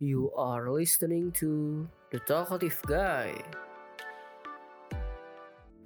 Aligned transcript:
You 0.00 0.32
are 0.36 0.70
listening 0.70 1.30
to 1.38 1.88
The 2.10 2.18
Talkative 2.18 2.82
Guy. 2.86 3.38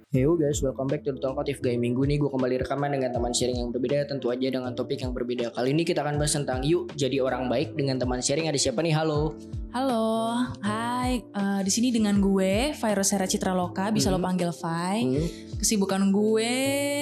Yo 0.09 0.33
guys, 0.33 0.57
welcome 0.65 0.89
back 0.89 1.05
to 1.05 1.13
The 1.13 1.21
Talkative 1.21 1.61
Guy. 1.61 1.77
Minggu 1.77 2.01
ini 2.01 2.17
gue 2.17 2.33
kembali 2.33 2.65
rekaman 2.65 2.97
dengan 2.97 3.13
teman 3.13 3.29
sharing 3.29 3.61
yang 3.61 3.69
berbeda, 3.69 4.09
tentu 4.09 4.33
aja 4.33 4.49
dengan 4.49 4.73
topik 4.73 5.05
yang 5.05 5.13
berbeda. 5.13 5.53
Kali 5.53 5.69
ini 5.69 5.85
kita 5.85 6.01
akan 6.01 6.17
bahas 6.17 6.33
tentang 6.33 6.65
yuk 6.65 6.89
jadi 6.97 7.21
orang 7.21 7.45
baik 7.45 7.77
dengan 7.77 8.01
teman 8.01 8.17
sharing. 8.17 8.49
Ada 8.49 8.57
siapa 8.57 8.81
nih? 8.81 8.89
Halo. 8.89 9.37
Halo, 9.69 10.33
hai. 10.65 11.21
Eh, 11.21 11.61
di 11.61 11.69
sini 11.69 11.93
dengan 11.93 12.17
gue, 12.17 12.73
Virus 12.73 13.13
Hera 13.13 13.29
Citra 13.29 13.53
Loka, 13.53 13.93
bisa 13.93 14.09
lo 14.09 14.17
Hmm. 14.17 14.33
panggil 14.33 14.49
Vi. 14.49 14.97
Hmm, 15.05 15.25
Kesibukan 15.61 16.01
gue 16.09 16.53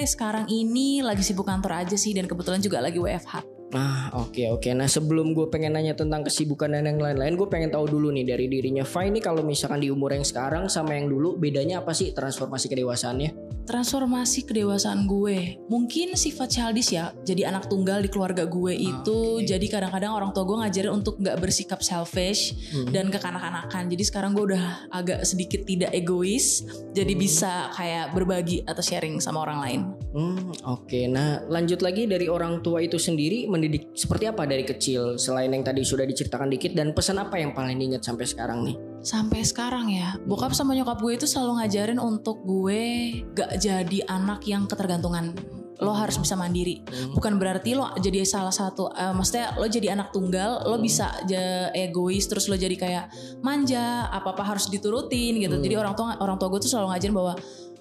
sekarang 0.04 0.52
ini 0.52 1.00
lagi 1.00 1.24
sibuk 1.24 1.48
kantor 1.48 1.88
aja 1.88 1.96
sih 1.96 2.12
dan 2.12 2.28
kebetulan 2.28 2.60
juga 2.60 2.84
lagi 2.84 3.00
WFH. 3.00 3.57
Ah 3.76 4.08
oke 4.16 4.48
oke. 4.48 4.72
Nah 4.72 4.88
sebelum 4.88 5.36
gue 5.36 5.52
pengen 5.52 5.76
nanya 5.76 5.92
tentang 5.92 6.24
kesibukan 6.24 6.72
dan 6.72 6.88
yang 6.88 7.04
lain-lain, 7.04 7.36
gue 7.36 7.48
pengen 7.52 7.68
tahu 7.68 8.00
dulu 8.00 8.16
nih 8.16 8.24
dari 8.24 8.48
dirinya 8.48 8.88
Fai 8.88 9.12
ini 9.12 9.20
kalau 9.20 9.44
misalkan 9.44 9.84
di 9.84 9.92
umur 9.92 10.16
yang 10.16 10.24
sekarang 10.24 10.72
sama 10.72 10.96
yang 10.96 11.12
dulu 11.12 11.36
bedanya 11.36 11.84
apa 11.84 11.92
sih 11.92 12.16
transformasi 12.16 12.72
kedewasaannya? 12.72 13.57
Transformasi 13.68 14.48
kedewasaan 14.48 15.04
gue, 15.12 15.60
mungkin 15.68 16.16
sifat 16.16 16.56
childish 16.56 16.96
ya. 16.96 17.12
Jadi 17.28 17.44
anak 17.44 17.68
tunggal 17.68 18.00
di 18.00 18.08
keluarga 18.08 18.48
gue 18.48 18.72
itu, 18.72 19.20
oke. 19.38 19.44
jadi 19.44 19.66
kadang-kadang 19.68 20.16
orang 20.16 20.32
tua 20.32 20.48
gue 20.48 20.58
ngajarin 20.64 20.94
untuk 20.96 21.20
nggak 21.20 21.36
bersikap 21.36 21.84
selfish 21.84 22.56
Hmm. 22.72 22.88
dan 22.96 23.12
kekanak-kanakan. 23.12 23.92
Jadi 23.92 24.04
sekarang 24.08 24.32
gue 24.32 24.56
udah 24.56 24.88
agak 24.88 25.28
sedikit 25.28 25.68
tidak 25.68 25.92
egois, 25.92 26.64
jadi 26.96 27.12
Hmm. 27.12 27.22
bisa 27.22 27.52
kayak 27.76 28.16
berbagi 28.16 28.64
atau 28.64 28.80
sharing 28.80 29.20
sama 29.20 29.44
orang 29.44 29.60
lain. 29.60 29.82
Hmm, 30.16 30.48
oke. 30.64 31.00
Nah, 31.12 31.44
lanjut 31.52 31.84
lagi 31.84 32.08
dari 32.08 32.32
orang 32.32 32.64
tua 32.64 32.80
itu 32.80 32.96
sendiri 32.96 33.52
mendidik 33.52 33.92
seperti 33.92 34.32
apa 34.32 34.48
dari 34.48 34.64
kecil 34.64 35.20
selain 35.20 35.52
yang 35.52 35.68
tadi 35.68 35.84
sudah 35.84 36.08
diceritakan 36.08 36.48
dikit 36.48 36.72
dan 36.72 36.96
pesan 36.96 37.20
apa 37.20 37.36
yang 37.36 37.52
paling 37.52 37.76
diingat 37.76 38.08
sampai 38.08 38.24
sekarang 38.24 38.64
nih? 38.64 38.80
Sampai 39.02 39.46
sekarang 39.46 39.88
ya, 39.88 40.20
bokap 40.28 40.52
sama 40.52 40.76
nyokap 40.76 41.00
gue 41.00 41.16
itu 41.16 41.28
selalu 41.30 41.64
ngajarin 41.64 42.00
untuk 42.02 42.44
gue 42.44 42.84
gak 43.32 43.62
jadi 43.62 44.00
anak 44.10 44.44
yang 44.44 44.68
ketergantungan. 44.68 45.32
Lo 45.78 45.94
harus 45.94 46.18
bisa 46.18 46.34
mandiri. 46.34 46.82
Hmm. 46.90 47.14
Bukan 47.14 47.38
berarti 47.38 47.78
lo 47.78 47.94
jadi 48.02 48.26
salah 48.26 48.52
satu, 48.52 48.90
eh, 48.98 49.14
maksudnya 49.14 49.54
lo 49.56 49.70
jadi 49.70 49.94
anak 49.94 50.10
tunggal, 50.10 50.66
lo 50.66 50.76
Hmm. 50.76 50.84
bisa 50.84 51.14
aja 51.14 51.70
egois, 51.72 52.26
terus 52.26 52.50
lo 52.50 52.58
jadi 52.58 52.74
kayak 52.74 53.06
manja, 53.46 54.10
apa-apa 54.10 54.42
harus 54.42 54.74
diturutin 54.74 55.38
gitu. 55.38 55.54
Hmm. 55.54 55.64
Jadi 55.64 55.76
orang 55.78 55.94
tua 55.94 56.18
orang 56.18 56.42
tua 56.42 56.50
gue 56.50 56.66
tuh 56.66 56.72
selalu 56.74 56.98
ngajarin 56.98 57.16
bahwa 57.16 57.34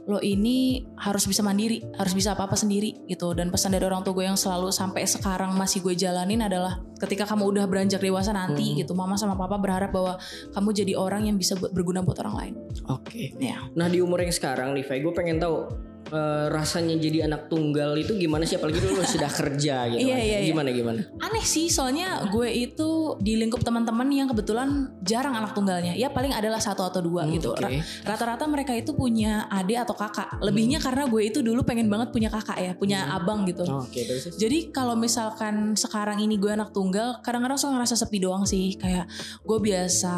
lo 0.06 0.22
ini 0.22 0.86
harus 1.02 1.26
bisa 1.26 1.42
mandiri, 1.42 1.82
harus 1.98 2.14
bisa 2.14 2.38
apa-apa 2.38 2.54
sendiri 2.54 2.94
gitu. 3.10 3.34
Dan 3.34 3.50
pesan 3.50 3.74
dari 3.74 3.82
orang 3.82 4.06
tua 4.06 4.14
gue 4.14 4.26
yang 4.26 4.38
selalu 4.38 4.70
sampai 4.70 5.02
sekarang 5.02 5.50
masih 5.58 5.82
gue 5.82 5.98
jalanin 5.98 6.46
adalah 6.46 6.78
ketika 7.02 7.26
kamu 7.26 7.50
udah 7.50 7.64
beranjak 7.66 7.98
dewasa 7.98 8.30
nanti 8.30 8.72
Hmm. 8.72 8.78
gitu, 8.86 8.94
mama 8.94 9.18
sama 9.18 9.34
papa 9.34 9.58
berharap 9.58 9.90
bahwa 9.90 10.14
kamu 10.54 10.68
jadi 10.72 10.92
orang 10.94 11.26
yang 11.26 11.36
bisa 11.36 11.58
berguna 11.58 12.06
buat 12.06 12.22
orang 12.22 12.34
lain. 12.38 12.54
Oke. 12.86 13.34
Ya. 13.42 13.66
Nah, 13.74 13.90
di 13.90 13.98
umur 13.98 14.22
yang 14.22 14.30
sekarang 14.30 14.78
nih, 14.78 14.86
gue 14.86 15.12
pengen 15.12 15.42
tahu 15.42 15.66
eh, 16.06 16.46
rasanya 16.48 16.94
jadi 16.96 17.26
anak 17.26 17.46
tunggal 17.46 17.94
itu 17.94 18.14
gimana 18.14 18.42
sih 18.42 18.56
apalagi 18.56 18.78
dulu 18.78 19.02
sudah 19.02 19.26
kerja 19.26 19.90
gitu. 19.90 20.00
Iya, 20.02 20.14
kan. 20.14 20.22
iya, 20.22 20.36
iya. 20.42 20.48
Gimana 20.48 20.68
gimana? 20.70 21.00
Aneh 21.18 21.42
sih 21.42 21.66
soalnya 21.66 22.26
gue 22.28 22.48
itu 22.48 23.18
di 23.18 23.34
lingkup 23.34 23.62
teman-teman 23.62 24.06
yang 24.08 24.28
kebetulan 24.28 24.90
jarang 25.02 25.34
anak 25.34 25.52
tunggalnya. 25.52 25.94
Ya 25.94 26.10
paling 26.10 26.30
adalah 26.30 26.58
satu 26.58 26.86
atau 26.86 27.02
dua 27.02 27.26
Hmm, 27.26 27.34
gitu. 27.34 27.50
Ra- 27.52 27.72
Rata-rata 28.06 28.46
mereka 28.46 28.72
itu 28.72 28.94
punya 28.94 29.50
adik 29.50 29.82
atau 29.82 29.94
kakak. 29.94 30.38
Lebihnya 30.38 30.78
karena 30.78 31.06
gue 31.06 31.22
itu 31.22 31.42
dulu 31.42 31.66
pengen 31.66 31.90
banget 31.90 32.14
punya 32.14 32.30
kakak 32.30 32.58
ya, 32.58 32.72
punya 32.74 33.02
Hmm. 33.02 33.16
abang 33.18 33.40
gitu. 33.44 33.66
Oh, 33.66 33.82
Oke, 33.82 34.06
terus. 34.06 34.30
Jadi 34.38 34.70
kalau 34.70 34.94
misalkan 34.94 35.74
sekarang 35.74 36.22
ini 36.22 36.38
gue 36.38 36.50
anak 36.50 36.70
tunggal, 36.70 37.18
kadang-kadang 37.20 37.58
suka 37.58 37.74
ngerasa 37.74 37.94
sepi 37.98 38.18
doang 38.18 38.46
sih. 38.46 38.78
Kayak 38.78 39.10
gue 39.42 39.58
biasa 39.58 40.14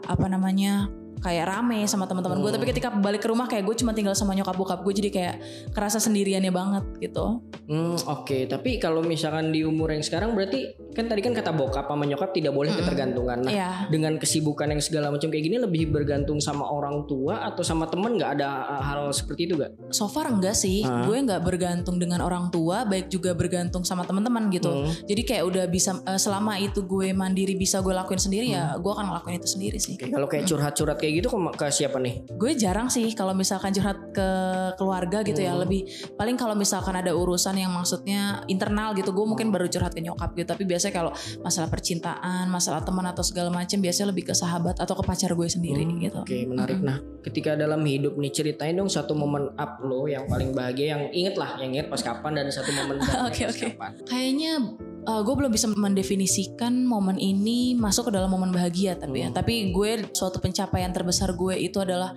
apa 0.00 0.26
namanya 0.28 0.88
kayak 1.20 1.44
rame 1.46 1.84
sama 1.84 2.08
teman-teman 2.08 2.40
gue. 2.40 2.50
Hmm. 2.50 2.56
Tapi 2.60 2.66
ketika 2.72 2.88
balik 2.90 3.20
ke 3.20 3.28
rumah 3.28 3.46
kayak 3.46 3.64
gue 3.64 3.76
cuma 3.76 3.92
tinggal 3.92 4.16
sama 4.16 4.32
nyokap 4.32 4.56
bokap 4.56 4.80
gue. 4.80 4.94
Jadi 4.96 5.08
kayak 5.12 5.34
kerasa 5.70 6.00
sendiriannya 6.00 6.50
banget 6.50 6.84
gitu. 6.98 7.44
Hmm, 7.68 7.96
oke. 7.96 8.48
Tapi 8.48 8.80
kalau 8.80 9.00
misalkan 9.00 9.52
di 9.52 9.62
umur 9.62 9.92
yang 9.92 10.02
sekarang 10.02 10.34
berarti 10.34 10.74
kan 10.90 11.06
tadi 11.06 11.22
kan 11.22 11.32
kata 11.32 11.54
bokap 11.54 11.86
sama 11.86 12.02
nyokap 12.02 12.34
tidak 12.34 12.50
boleh 12.50 12.74
Mm-mm. 12.74 12.82
ketergantungan. 12.82 13.38
Nah, 13.46 13.52
Iya. 13.52 13.70
dengan 13.88 14.18
kesibukan 14.18 14.74
yang 14.74 14.82
segala 14.82 15.12
macam 15.12 15.30
kayak 15.30 15.44
gini 15.46 15.56
lebih 15.60 15.92
bergantung 15.92 16.42
sama 16.42 16.66
orang 16.66 17.06
tua 17.06 17.46
atau 17.46 17.62
sama 17.62 17.86
temen 17.86 18.18
nggak 18.18 18.40
ada 18.40 18.48
uh, 18.66 18.82
hal 18.82 19.00
seperti 19.14 19.46
itu 19.46 19.54
gak? 19.54 19.70
So 19.94 20.10
far 20.10 20.26
enggak 20.26 20.58
sih, 20.58 20.82
Ah. 20.82 21.06
gue 21.06 21.14
nggak 21.14 21.42
bergantung 21.46 22.00
dengan 22.00 22.24
orang 22.24 22.50
tua, 22.50 22.82
baik 22.82 23.06
juga 23.06 23.36
bergantung 23.36 23.86
sama 23.86 24.02
teman-teman 24.02 24.50
gitu. 24.50 24.66
Hmm. 24.66 24.90
Jadi 25.06 25.22
kayak 25.22 25.44
udah 25.46 25.64
bisa 25.70 25.94
eh, 26.02 26.18
selama 26.18 26.58
itu 26.58 26.82
gue 26.82 27.14
mandiri 27.14 27.54
bisa 27.54 27.78
gue 27.78 27.94
lakuin 27.94 28.18
sendiri 28.18 28.50
ya, 28.50 28.74
gue 28.74 28.90
akan 28.90 29.14
ngelakuin 29.14 29.38
itu 29.38 29.48
sendiri 29.48 29.78
sih. 29.78 29.94
Oke, 29.94 30.10
kalau 30.10 30.26
kayak 30.26 30.44
curhat-curhat 30.50 30.98
kayak 30.98 31.09
gitu 31.12 31.26
ke, 31.26 31.36
ke 31.56 31.66
siapa 31.68 31.98
nih? 31.98 32.22
Gue 32.30 32.54
jarang 32.54 32.86
sih 32.86 33.10
kalau 33.12 33.34
misalkan 33.34 33.70
curhat 33.70 33.98
ke 34.10 34.28
keluarga 34.76 35.20
gitu 35.20 35.38
ya, 35.38 35.52
Hmm. 35.52 35.62
lebih 35.62 35.84
paling 36.14 36.36
kalau 36.36 36.54
misalkan 36.54 36.94
ada 36.94 37.10
urusan 37.10 37.54
yang 37.54 37.70
maksudnya 37.70 38.44
internal 38.46 38.94
gitu, 38.94 39.10
gue 39.10 39.26
mungkin 39.26 39.50
baru 39.50 39.66
curhat 39.66 39.92
ke 39.92 40.00
nyokap 40.00 40.32
gitu. 40.34 40.46
Tapi 40.46 40.62
biasanya 40.64 40.94
kalau 40.94 41.12
masalah 41.40 41.68
percintaan, 41.68 42.46
masalah 42.46 42.80
teman 42.80 43.06
atau 43.06 43.20
segala 43.20 43.50
macam, 43.50 43.76
biasanya 43.76 44.08
lebih 44.10 44.30
ke 44.30 44.34
sahabat 44.34 44.78
atau 44.78 44.94
ke 44.94 45.02
pacar 45.02 45.32
gue 45.32 45.48
sendiri 45.48 45.82
Hmm, 45.82 45.98
gitu. 45.98 46.20
Oke, 46.22 46.46
menarik. 46.46 46.78
Nah, 46.78 46.98
ketika 47.20 47.54
dalam 47.54 47.82
hidup 47.82 48.14
nih 48.14 48.30
ceritain 48.30 48.74
dong 48.74 48.88
satu 48.88 49.12
momen 49.12 49.52
up 49.54 49.80
lo 49.80 50.06
yang 50.06 50.24
paling 50.24 50.52
bahagia 50.52 50.94
yang 50.94 51.02
inget 51.10 51.34
lah, 51.34 51.58
yang 51.58 51.74
inget 51.74 51.88
pas 51.88 52.00
kapan 52.00 52.32
dan 52.36 52.46
satu 52.48 52.70
momen 52.70 52.96
yang 53.00 53.08
pas 53.08 53.26
oke. 53.26 53.44
kapan. 53.58 53.90
Kayaknya 54.04 54.52
uh, 55.06 55.20
gue 55.24 55.34
belum 55.36 55.52
bisa 55.52 55.70
mendefinisikan 55.70 56.84
momen 56.84 57.16
ini 57.16 57.76
masuk 57.76 58.08
ke 58.08 58.12
dalam 58.16 58.28
momen 58.32 58.50
bahagia 58.52 58.96
tapi 58.98 59.24
ya. 59.24 59.28
Hmm. 59.30 59.36
Tapi 59.36 59.70
gue 59.72 60.10
suatu 60.12 60.42
pencapaian 60.42 60.90
terbesar 60.90 61.32
gue 61.36 61.56
itu 61.56 61.78
adalah 61.80 62.16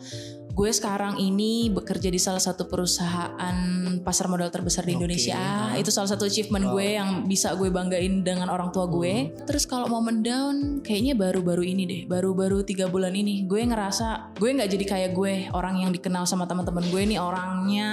gue 0.54 0.70
sekarang 0.70 1.18
ini 1.18 1.74
bekerja 1.74 2.14
di 2.14 2.22
salah 2.22 2.38
satu 2.38 2.70
perusahaan 2.70 3.58
pasar 4.06 4.30
modal 4.30 4.54
terbesar 4.54 4.86
di 4.86 4.94
Indonesia. 4.94 5.34
ah. 5.34 5.74
Itu 5.74 5.90
salah 5.90 6.14
satu 6.14 6.30
achievement 6.30 6.70
Wow. 6.70 6.78
gue 6.78 6.88
yang 6.94 7.10
bisa 7.26 7.58
gue 7.58 7.74
banggain 7.74 8.22
dengan 8.22 8.54
orang 8.54 8.70
tua 8.70 8.86
gue. 8.86 9.34
Terus 9.50 9.66
kalau 9.66 9.90
momen 9.90 10.22
down 10.22 10.86
kayaknya 10.86 11.18
baru-baru 11.18 11.66
ini 11.66 11.84
deh, 11.90 12.02
baru-baru 12.06 12.62
tiga 12.62 12.86
bulan 12.86 13.18
ini 13.18 13.50
gue 13.50 13.66
ngerasa 13.66 14.38
gue 14.38 14.50
nggak 14.54 14.70
jadi 14.70 14.86
kayak 14.86 15.12
gue 15.18 15.34
orang 15.58 15.82
yang 15.82 15.90
dikenal 15.90 16.30
sama 16.30 16.46
teman-teman 16.46 16.86
gue 16.86 17.02
ini 17.02 17.18
orangnya 17.18 17.90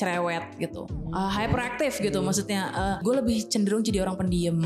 cerewet 0.00 0.56
gitu, 0.56 0.88
Uh, 1.10 1.26
hyperaktif 1.26 1.98
gitu 1.98 2.22
maksudnya. 2.22 2.70
Uh, 2.70 2.96
gue 3.02 3.14
lebih 3.18 3.42
cenderung 3.44 3.82
jadi 3.82 4.00
orang 4.00 4.14
pendiam. 4.16 4.56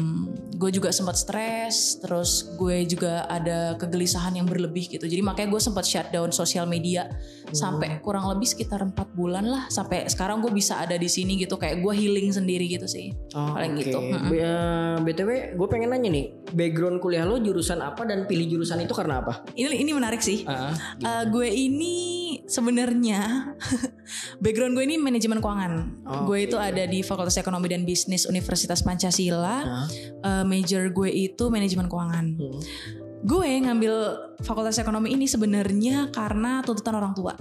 Gue 0.54 0.68
juga 0.68 0.92
sempat 0.92 1.16
stres, 1.16 1.96
terus 1.98 2.52
gue 2.54 2.84
juga 2.84 3.24
ada 3.26 3.74
kegelisahan 3.74 4.36
yang 4.36 4.44
berlebih 4.44 4.86
gitu. 4.86 5.02
Jadi 5.02 5.18
makanya 5.18 5.48
gue 5.50 5.58
sempat 5.58 5.82
shutdown 5.82 6.30
sosial 6.30 6.68
media 6.68 7.08
sampai 7.48 7.96
kurang 7.98 8.28
lebih 8.28 8.44
sekitar 8.44 8.84
empat 8.84 9.08
bulan 9.12 9.48
lah. 9.48 9.62
Sampai 9.66 10.04
sekarang 10.04 10.44
gue 10.44 10.52
bisa 10.52 10.76
ada 10.76 10.94
di 10.94 11.08
sini 11.08 11.40
gitu, 11.40 11.56
kayak 11.56 11.80
gue 11.80 11.92
healing 11.96 12.28
sendiri 12.28 12.68
gitu 12.68 12.84
sih. 12.84 13.16
Oh, 13.32 13.56
Paling 13.56 13.72
oke. 13.74 13.80
gitu. 13.80 13.98
B- 14.28 14.36
eh, 14.36 14.96
BTW, 15.00 15.30
gue 15.56 15.68
pengen 15.72 15.90
nanya 15.90 16.12
nih, 16.12 16.26
background 16.52 17.00
kuliah 17.00 17.24
lo 17.24 17.40
jurusan 17.40 17.80
apa 17.80 18.04
dan 18.04 18.28
pilih 18.28 18.52
jurusan 18.52 18.84
itu 18.84 18.92
karena 18.92 19.24
apa? 19.24 19.48
Ini 19.56 19.80
ini 19.80 19.90
menarik 19.90 20.20
sih. 20.20 20.44
Ah, 20.44 20.76
Uh, 21.00 21.24
gue 21.24 21.48
ini 21.48 21.96
sebenarnya 22.44 23.48
background 24.44 24.76
gue 24.76 24.84
ini 24.84 24.96
manajemen 24.96 25.23
keuangan. 25.40 25.72
Oh, 26.04 26.28
gue 26.28 26.44
itu 26.44 26.56
ada 26.58 26.84
di 26.84 27.00
Fakultas 27.00 27.38
Ekonomi 27.38 27.70
dan 27.70 27.84
Bisnis 27.84 28.28
Universitas 28.28 28.84
Pancasila. 28.84 29.56
ah, 29.64 29.86
Uh, 30.24 30.44
major 30.44 30.88
gue 30.88 31.08
itu 31.08 31.52
manajemen 31.52 31.88
keuangan. 31.88 32.24
hmm. 32.36 32.60
Gue 33.24 33.56
ngambil 33.60 33.94
Fakultas 34.44 34.76
Ekonomi 34.76 35.16
ini 35.16 35.24
sebenarnya 35.24 36.12
karena 36.12 36.60
tuntutan 36.60 36.96
orang 36.96 37.16
tua. 37.16 37.32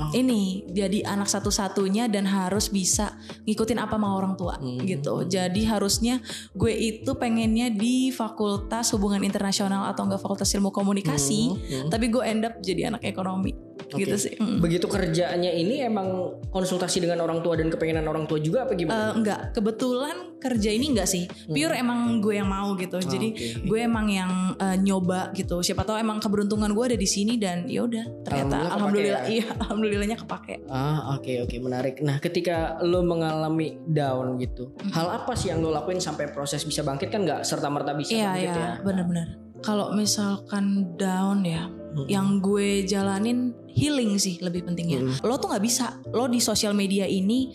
Oh. 0.00 0.08
Ini 0.16 0.64
jadi 0.72 1.04
anak 1.04 1.28
satu-satunya 1.28 2.08
dan 2.08 2.24
harus 2.24 2.72
bisa 2.72 3.20
ngikutin 3.44 3.76
apa 3.76 4.00
mau 4.00 4.16
orang 4.16 4.32
tua 4.32 4.56
Hmm. 4.56 4.80
gitu. 4.80 5.28
Jadi 5.28 5.68
harusnya 5.68 6.24
gue 6.56 6.72
itu 6.72 7.10
pengennya 7.20 7.68
di 7.68 8.08
Fakultas 8.08 8.88
Hubungan 8.96 9.20
Internasional 9.20 9.92
atau 9.92 10.08
enggak 10.08 10.24
Fakultas 10.24 10.48
Ilmu 10.56 10.72
Komunikasi. 10.72 11.52
Hmm, 11.52 11.60
hmm. 11.60 11.88
Tapi 11.92 12.06
gue 12.08 12.22
end 12.24 12.48
up 12.48 12.54
jadi 12.64 12.88
anak 12.88 13.04
ekonomi 13.04 13.52
Oke. 13.90 14.00
gitu 14.00 14.16
sih. 14.16 14.34
Mm. 14.34 14.58
Begitu 14.58 14.86
kerjaannya 14.86 15.52
ini 15.52 15.82
emang 15.82 16.08
konsultasi 16.46 16.98
dengan 16.98 17.20
orang 17.20 17.40
tua 17.40 17.54
dan 17.54 17.68
kepengenan 17.68 18.04
orang 18.04 18.24
tua 18.24 18.38
juga 18.38 18.64
apa 18.64 18.72
gimana? 18.72 19.12
enggak, 19.12 19.52
kebetulan 19.52 20.16
kerja 20.36 20.70
ini 20.70 20.86
enggak 20.88 21.06
sih. 21.06 21.24
Pure 21.46 21.74
emang 21.74 22.18
gue 22.18 22.34
yang 22.34 22.46
mau 22.46 22.72
gitu. 22.74 22.96
Jadi 22.98 23.28
Hmm. 23.30 23.38
oke. 23.60 23.66
gue 23.66 23.80
emang 23.80 24.06
yang 24.06 24.32
eh, 24.56 24.76
nyoba 24.76 25.30
gitu. 25.32 25.60
Siapa 25.60 25.82
tahu 25.82 25.96
emang 25.96 26.18
keberuntungan 26.18 26.70
gue 26.70 26.84
ada 26.86 26.96
di 26.96 27.06
sini 27.06 27.34
dan 27.34 27.66
ya 27.66 27.82
udah 27.82 28.04
ternyata 28.22 28.56
Alhamdulillah 28.68 28.72
alhamdulillah, 28.72 29.20
kepake 29.20 29.34
iya 29.34 29.46
alhamdulillahnya 29.58 30.16
kepake. 30.18 30.54
Ah 30.66 31.14
oke 31.14 31.32
oke 31.42 31.56
menarik. 31.58 31.94
Nah 32.00 32.16
ketika 32.18 32.56
lo 32.80 33.00
mengalami 33.00 33.50
down 33.82 34.36
gitu, 34.36 34.72
Hmm. 34.72 34.92
hal 34.92 35.06
apa 35.16 35.32
sih 35.34 35.48
yang 35.48 35.58
lo 35.58 35.70
lakuin 35.70 35.98
sampai 35.98 36.28
proses 36.28 36.62
bisa 36.62 36.80
bangkit 36.80 37.08
kan 37.08 37.20
nggak 37.20 37.40
serta 37.42 37.66
merta 37.66 37.92
bisa 37.92 38.12
Iya 38.12 38.26
bangkit 38.30 38.44
iya 38.46 38.54
ya? 38.54 38.72
benar-benar. 38.80 39.28
Kalau 39.60 39.92
misalkan 39.92 40.96
down 40.96 41.44
ya, 41.44 41.68
Hmm. 41.90 42.06
yang 42.06 42.26
gue 42.38 42.86
jalanin 42.86 43.50
healing 43.66 44.14
sih 44.14 44.38
lebih 44.38 44.62
pentingnya. 44.62 45.02
Hmm. 45.02 45.26
Lo 45.26 45.36
tuh 45.36 45.50
nggak 45.50 45.64
bisa. 45.64 45.98
Lo 46.14 46.30
di 46.30 46.38
sosial 46.38 46.70
media 46.70 47.02
ini 47.02 47.50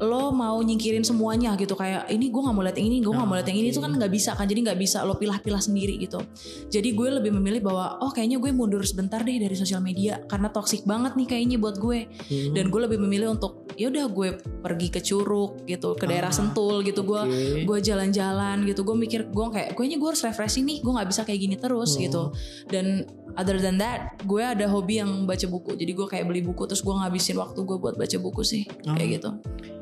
lo 0.00 0.32
mau 0.32 0.56
nyingkirin 0.56 1.04
semuanya 1.04 1.52
gitu 1.60 1.76
kayak 1.76 2.08
ini 2.08 2.32
gue 2.32 2.40
nggak 2.40 2.56
mau 2.56 2.64
lihat 2.64 2.72
yang 2.80 2.88
ini 2.88 3.04
gue 3.04 3.12
nggak 3.12 3.28
mau 3.28 3.36
lihat 3.36 3.52
yang 3.52 3.60
ini 3.60 3.68
itu 3.68 3.84
kan 3.84 3.92
nggak 3.92 4.08
bisa 4.08 4.32
kan 4.32 4.48
jadi 4.48 4.60
nggak 4.64 4.80
bisa 4.80 5.04
lo 5.04 5.20
pilah-pilah 5.20 5.60
sendiri 5.60 6.00
gitu 6.00 6.24
jadi 6.72 6.88
gue 6.88 7.20
lebih 7.20 7.36
memilih 7.36 7.60
bahwa 7.60 8.00
oh 8.00 8.08
kayaknya 8.08 8.40
gue 8.40 8.48
mundur 8.48 8.80
sebentar 8.80 9.20
deh 9.20 9.36
dari 9.36 9.52
sosial 9.52 9.84
media 9.84 10.24
karena 10.24 10.48
toksik 10.48 10.88
banget 10.88 11.20
nih 11.20 11.28
kayaknya 11.28 11.60
buat 11.60 11.76
gue 11.76 12.08
Hmm. 12.08 12.56
dan 12.56 12.72
gue 12.72 12.80
lebih 12.80 12.96
memilih 12.96 13.36
untuk 13.36 13.59
ya 13.72 13.86
udah 13.86 14.04
gue 14.06 14.28
pergi 14.58 14.88
ke 14.88 15.00
Curug 15.00 15.64
gitu 15.64 15.92
ke 15.92 16.04
daerah 16.04 16.28
Ah, 16.28 16.34
Sentul 16.34 16.82
gitu 16.82 17.02
gue 17.02 17.20
Oke. 17.20 17.62
gue 17.62 17.78
jalan-jalan 17.80 18.62
gitu 18.62 18.80
gue 18.80 18.96
mikir 18.96 19.20
gue 19.26 19.46
kayak 19.48 19.68
kayaknya 19.72 19.96
gue 19.96 20.08
harus 20.08 20.22
refreshing 20.22 20.62
nih 20.62 20.78
gue 20.78 20.92
nggak 20.92 21.08
bisa 21.08 21.22
kayak 21.22 21.40
gini 21.40 21.56
terus 21.56 21.90
Hmm. 21.92 22.02
gitu 22.02 22.22
dan 22.66 23.06
other 23.34 23.56
than 23.56 23.76
that 23.76 24.14
gue 24.22 24.40
ada 24.40 24.64
hobi 24.64 24.98
yang 24.98 25.24
baca 25.24 25.44
buku 25.44 25.74
jadi 25.74 25.92
gue 25.92 26.06
kayak 26.06 26.24
beli 26.24 26.40
buku 26.40 26.64
terus 26.64 26.80
gue 26.80 26.92
ngabisin 26.92 27.36
waktu 27.36 27.58
gue 27.58 27.76
buat 27.76 27.94
baca 27.94 28.16
buku 28.16 28.42
sih 28.42 28.62
Oh. 28.84 28.94
kayak 28.94 29.18
gitu 29.18 29.30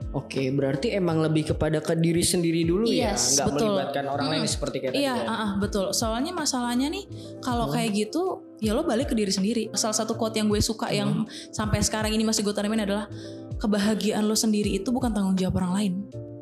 Oke, 0.09 0.49
berarti 0.49 0.89
emang 0.91 1.21
lebih 1.21 1.53
kepada 1.53 1.85
ke 1.85 1.93
diri 1.93 2.25
sendiri 2.25 2.65
dulu 2.65 2.89
Yes, 2.89 3.37
ya, 3.37 3.45
nggak 3.45 3.47
betul. 3.53 3.69
melibatkan 3.69 4.05
orang 4.09 4.27
lain 4.31 4.41
Mm. 4.41 4.49
seperti 4.49 4.77
kayak 4.81 4.93
tadi 4.97 5.05
Iya, 5.05 5.15
ya. 5.15 5.25
ah, 5.29 5.37
ah, 5.37 5.51
betul. 5.61 5.87
Soalnya 5.93 6.33
masalahnya 6.33 6.89
nih, 6.89 7.05
kalau 7.39 7.69
Hmm. 7.69 7.77
kayak 7.77 7.91
gitu, 7.93 8.23
ya 8.57 8.73
lo 8.73 8.83
balik 8.83 9.13
ke 9.13 9.15
diri 9.15 9.29
sendiri. 9.29 9.69
Salah 9.75 9.93
satu 9.95 10.17
quote 10.17 10.33
yang 10.35 10.49
gue 10.49 10.59
suka 10.59 10.89
yang 10.89 11.29
sampai 11.53 11.85
sekarang 11.85 12.09
ini 12.11 12.25
masih 12.25 12.41
gue 12.41 12.51
tanamin 12.51 12.89
adalah 12.89 13.05
kebahagiaan 13.59 14.25
lo 14.25 14.39
sendiri 14.39 14.79
itu 14.79 14.89
bukan 14.95 15.11
tanggung 15.11 15.37
jawab 15.37 15.61
orang 15.63 15.73
lain. 15.75 15.95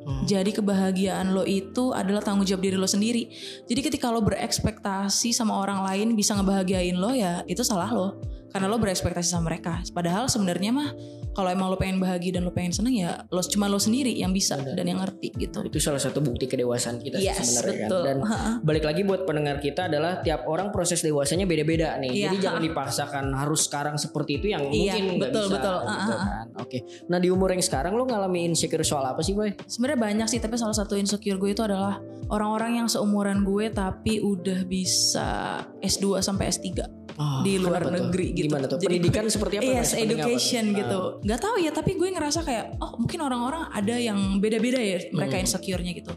Hmm. 0.07 0.23
Jadi 0.23 0.55
kebahagiaan 0.55 1.35
lo 1.35 1.43
itu 1.43 1.91
adalah 1.91 2.23
tanggung 2.23 2.47
jawab 2.47 2.63
diri 2.63 2.79
lo 2.79 2.87
sendiri. 2.87 3.27
Jadi 3.67 3.81
ketika 3.83 4.07
lo 4.13 4.23
berekspektasi 4.23 5.35
sama 5.35 5.59
orang 5.59 5.83
lain 5.83 6.15
bisa 6.15 6.39
ngebahagiain 6.39 6.95
lo 6.95 7.11
ya 7.11 7.43
itu 7.51 7.67
salah 7.67 7.91
lo. 7.91 8.15
Karena 8.57 8.73
lo 8.73 8.81
berekspektasi 8.81 9.29
sama 9.37 9.53
mereka. 9.53 9.85
Padahal 9.93 10.33
sebenarnya 10.33 10.73
mah 10.73 10.89
kalau 11.37 11.53
emang 11.53 11.69
lo 11.69 11.77
pengen 11.77 12.01
bahagia 12.01 12.41
dan 12.41 12.49
lo 12.49 12.53
pengen 12.57 12.73
seneng 12.73 12.97
ya 12.97 13.21
lo 13.29 13.45
cuma 13.45 13.69
lo 13.69 13.77
sendiri 13.77 14.09
yang 14.17 14.33
bisa 14.33 14.57
Benar. 14.57 14.73
dan 14.73 14.85
yang 14.89 14.99
ngerti 15.05 15.29
gitu. 15.37 15.61
Itu 15.69 15.77
salah 15.77 16.01
satu 16.01 16.25
bukti 16.25 16.49
kedewasaan 16.49 16.97
kita 16.97 17.21
Yes, 17.21 17.37
sebenarnya 17.53 17.77
kan. 17.85 17.89
Dan 18.01 18.17
balik 18.65 18.89
lagi 18.89 19.05
buat 19.05 19.29
pendengar 19.29 19.61
kita 19.61 19.93
adalah 19.93 20.25
tiap 20.25 20.49
orang 20.49 20.73
proses 20.73 21.05
dewasanya 21.05 21.45
beda-beda 21.45 22.01
nih. 22.01 22.09
Iya. 22.09 22.25
Jadi 22.33 22.37
jangan 22.41 22.63
dipaksakan 22.65 23.25
harus 23.37 23.69
sekarang 23.69 24.01
seperti 24.01 24.41
itu 24.41 24.47
yang 24.57 24.65
Iya, 24.73 24.97
mungkin 24.97 25.05
nggak 25.21 25.29
betul, 25.29 25.45
bisa. 25.45 25.55
betul. 25.61 25.79
gitu 25.85 26.13
kan. 26.17 26.47
Oke. 26.57 26.79
Nah 27.13 27.19
di 27.21 27.29
umur 27.29 27.49
yang 27.53 27.61
sekarang 27.61 27.93
lo 27.93 28.09
ngalamin 28.09 28.57
insecure 28.57 28.81
soal 28.81 29.05
apa 29.05 29.21
sih 29.21 29.37
boy? 29.37 29.53
Sebenarnya 29.69 30.01
banyak 30.01 30.27
sih, 30.33 30.41
tapi 30.41 30.57
salah 30.57 30.73
satu 30.73 30.97
insecure 30.97 31.37
gue 31.37 31.53
itu 31.53 31.61
adalah 31.61 32.01
orang-orang 32.33 32.81
yang 32.81 32.89
seumuran 32.89 33.45
gue 33.45 33.69
tapi 33.69 34.25
udah 34.25 34.65
bisa 34.65 35.61
S2 35.85 36.25
sampai 36.25 36.49
S3 36.49 36.96
Oh, 37.17 37.41
di 37.41 37.57
luar 37.57 37.81
tuh? 37.81 37.93
negeri 37.93 38.27
gitu. 38.31 38.45
Gimana 38.45 38.65
tuh? 38.67 38.77
Jadi 38.77 38.93
Pendidikan 38.93 39.25
seperti 39.27 39.55
apa? 39.57 39.65
Yes, 39.67 39.89
apa 39.89 39.97
tuh? 39.97 40.05
education 40.05 40.65
Ah. 40.67 40.77
gitu. 40.77 40.99
Gak 41.25 41.41
tahu 41.41 41.57
ya, 41.59 41.71
tapi 41.71 41.91
gue 41.93 42.09
ngerasa 42.09 42.41
kayak 42.41 42.65
oh 42.77 42.93
mungkin 42.97 43.19
orang-orang 43.21 43.63
ada 43.69 43.95
yang 43.95 44.19
beda-beda 44.37 44.77
ya 44.77 44.99
mereka 45.11 45.35
Hmm. 45.35 45.45
insecure-nya 45.45 45.93
gitu. 45.93 46.13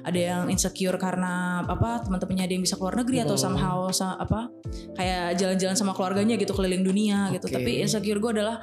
Ada 0.00 0.18
yang 0.18 0.42
insecure 0.46 0.94
karena 0.96 1.32
apa 1.62 2.00
teman-temannya 2.00 2.44
ada 2.44 2.54
yang 2.54 2.62
bisa 2.62 2.74
keluar 2.74 2.94
negeri 2.94 3.18
atau 3.20 3.34
Hmm. 3.34 3.44
somehow 3.44 3.90
sa- 3.90 4.14
apa 4.16 4.54
kayak 4.94 5.34
jalan-jalan 5.34 5.74
sama 5.74 5.92
keluarganya 5.92 6.34
gitu 6.34 6.52
keliling 6.52 6.82
dunia 6.82 7.28
gitu. 7.30 7.46
Oke. 7.46 7.54
Tapi 7.56 7.82
insecure 7.82 8.16
gue 8.16 8.30
adalah 8.32 8.62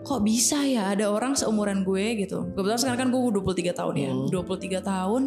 kok 0.00 0.22
bisa 0.22 0.62
ya 0.62 0.88
ada 0.88 1.10
orang 1.10 1.34
seumuran 1.34 1.82
gue 1.82 2.14
gitu. 2.16 2.46
Kebetulan 2.54 2.78
sekarang 2.78 2.98
kan 3.00 3.08
gue 3.10 3.20
23 3.34 3.72
tahun 3.72 3.94
ya. 3.96 4.10
Hmm. 4.10 4.30
23 4.30 4.78
tahun 4.80 5.22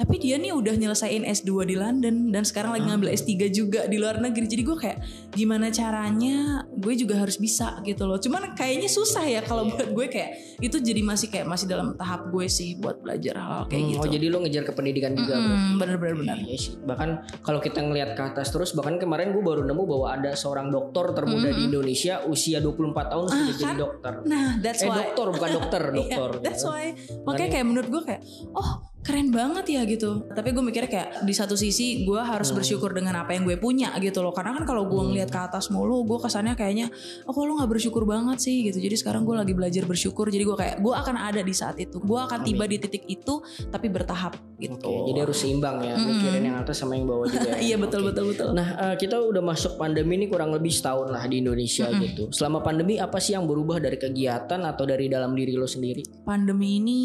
tapi 0.00 0.16
dia 0.16 0.34
nih 0.34 0.48
udah 0.50 0.72
nyelesain 0.72 1.20
S2 1.22 1.44
di 1.62 1.76
London 1.76 2.32
dan 2.32 2.40
sekarang 2.40 2.72
lagi 2.72 2.88
ngambil 2.88 3.12
S3 3.12 3.28
juga 3.46 3.84
di 3.84 4.00
luar 4.00 4.16
negeri. 4.16 4.48
Jadi 4.48 4.62
gue 4.62 4.72
kayak 4.74 4.98
gimana 5.30 5.68
caranya 5.68 6.36
gue 6.66 6.94
juga 6.94 7.18
harus 7.18 7.36
bisa 7.36 7.76
gitu 7.82 8.04
loh. 8.04 8.16
Cuman 8.16 8.54
kayaknya 8.54 8.88
susah 8.88 9.20
ya 9.22 9.40
kalau 9.40 9.68
buat 9.68 9.92
gue 9.92 10.06
kayak 10.08 10.30
itu 10.58 10.76
jadi 10.76 11.00
masih 11.00 11.28
kayak 11.28 11.44
masih 11.44 11.68
dalam 11.68 11.92
tahap 11.94 12.26
gue 12.26 12.46
sih 12.46 12.74
buat 12.74 12.96
belajar 12.98 13.36
hal-hal 13.36 13.64
kayak 13.66 13.76
Hmm, 13.78 13.90
gitu. 13.90 14.00
Oh 14.00 14.08
jadi 14.08 14.26
lo 14.26 14.38
ngejar 14.40 14.62
ke 14.62 14.72
pendidikan 14.72 15.12
juga? 15.12 15.34
Mm-mm, 15.36 15.76
bener-bener 15.76 16.16
bener. 16.16 16.36
Iya. 16.40 16.58
Bahkan 16.80 17.08
kalau 17.42 17.60
kita 17.60 17.80
ngelihat 17.80 18.10
ke 18.14 18.22
atas 18.24 18.48
terus 18.48 18.72
bahkan 18.72 18.96
kemarin 18.96 19.30
gue 19.30 19.42
baru 19.42 19.62
nemu 19.62 19.82
bahwa 19.84 20.06
ada 20.10 20.32
seorang 20.32 20.68
dokter 20.68 21.12
termuda 21.12 21.44
di 21.46 21.60
Mm-mm. 21.60 21.68
Indonesia 21.70 22.24
usia 22.24 22.56
24 22.58 22.80
tahun 23.06 23.24
sudah 23.26 23.36
Ah, 23.36 23.48
jadi 23.50 23.64
kan? 23.66 23.76
dokter. 23.76 24.12
Nah, 24.24 24.48
that's 24.58 24.80
Eh 24.80 24.88
why. 24.88 24.96
dokter 24.96 25.26
bukan 25.28 25.50
dokter, 25.52 25.82
Iya, 25.90 25.94
dokter. 25.94 26.30
that's 26.40 26.62
gitu. 26.62 26.72
why. 26.72 26.86
Makanya 27.22 27.50
kayak 27.50 27.66
menurut 27.66 27.88
gue 27.90 28.02
kayak, 28.06 28.22
oh 28.52 28.70
keren 29.00 29.32
banget 29.32 29.64
ya 29.66 29.82
gitu. 29.84 30.28
Tapi 30.28 30.52
gue 30.52 30.60
mikirnya 30.60 30.86
kayak 30.86 31.08
di 31.24 31.32
satu 31.32 31.56
sisi 31.56 32.04
gue 32.04 32.20
harus 32.20 32.48
Hmm. 32.48 32.60
bersyukur 32.60 32.92
dengan 32.92 33.16
apa 33.16 33.32
yang 33.32 33.42
gue 33.42 33.56
punya 33.56 33.96
gitu 33.96 34.20
loh. 34.20 34.30
Karena 34.30 34.52
kan 34.52 34.64
kalau 34.64 34.84
gue 34.84 34.94
Hmm. 34.94 35.08
ngeliat 35.10 35.28
ke 35.28 35.40
atas 35.40 35.68
mulu, 35.68 36.04
gue 36.04 36.20
kesannya 36.20 36.52
kayaknya, 36.52 36.92
oh 37.24 37.32
kok 37.32 37.40
lo 37.40 37.56
nggak 37.56 37.70
bersyukur 37.70 38.04
banget 38.04 38.38
sih 38.38 38.60
gitu. 38.62 38.76
Jadi 38.76 38.94
sekarang 38.94 39.24
gue 39.24 39.32
lagi 39.32 39.52
belajar 39.52 39.84
bersyukur. 39.84 40.28
Jadi 40.28 40.44
gue 40.44 40.52
kayak, 40.52 40.76
gue 40.78 40.92
akan 40.92 41.16
ada 41.16 41.40
di 41.40 41.50
saat 41.50 41.76
itu. 41.76 41.96
Gue 41.96 42.20
akan 42.20 42.44
tiba 42.44 42.64
di 42.64 42.76
titik 42.76 43.04
itu, 43.06 43.40
tapi 43.66 43.88
bertahap 43.88 44.36
gitu. 44.56 44.84
Oke, 44.84 45.08
jadi 45.10 45.18
harus 45.24 45.38
seimbang 45.38 45.80
ya, 45.80 45.96
Mm-mm. 45.96 46.06
mikirin 46.06 46.42
yang 46.44 46.56
atas 46.58 46.76
sama 46.76 46.92
yang 46.94 47.08
bawah 47.08 47.24
juga. 47.24 47.48
ya. 47.50 47.56
Iya 47.72 47.76
betul 47.78 48.00
Oke. 48.02 48.08
betul 48.12 48.24
betul. 48.36 48.48
Nah, 48.52 48.68
eh, 48.84 48.94
kita 48.96 49.16
udah 49.16 49.40
masuk 49.40 49.74
pandemi 49.74 50.16
ini 50.16 50.26
kurang 50.26 50.50
lebih 50.50 50.70
setahun 50.70 51.08
lah 51.08 51.24
di 51.24 51.40
Indonesia 51.40 51.88
Mm-mm. 51.88 52.02
gitu. 52.04 52.22
Selama 52.30 52.60
pandemi 52.60 52.96
apa 52.96 53.16
sih 53.16 53.32
yang 53.32 53.48
berubah 53.48 53.80
dari 53.80 53.96
kegiatan 53.96 54.60
atau 54.60 54.84
dari 54.84 55.08
dalam 55.08 55.32
diri 55.32 55.54
lo 55.54 55.64
sendiri? 55.64 56.04
pandemi 56.20 56.76
ini 56.76 57.00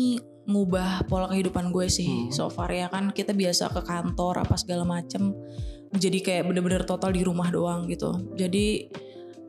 ngubah 0.46 1.10
pola 1.10 1.26
kehidupan 1.30 1.74
gue 1.74 1.90
sih 1.90 2.30
Hmm. 2.30 2.34
so 2.34 2.50
far 2.50 2.70
ya 2.70 2.90
kan 2.90 3.10
kita 3.10 3.34
biasa 3.34 3.74
ke 3.74 3.82
kantor 3.82 4.46
apa 4.46 4.56
segala 4.58 4.86
macem 4.86 5.34
jadi 5.96 6.20
kayak 6.22 6.44
bener-bener 6.50 6.84
total 6.86 7.10
di 7.14 7.26
rumah 7.26 7.50
doang 7.50 7.90
gitu 7.90 8.34
jadi 8.38 8.90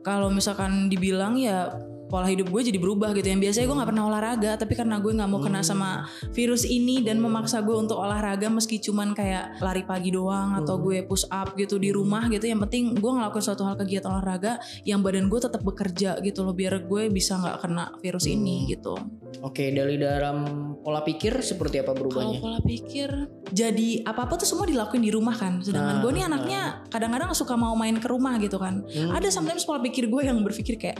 kalau 0.01 0.31
misalkan 0.31 0.87
dibilang 0.87 1.35
ya 1.37 1.69
pola 2.07 2.25
hidup 2.25 2.47
gue 2.47 2.61
jadi 2.63 2.77
berubah 2.77 3.11
gitu 3.11 3.27
yang 3.27 3.37
biasanya 3.37 3.65
gue 3.65 3.75
nggak 3.75 3.89
pernah 3.89 4.05
olahraga 4.05 4.51
tapi 4.55 4.73
karena 4.73 4.95
gue 4.97 5.11
nggak 5.11 5.27
mau 5.27 5.37
kena 5.37 5.55
Hmm. 5.57 5.67
sama 5.67 5.89
virus 6.31 6.63
ini 6.63 7.01
dan 7.01 7.17
memaksa 7.17 7.59
gue 7.59 7.73
untuk 7.73 7.95
olahraga 7.95 8.47
meski 8.47 8.77
cuman 8.77 9.11
kayak 9.11 9.59
lari 9.59 9.83
pagi 9.83 10.09
doang 10.09 10.55
atau 10.55 10.75
Hmm. 10.75 10.83
gue 10.83 10.97
push 11.03 11.27
up 11.27 11.53
gitu 11.53 11.75
di 11.75 11.89
rumah 11.89 12.25
gitu 12.27 12.43
yang 12.43 12.59
penting 12.59 12.93
gue 12.93 13.11
ngelakuin 13.11 13.43
suatu 13.43 13.61
hal 13.61 13.75
kegiatan 13.75 14.07
olahraga 14.09 14.57
yang 14.83 14.99
badan 14.99 15.27
gue 15.27 15.37
tetap 15.37 15.61
bekerja 15.61 16.17
gitu 16.19 16.41
loh 16.41 16.53
biar 16.53 16.79
gue 16.81 17.09
bisa 17.09 17.35
nggak 17.35 17.57
kena 17.59 17.91
virus 17.97 18.25
ini 18.25 18.63
Hmm. 18.63 18.67
gitu 18.69 18.95
Oke, 19.39 19.69
dari 19.69 19.95
dalam 19.95 20.37
pola 20.79 21.01
pikir 21.01 21.41
seperti 21.41 21.77
apa 21.77 21.91
kalau 21.91 21.99
berubahnya? 22.01 22.39
pola 22.39 22.59
pikir 22.59 23.09
jadi 23.47 24.01
apa 24.03 24.23
apa 24.23 24.33
tuh 24.35 24.47
semua 24.47 24.63
dilakuin 24.63 24.99
di 24.99 25.09
rumah 25.09 25.33
kan 25.33 25.59
sedangkan 25.59 25.95
Ah, 25.95 26.01
gue 26.01 26.11
nih 26.11 26.23
anaknya 26.25 26.61
kadang-kadang 26.87 27.29
suka 27.33 27.53
mau 27.53 27.73
main 27.73 27.95
ke 27.95 28.07
rumah 28.07 28.35
gitu 28.37 28.55
kan 28.55 28.81
Hmm. 28.87 29.11
ada 29.11 29.27
sometimes 29.27 29.61
pola 29.61 29.77
pikir 29.79 30.07
gue 30.07 30.21
yang 30.21 30.39
berpikir 30.39 30.75
kayak 30.75 30.97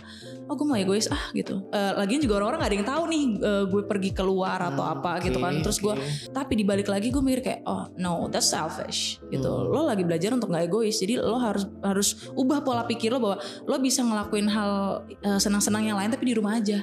oh 0.48 0.56
gue 0.56 0.64
mau 0.64 0.76
egois. 0.76 1.08
Ah 1.08 1.30
gitu. 1.32 1.60
Eh, 1.70 1.94
lagian 1.96 2.20
juga 2.20 2.40
orang-orang 2.40 2.60
gak 2.60 2.70
ada 2.70 2.78
yang 2.78 2.88
tahu 2.88 3.04
nih 3.06 3.24
eh, 3.38 3.64
gue 3.66 3.82
pergi 3.84 4.12
keluar 4.12 4.60
atau 4.64 4.80
Hmm, 4.80 4.94
apa 4.96 5.12
gitu 5.20 5.38
kan. 5.38 5.54
terus 5.60 5.78
gue 5.78 5.92
oke. 5.92 6.32
tapi 6.32 6.54
dibalik 6.56 6.88
lagi 6.88 7.08
gue 7.08 7.20
mikir 7.20 7.42
kayak 7.42 7.62
oh 7.64 7.92
no 7.95 8.28
that's 8.28 8.48
selfish. 8.48 9.19
Gitu. 9.28 9.45
Hmm. 9.45 9.68
lo 9.68 9.83
lagi 9.83 10.02
belajar 10.02 10.31
untuk 10.31 10.48
nggak 10.48 10.66
egois. 10.66 10.95
Jadi 10.95 11.18
lo 11.18 11.38
harus 11.38 11.64
harus 11.81 12.07
ubah 12.31 12.62
pola 12.62 12.83
pikir 12.83 13.10
lo 13.10 13.19
bahwa 13.19 13.38
lo 13.62 13.76
bisa 13.78 14.02
ngelakuin 14.02 14.48
hal 14.48 14.71
eh, 15.12 15.38
senang-senang 15.38 15.83
yang 15.83 15.98
lain 15.98 16.10
tapi 16.10 16.26
di 16.26 16.33
rumah 16.33 16.56
aja. 16.56 16.81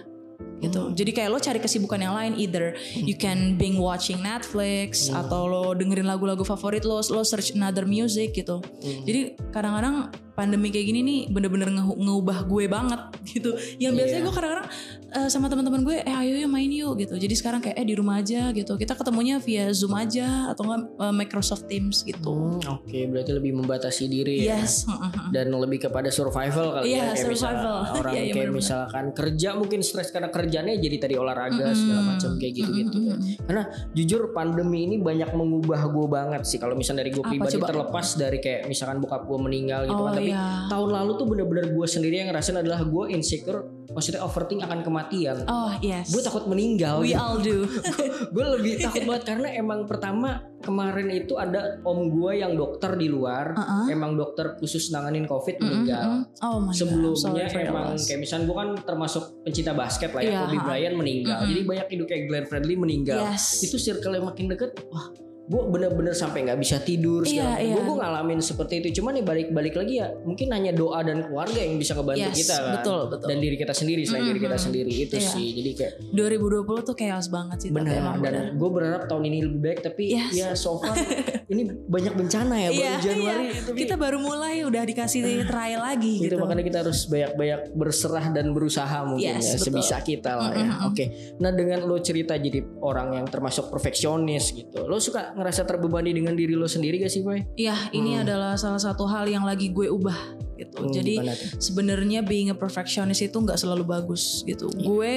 Gitu. 0.54 0.80
Hmm. 0.80 0.92
jadi 0.92 1.10
kayak 1.12 1.30
lo 1.30 1.38
cari 1.38 1.58
kesibukan 1.58 2.00
yang 2.00 2.12
lain. 2.12 2.32
Either 2.36 2.72
you 2.96 3.14
can 3.14 3.54
binge 3.54 3.76
watching 3.76 4.18
Netflix 4.18 5.06
Hmm. 5.06 5.20
atau 5.20 5.44
lo 5.44 5.64
dengerin 5.72 6.04
lagu-lagu 6.04 6.42
favorit 6.42 6.82
lo 6.82 6.98
lo 7.00 7.22
search 7.22 7.52
another 7.52 7.84
music 7.84 8.34
gitu. 8.34 8.58
Hmm. 8.58 9.02
jadi 9.04 9.20
kadang-kadang 9.50 10.08
pandemi 10.34 10.68
kayak 10.68 10.86
gini 10.86 11.00
nih 11.00 11.20
bener-bener 11.28 11.70
nge- 11.70 11.94
ngeubah 11.96 12.38
gue 12.44 12.64
banget 12.66 13.00
gitu. 13.32 13.50
Yang 13.76 13.92
biasanya 13.96 14.12
Iya. 14.14 14.24
gue 14.24 14.34
kadang-kadang 14.34 14.68
eh, 15.14 15.28
sama 15.28 15.46
teman-teman 15.46 15.80
gue, 15.82 15.96
eh 15.96 16.10
ayo 16.12 16.34
yuk 16.36 16.50
main 16.50 16.66
yuk 16.66 16.94
gitu. 16.96 17.14
Jadi 17.14 17.34
sekarang 17.34 17.60
kayak 17.60 17.76
eh 17.76 17.84
di 17.84 17.94
rumah 17.94 18.18
aja 18.18 18.50
gitu. 18.50 18.74
Kita 18.74 18.92
ketemunya 18.92 19.38
via 19.38 19.70
Zoom 19.70 19.94
aja 19.94 20.24
atau 20.48 20.62
enggak 20.64 20.80
eh, 20.98 21.14
Microsoft 21.14 21.64
Teams 21.64 22.02
gitu. 22.02 22.34
Hmm, 22.58 22.58
Oke, 22.74 23.06
berarti 23.06 23.30
lebih 23.32 23.54
membatasi 23.54 24.04
diri 24.04 24.42
ya. 24.42 24.58
Yes. 24.58 24.90
Dan 25.28 25.50
lebih 25.50 25.84
kepada 25.84 26.08
survival 26.08 26.74
kali 26.74 26.90
Iya, 26.90 26.98
ya. 26.98 27.04
Kayak 27.14 27.22
survival. 27.30 27.76
orang 28.00 28.12
Iya, 28.12 28.20
iya, 28.20 28.32
kayak 28.32 28.34
bener-bener. 28.44 28.58
misalkan 28.58 29.04
kerja 29.12 29.48
mungkin 29.54 29.80
stres 29.80 30.08
karena 30.08 30.28
kerjanya 30.28 30.74
jadi 30.74 30.96
tadi 30.98 31.14
olahraga 31.14 31.70
segala 31.72 31.94
Mm-mm. 31.96 32.10
macam 32.12 32.30
kayak 32.34 32.52
gitu-gitu. 32.54 32.98
ya. 33.00 33.14
Mm-mm. 33.14 33.38
Karena 33.44 33.62
jujur 33.92 34.22
pandemi 34.30 34.84
ini 34.84 34.96
banyak 34.98 35.30
mengubah 35.30 35.54
gue 35.86 36.06
banget 36.08 36.42
sih. 36.44 36.56
Kalau 36.56 36.74
misalnya 36.74 37.00
dari 37.00 37.12
gue 37.12 37.22
pribadi 37.22 37.54
coba? 37.54 37.66
terlepas 37.68 38.06
dari 38.14 38.38
kayak 38.38 38.66
misalkan 38.66 38.98
bokap 38.98 39.22
gue 39.24 39.38
meninggal 39.38 39.80
gitu 39.84 39.94
Oh 39.94 40.08
kan. 40.08 40.18
Tapi 40.24 40.32
iya. 40.32 40.64
tahun 40.72 40.90
lalu 40.90 41.10
tuh 41.20 41.26
bener-bener 41.28 41.66
gue 41.76 41.86
sendiri 41.86 42.24
yang 42.24 42.28
ngerasain 42.32 42.56
adalah 42.56 42.80
gue 42.80 43.04
insecure. 43.12 43.68
Maksudnya 43.92 44.24
overthink 44.24 44.64
akan 44.64 44.80
kematian. 44.80 45.44
Oh 45.46 45.70
yes. 45.84 46.10
Gue 46.10 46.24
takut 46.24 46.48
meninggal. 46.48 47.04
We 47.04 47.12
gitu. 47.12 47.20
all 47.20 47.36
do. 47.38 47.68
gue 48.34 48.46
lebih 48.58 48.80
takut 48.80 49.04
banget 49.04 49.24
karena 49.28 49.48
emang 49.54 49.84
pertama 49.84 50.42
kemarin 50.64 51.12
itu 51.12 51.36
ada 51.36 51.78
om 51.84 52.08
gue 52.08 52.40
yang 52.40 52.56
dokter 52.56 52.96
di 52.96 53.06
luar. 53.12 53.52
Uh-uh. 53.54 53.92
Emang 53.92 54.16
dokter 54.16 54.56
khusus 54.56 54.88
nanganin 54.90 55.28
covid 55.28 55.60
Mm-mm, 55.60 55.68
meninggal. 55.68 56.24
Oh 56.40 56.58
my 56.58 56.72
god. 56.72 56.80
Sebelumnya 56.80 57.46
your 57.52 57.62
emang 57.68 57.86
kayak 58.00 58.20
misalnya 58.24 58.44
gue 58.48 58.56
kan 58.56 58.70
termasuk 58.82 59.24
pencinta 59.44 59.72
basket 59.76 60.10
lah 60.16 60.22
ya, 60.24 60.30
Iya, 60.32 60.40
Kobe. 60.48 60.58
Bryant 60.64 60.96
meninggal. 60.96 61.38
Mm-mm. 61.44 61.50
Jadi 61.52 61.60
banyak 61.68 61.86
hidup 61.92 62.06
kayak 62.08 62.22
Glenn 62.26 62.46
Fredly 62.48 62.74
meninggal. 62.74 63.18
Yes. 63.30 63.62
Itu 63.62 63.76
circle 63.76 64.16
yang 64.16 64.26
makin 64.26 64.48
deket, 64.50 64.74
wah 64.90 65.23
gue 65.44 65.62
bener-bener 65.68 66.10
sampai 66.10 66.40
nggak 66.42 66.56
bisa 66.56 66.80
tidur 66.80 67.20
Iya, 67.20 67.60
iya. 67.60 67.76
gue 67.76 67.94
ngalamin 67.94 68.40
seperti 68.40 68.80
itu 68.80 68.98
cuman 68.98 69.12
ya 69.14 69.22
balik-balik 69.22 69.74
lagi 69.74 69.94
ya 69.98 70.08
mungkin 70.18 70.48
hanya 70.48 70.72
doa 70.72 71.00
dan 71.00 71.20
keluarga 71.22 71.60
yang 71.60 71.76
bisa 71.76 71.92
ngebantu 71.92 72.24
Yes, 72.24 72.36
kita 72.38 72.54
kan 72.54 72.72
betul, 72.74 73.00
betul. 73.12 73.28
dan 73.28 73.36
diri 73.38 73.56
kita 73.56 73.72
sendiri 73.72 74.02
selain 74.02 74.24
diri 74.26 74.40
kita 74.40 74.56
sendiri 74.56 74.88
itu 74.90 75.14
Iya. 75.14 75.28
sih 75.28 75.46
jadi 75.52 75.70
kayak 75.74 75.92
2020 76.10 76.64
tuh 76.82 76.94
chaos 76.94 77.28
banget 77.28 77.56
sih 77.58 77.68
tapi 77.68 77.76
benar 77.76 77.92
emang 77.94 78.16
dan 78.18 78.34
gue 78.54 78.70
berharap 78.70 79.02
tahun 79.04 79.22
ini 79.26 79.38
lebih 79.42 79.60
baik 79.62 79.78
tapi 79.82 80.04
Yes. 80.10 80.32
ya 80.32 80.48
so 80.54 80.78
far 80.78 80.96
ini 81.52 81.62
banyak 81.84 82.14
bencana 82.14 82.54
ya 82.56 82.68
baru 82.70 82.80
Iya, 82.80 82.92
Januari 82.98 83.44
iya. 83.44 83.60
tapi 83.60 83.76
kita 83.84 83.94
baru 83.94 84.16
mulai 84.18 84.64
udah 84.64 84.82
dikasih 84.82 85.22
trial 85.44 85.80
lagi 85.82 86.14
itu 86.18 86.24
gitu. 86.26 86.40
makanya 86.40 86.64
kita 86.64 86.78
harus 86.80 87.04
banyak-banyak 87.04 87.60
berserah 87.74 88.26
dan 88.30 88.46
berusaha 88.50 88.98
mungkin 89.04 89.36
Yes, 89.36 89.44
ya 89.44 89.52
betul. 89.54 89.64
sebisa 89.66 89.96
kita 90.00 90.32
lah 90.32 90.50
ya. 90.50 90.64
Mm-mm. 90.64 90.88
Oke. 90.88 91.04
Nah, 91.36 91.50
dengan 91.50 91.82
lo 91.82 91.98
cerita 91.98 92.32
jadi 92.34 92.64
orang 92.78 93.12
yang 93.14 93.26
termasuk 93.26 93.68
perfeksionis 93.68 94.52
gitu. 94.52 94.84
Lo 94.84 94.96
suka 94.96 95.33
ngerasa 95.34 95.66
terbebani 95.66 96.14
dengan 96.14 96.32
diri 96.38 96.54
lo 96.54 96.70
sendiri 96.70 97.02
gak 97.02 97.12
sih, 97.12 97.22
Boy? 97.26 97.42
Iya, 97.58 97.74
ini 97.90 98.18
adalah 98.18 98.54
salah 98.54 98.80
satu 98.80 99.04
hal 99.10 99.26
yang 99.26 99.42
lagi 99.42 99.74
gue 99.74 99.90
ubah 99.90 100.16
gitu. 100.54 100.86
Hmm, 100.86 100.94
Jadi 100.94 101.14
sebenarnya 101.58 102.22
being 102.22 102.50
a 102.50 102.56
perfectionist 102.56 103.22
itu 103.22 103.34
nggak 103.34 103.58
selalu 103.58 103.82
bagus 103.82 104.46
gitu. 104.46 104.70
Iya. 104.70 104.82
Gue 104.86 105.16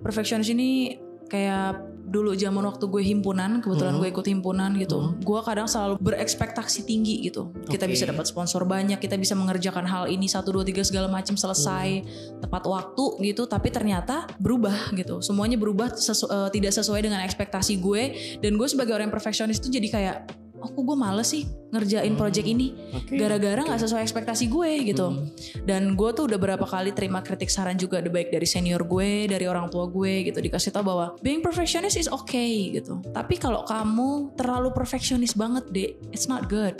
perfectionist 0.00 0.52
ini 0.52 0.96
kayak 1.28 1.95
dulu 2.06 2.38
zaman 2.38 2.62
waktu 2.62 2.86
gue 2.86 3.02
himpunan, 3.02 3.58
kebetulan 3.58 3.98
Mhm. 3.98 4.00
gue 4.00 4.08
ikut 4.14 4.26
himpunan 4.30 4.70
gitu. 4.78 4.98
Mhm. 5.02 5.26
Gue 5.26 5.40
kadang 5.42 5.66
selalu 5.66 5.98
berekspektasi 5.98 6.86
tinggi 6.86 7.18
gitu. 7.26 7.50
Kita 7.66 7.84
Oke. 7.84 7.98
bisa 7.98 8.06
dapat 8.06 8.30
sponsor 8.30 8.62
banyak, 8.62 9.02
kita 9.02 9.18
bisa 9.18 9.34
mengerjakan 9.34 9.82
hal 9.84 10.06
ini 10.06 10.30
satu 10.30 10.54
dua 10.54 10.62
tiga 10.62 10.86
segala 10.86 11.10
macam 11.10 11.34
selesai 11.34 12.06
Mhm. 12.06 12.40
tepat 12.46 12.62
waktu 12.64 13.04
gitu. 13.26 13.50
Tapi 13.50 13.74
ternyata 13.74 14.30
berubah 14.38 14.94
gitu. 14.94 15.18
Semuanya 15.18 15.58
berubah 15.58 15.98
sesu- 15.98 16.30
eh, 16.30 16.48
tidak 16.54 16.70
sesuai 16.72 17.02
dengan 17.02 17.20
ekspektasi 17.26 17.82
gue. 17.82 18.02
Dan 18.38 18.54
gue 18.54 18.68
sebagai 18.70 18.94
orang 18.94 19.10
perfeksionis 19.10 19.58
itu 19.58 19.74
jadi 19.74 19.88
kayak, 19.90 20.16
oh 20.62 20.68
kok 20.72 20.82
gue 20.82 20.96
males 20.96 21.28
sih 21.28 21.44
ngerjain 21.72 22.12
Hmm. 22.12 22.20
project 22.20 22.46
ini 22.48 22.72
gara-gara 23.12 23.60
nggak 23.60 23.80
sesuai 23.82 24.02
ekspektasi 24.06 24.48
gue 24.48 24.70
gitu. 24.88 25.06
Hmm. 25.12 25.28
Dan 25.66 25.94
gue 25.94 26.10
tuh 26.16 26.30
udah 26.30 26.38
berapa 26.40 26.64
kali 26.64 26.96
terima 26.96 27.20
kritik 27.20 27.52
saran 27.52 27.76
juga 27.76 28.00
baik 28.00 28.32
dari 28.32 28.46
senior 28.48 28.86
gue, 28.88 29.28
dari 29.28 29.44
orang 29.44 29.68
tua 29.68 29.84
gue 29.90 30.32
gitu 30.32 30.38
dikasih 30.40 30.72
tau 30.72 30.86
bahwa 30.86 31.18
being 31.20 31.44
perfectionist 31.44 32.00
is 32.00 32.08
okay 32.08 32.72
gitu. 32.72 33.02
Tapi 33.12 33.36
kalau 33.36 33.66
kamu 33.68 34.32
terlalu 34.38 34.72
perfectionist 34.72 35.36
banget 35.36 35.64
deh, 35.70 35.90
it's 36.14 36.30
not 36.30 36.48
good. 36.48 36.78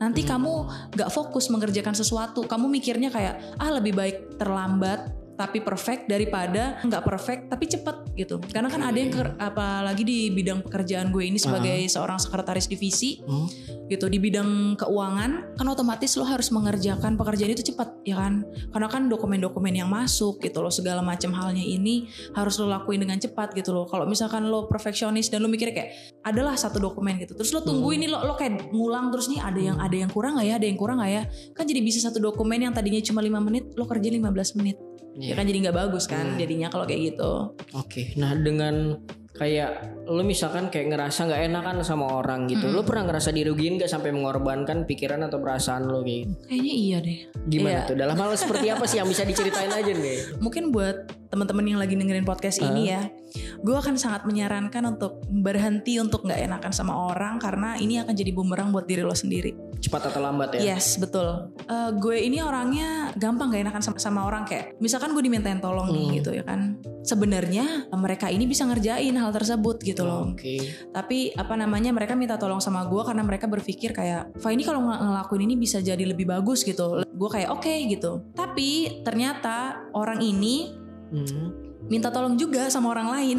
Nanti 0.00 0.24
Hmm. 0.24 0.30
kamu 0.32 0.52
nggak 0.96 1.10
fokus 1.12 1.52
mengerjakan 1.52 1.92
sesuatu. 1.92 2.48
Kamu 2.48 2.72
mikirnya 2.72 3.12
kayak 3.12 3.60
ah 3.60 3.68
lebih 3.68 3.92
baik 3.92 4.40
terlambat 4.40 5.19
tapi 5.40 5.58
perfect 5.58 6.04
daripada 6.04 6.76
nggak 6.82 7.00
perfect 7.00 7.42
tapi 7.48 7.64
cepet 7.64 7.96
gitu. 8.14 8.36
Karena 8.44 8.68
kan 8.68 8.82
ada 8.82 8.94
yang 8.94 9.08
ker- 9.08 9.40
apalagi 9.40 10.04
di 10.04 10.18
bidang 10.28 10.60
pekerjaan 10.60 11.08
gue 11.08 11.24
ini 11.24 11.40
sebagai 11.40 11.80
seorang 11.86 12.18
sekretaris 12.18 12.68
divisi 12.68 13.16
Hmm. 13.20 13.48
gitu 13.86 14.06
di 14.06 14.18
bidang 14.18 14.76
keuangan 14.76 15.56
kan 15.56 15.66
otomatis 15.66 16.14
lo 16.14 16.22
harus 16.22 16.48
mengerjakan 16.48 17.16
pekerjaan 17.16 17.50
itu 17.50 17.64
cepat 17.64 17.90
ya 18.04 18.14
kan 18.16 18.42
karena 18.68 18.86
kan 18.86 19.02
dokumen-dokumen 19.06 19.72
yang 19.72 19.88
masuk 19.88 20.38
gitu 20.38 20.58
loh 20.58 20.70
segala 20.70 21.00
macam 21.00 21.32
halnya 21.32 21.60
ini 21.60 22.06
harus 22.32 22.54
lo 22.56 22.66
lakuin 22.66 23.00
dengan 23.00 23.16
cepat 23.16 23.50
gitu 23.52 23.72
loh 23.72 23.84
kalau 23.84 24.04
misalkan 24.04 24.46
lo 24.46 24.66
perfeksionis 24.66 25.26
dan 25.26 25.40
lo 25.40 25.48
mikir 25.48 25.70
kayak 25.70 25.90
adalah 26.22 26.54
satu 26.54 26.78
dokumen 26.78 27.18
gitu 27.18 27.32
terus 27.32 27.50
lo 27.50 27.60
tunggu 27.60 27.88
Hmm. 27.88 27.96
ini 27.96 28.06
lo 28.06 28.22
lo 28.22 28.34
kayak 28.34 28.68
ngulang 28.68 29.08
terus 29.08 29.26
nih 29.26 29.40
ada 29.40 29.58
yang 29.60 29.76
ada 29.76 29.96
yang 29.96 30.08
kurang 30.08 30.36
nggak 30.36 30.46
ya 30.46 30.54
ada 30.54 30.66
yang 30.66 30.76
kurang 30.76 30.96
nggak 30.96 31.10
ya 31.10 31.22
kan 31.50 31.64
jadi 31.64 31.80
bisa 31.80 31.98
satu 32.00 32.18
dokumen 32.20 32.60
yang 32.60 32.72
tadinya 32.72 33.00
cuma 33.00 33.20
lima 33.20 33.38
menit 33.38 33.74
lo 33.74 33.84
kerja 33.84 34.06
15 34.06 34.22
menit 34.54 34.78
Iya. 35.12 35.29
Ya 35.30 35.34
kan 35.34 35.44
jadi 35.44 35.58
nggak 35.64 35.78
bagus 35.78 36.04
kan 36.04 36.26
Hmm. 36.26 36.36
jadinya 36.36 36.66
kalau 36.66 36.84
kayak 36.84 37.02
gitu 37.08 37.54
Oke. 37.72 38.12
Nah, 38.16 38.34
dengan 38.34 38.98
kayak 39.32 39.70
lo 40.04 40.20
misalkan 40.20 40.68
kayak 40.68 40.90
ngerasa 40.90 41.24
nggak 41.24 41.42
enakan 41.46 41.76
sama 41.80 42.12
orang 42.12 42.44
gitu. 42.44 42.60
Mm-mm. 42.62 42.76
Lo 42.76 42.82
pernah 42.82 43.08
ngerasa 43.08 43.30
dirugiin 43.30 43.76
gak 43.76 43.88
sampai 43.88 44.10
mengorbankan 44.10 44.84
pikiran 44.84 45.22
atau 45.22 45.38
perasaan 45.38 45.86
lo 45.86 46.02
kayak 46.02 46.26
gitu? 46.26 46.34
kayaknya 46.44 46.74
iya 46.76 46.98
deh 47.00 47.18
Gimana 47.46 47.72
Iya. 47.72 47.88
tuh? 47.88 47.96
Dalam 47.96 48.16
hal 48.16 48.30
seperti 48.34 48.66
apa 48.68 48.84
sih 48.84 48.98
yang 48.98 49.06
bisa 49.06 49.22
diceritain 49.22 49.70
aja 49.70 49.88
nih? 49.88 50.18
mungkin 50.44 50.68
buat 50.68 50.96
teman-teman 51.30 51.62
yang 51.62 51.78
lagi 51.78 51.94
dengerin 51.94 52.26
podcast 52.26 52.58
ini 52.58 52.90
ya, 52.90 53.06
gue 53.62 53.76
akan 53.78 53.94
sangat 53.94 54.26
menyarankan 54.26 54.82
untuk 54.90 55.22
berhenti 55.30 56.02
untuk 56.02 56.26
nggak 56.26 56.42
enakan 56.50 56.72
sama 56.74 56.92
orang 57.14 57.38
karena 57.38 57.78
ini 57.78 58.02
akan 58.02 58.10
jadi 58.12 58.34
bumerang 58.34 58.74
buat 58.74 58.90
diri 58.90 59.06
lo 59.06 59.14
sendiri. 59.14 59.54
Cepat 59.80 60.12
atau 60.12 60.20
lambat 60.20 60.58
ya? 60.58 60.74
Yes, 60.76 60.98
betul. 61.00 61.54
Eh, 61.64 61.90
gue 61.96 62.16
ini 62.20 62.44
orangnya 62.44 63.14
gampang 63.16 63.48
gak 63.48 63.64
enakan 63.64 63.80
sama, 63.80 63.96
sama 63.96 64.20
orang 64.28 64.44
kayak, 64.44 64.76
misalkan 64.76 65.16
gue 65.16 65.24
dimintain 65.24 65.56
tolong 65.56 65.88
Hmm. 65.88 65.96
nih 65.96 66.06
gitu 66.20 66.36
ya 66.36 66.44
kan. 66.44 66.76
Sebenarnya 67.00 67.88
mereka 67.96 68.28
ini 68.28 68.44
bisa 68.44 68.68
ngerjain 68.68 69.16
hal 69.16 69.32
tersebut 69.32 69.80
gitu 69.80 70.04
loh. 70.04 70.36
Oke. 70.36 70.60
Tapi 70.92 71.32
apa 71.32 71.56
namanya 71.56 71.96
mereka 71.96 72.12
minta 72.12 72.36
tolong 72.36 72.60
sama 72.60 72.84
gue 72.84 73.00
karena 73.08 73.24
mereka 73.24 73.48
berpikir 73.48 73.96
kayak, 73.96 74.36
Fa 74.36 74.52
ini 74.52 74.68
kalau 74.68 74.84
ng- 74.84 75.00
ngelakuin 75.00 75.48
ini 75.48 75.54
bisa 75.56 75.80
jadi 75.80 76.04
lebih 76.04 76.28
bagus 76.28 76.60
gitu. 76.60 77.00
Gue 77.08 77.30
kayak 77.32 77.48
oke 77.48 77.72
gitu. 77.88 78.20
Tapi 78.36 79.00
ternyata 79.00 79.80
orang 79.96 80.20
ini 80.20 80.76
Hmm. 81.10 81.50
minta 81.86 82.08
tolong 82.08 82.38
juga 82.38 82.70
sama 82.70 82.94
orang 82.94 83.08
lain 83.10 83.38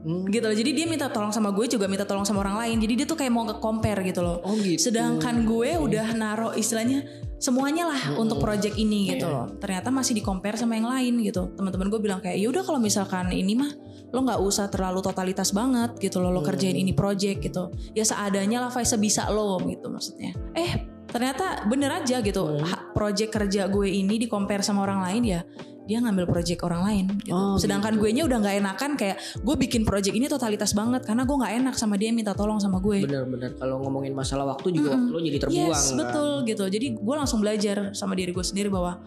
Hmm. 0.00 0.24
gitu 0.32 0.48
loh. 0.48 0.56
Jadi 0.56 0.70
dia 0.72 0.86
minta 0.88 1.12
tolong 1.12 1.28
sama 1.28 1.52
gue 1.52 1.68
juga 1.68 1.84
minta 1.84 2.08
tolong 2.08 2.24
sama 2.24 2.40
orang 2.40 2.56
lain. 2.56 2.80
Jadi 2.80 3.04
dia 3.04 3.06
tuh 3.06 3.20
kayak 3.20 3.28
mau 3.28 3.44
nge-compare 3.44 4.00
gitu 4.08 4.24
loh. 4.24 4.40
Oh 4.40 4.56
gitu. 4.56 4.88
Sedangkan 4.88 5.44
gue 5.44 5.76
udah 5.76 6.16
naro 6.16 6.56
istilahnya 6.56 7.04
semuanya 7.36 7.84
lah 7.84 8.00
Hmm. 8.16 8.24
untuk 8.24 8.40
project 8.40 8.80
ini 8.80 9.12
gitu 9.12 9.28
Iya. 9.28 9.34
loh. 9.44 9.46
Ternyata 9.60 9.92
masih 9.92 10.16
di-compare 10.16 10.56
sama 10.56 10.80
yang 10.80 10.88
lain 10.88 11.20
gitu. 11.20 11.52
Teman-teman 11.52 11.92
gue 11.92 12.00
bilang 12.00 12.20
kayak 12.24 12.40
yaudah 12.40 12.64
kalau 12.64 12.80
misalkan 12.80 13.28
ini 13.28 13.52
mah 13.52 13.68
lo 14.10 14.24
nggak 14.24 14.40
usah 14.40 14.72
terlalu 14.72 15.04
totalitas 15.04 15.52
banget 15.52 15.92
gitu 16.00 16.16
loh. 16.24 16.32
Lo 16.32 16.40
Hmm. 16.40 16.48
kerjain 16.48 16.80
ini 16.80 16.96
project 16.96 17.44
gitu. 17.44 17.68
Ya 17.92 18.08
seadanya 18.08 18.64
lah 18.64 18.70
Fai 18.72 18.88
sebisa 18.88 19.28
lo 19.28 19.60
gitu 19.68 19.92
maksudnya. 19.92 20.32
Eh 20.56 20.80
ternyata 21.12 21.68
bener 21.68 21.92
aja 22.00 22.24
gitu. 22.24 22.56
Hmm. 22.56 22.64
Project 22.96 23.36
kerja 23.36 23.68
gue 23.68 23.84
ini 23.84 24.16
di-compare 24.16 24.64
sama 24.64 24.80
orang 24.80 25.04
lain 25.04 25.22
ya 25.28 25.40
dia 25.90 25.98
ngambil 25.98 26.30
project 26.30 26.62
orang 26.62 26.82
lain 26.86 27.04
gitu. 27.26 27.34
Oh, 27.34 27.58
Sedangkan 27.58 27.98
gue 27.98 28.10
nya 28.14 28.22
udah 28.22 28.38
nggak 28.38 28.56
enakan 28.62 28.90
kayak 28.94 29.18
gue 29.42 29.56
bikin 29.58 29.82
project 29.82 30.14
ini 30.14 30.30
totalitas 30.30 30.70
banget 30.70 31.02
karena 31.02 31.26
gue 31.26 31.34
nggak 31.34 31.54
enak 31.66 31.74
sama 31.74 31.98
dia 31.98 32.14
minta 32.14 32.30
tolong 32.30 32.62
sama 32.62 32.78
gue. 32.78 33.02
Bener-bener 33.02 33.58
kalau 33.58 33.82
ngomongin 33.82 34.14
masalah 34.14 34.46
waktu 34.46 34.70
juga 34.70 34.94
Mm-mm. 34.94 35.10
waktu 35.10 35.18
lo 35.18 35.20
jadi 35.26 35.38
terbuang. 35.42 35.66
Yes 35.74 35.82
kan? 35.90 35.98
betul 35.98 36.32
gitu. 36.46 36.64
Jadi 36.70 36.86
gue 36.94 37.14
langsung 37.18 37.42
belajar 37.42 37.90
sama 37.98 38.14
diri 38.14 38.30
gue 38.30 38.44
sendiri 38.46 38.70
bahwa 38.70 39.02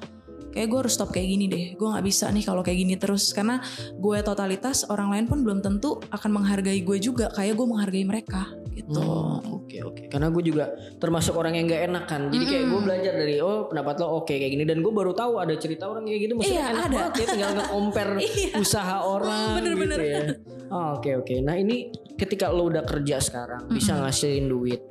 kayak 0.54 0.68
gue 0.68 0.80
harus 0.80 0.94
stop 0.94 1.10
kayak 1.10 1.28
gini 1.28 1.46
deh. 1.46 1.66
Gue 1.74 1.90
nggak 1.90 2.06
bisa 2.06 2.30
nih 2.30 2.44
kalau 2.44 2.62
kayak 2.62 2.78
gini 2.78 2.96
terus 2.96 3.30
karena 3.30 3.60
gue 3.92 4.18
totalitas 4.22 4.86
orang 4.88 5.10
lain 5.10 5.26
pun 5.26 5.42
belum 5.42 5.60
tentu 5.60 5.98
akan 6.08 6.30
menghargai 6.32 6.80
gue 6.80 6.98
juga 6.98 7.28
kayak 7.30 7.54
gue 7.54 7.66
menghargai 7.66 8.06
mereka 8.06 8.46
gitu. 8.72 8.98
Hmm, 8.98 9.42
Oke 9.56 9.82
oke. 9.82 10.04
Karena 10.08 10.30
gue 10.30 10.44
juga 10.44 10.70
termasuk 10.98 11.34
orang 11.34 11.54
yang 11.54 11.66
gak 11.66 11.84
enak 11.88 12.04
kan. 12.06 12.22
Jadi 12.30 12.44
kayak 12.44 12.66
gue 12.68 12.80
belajar 12.80 13.14
dari 13.16 13.36
oh 13.38 13.66
pendapat 13.66 13.96
lo 13.98 14.20
oke 14.20 14.30
kayak 14.30 14.50
gini 14.50 14.64
dan 14.64 14.80
gue 14.80 14.90
baru 14.90 15.12
tahu 15.12 15.38
ada 15.38 15.54
cerita 15.56 15.86
orang 15.86 16.06
kayak 16.06 16.22
gitu. 16.22 16.34
Maksudnya 16.36 16.54
Iya, 16.56 16.66
enak 16.70 16.84
ada. 16.84 16.94
banget 16.96 17.14
ya 17.14 17.26
tinggal 17.28 17.52
nge-compare 17.56 18.12
Iya. 18.22 18.50
usaha 18.56 18.96
orang 19.02 19.50
Bener-bener. 19.58 19.98
gitu 19.98 20.06
ya. 20.08 20.22
Oh, 20.70 20.90
Oke 20.96 21.14
oke. 21.16 21.36
Nah 21.40 21.54
ini 21.54 21.90
ketika 22.14 22.50
lo 22.50 22.66
udah 22.66 22.82
kerja 22.82 23.18
sekarang 23.18 23.66
bisa 23.68 23.94
Mm-mm. 23.94 24.04
ngasilin 24.04 24.46
duit. 24.48 24.82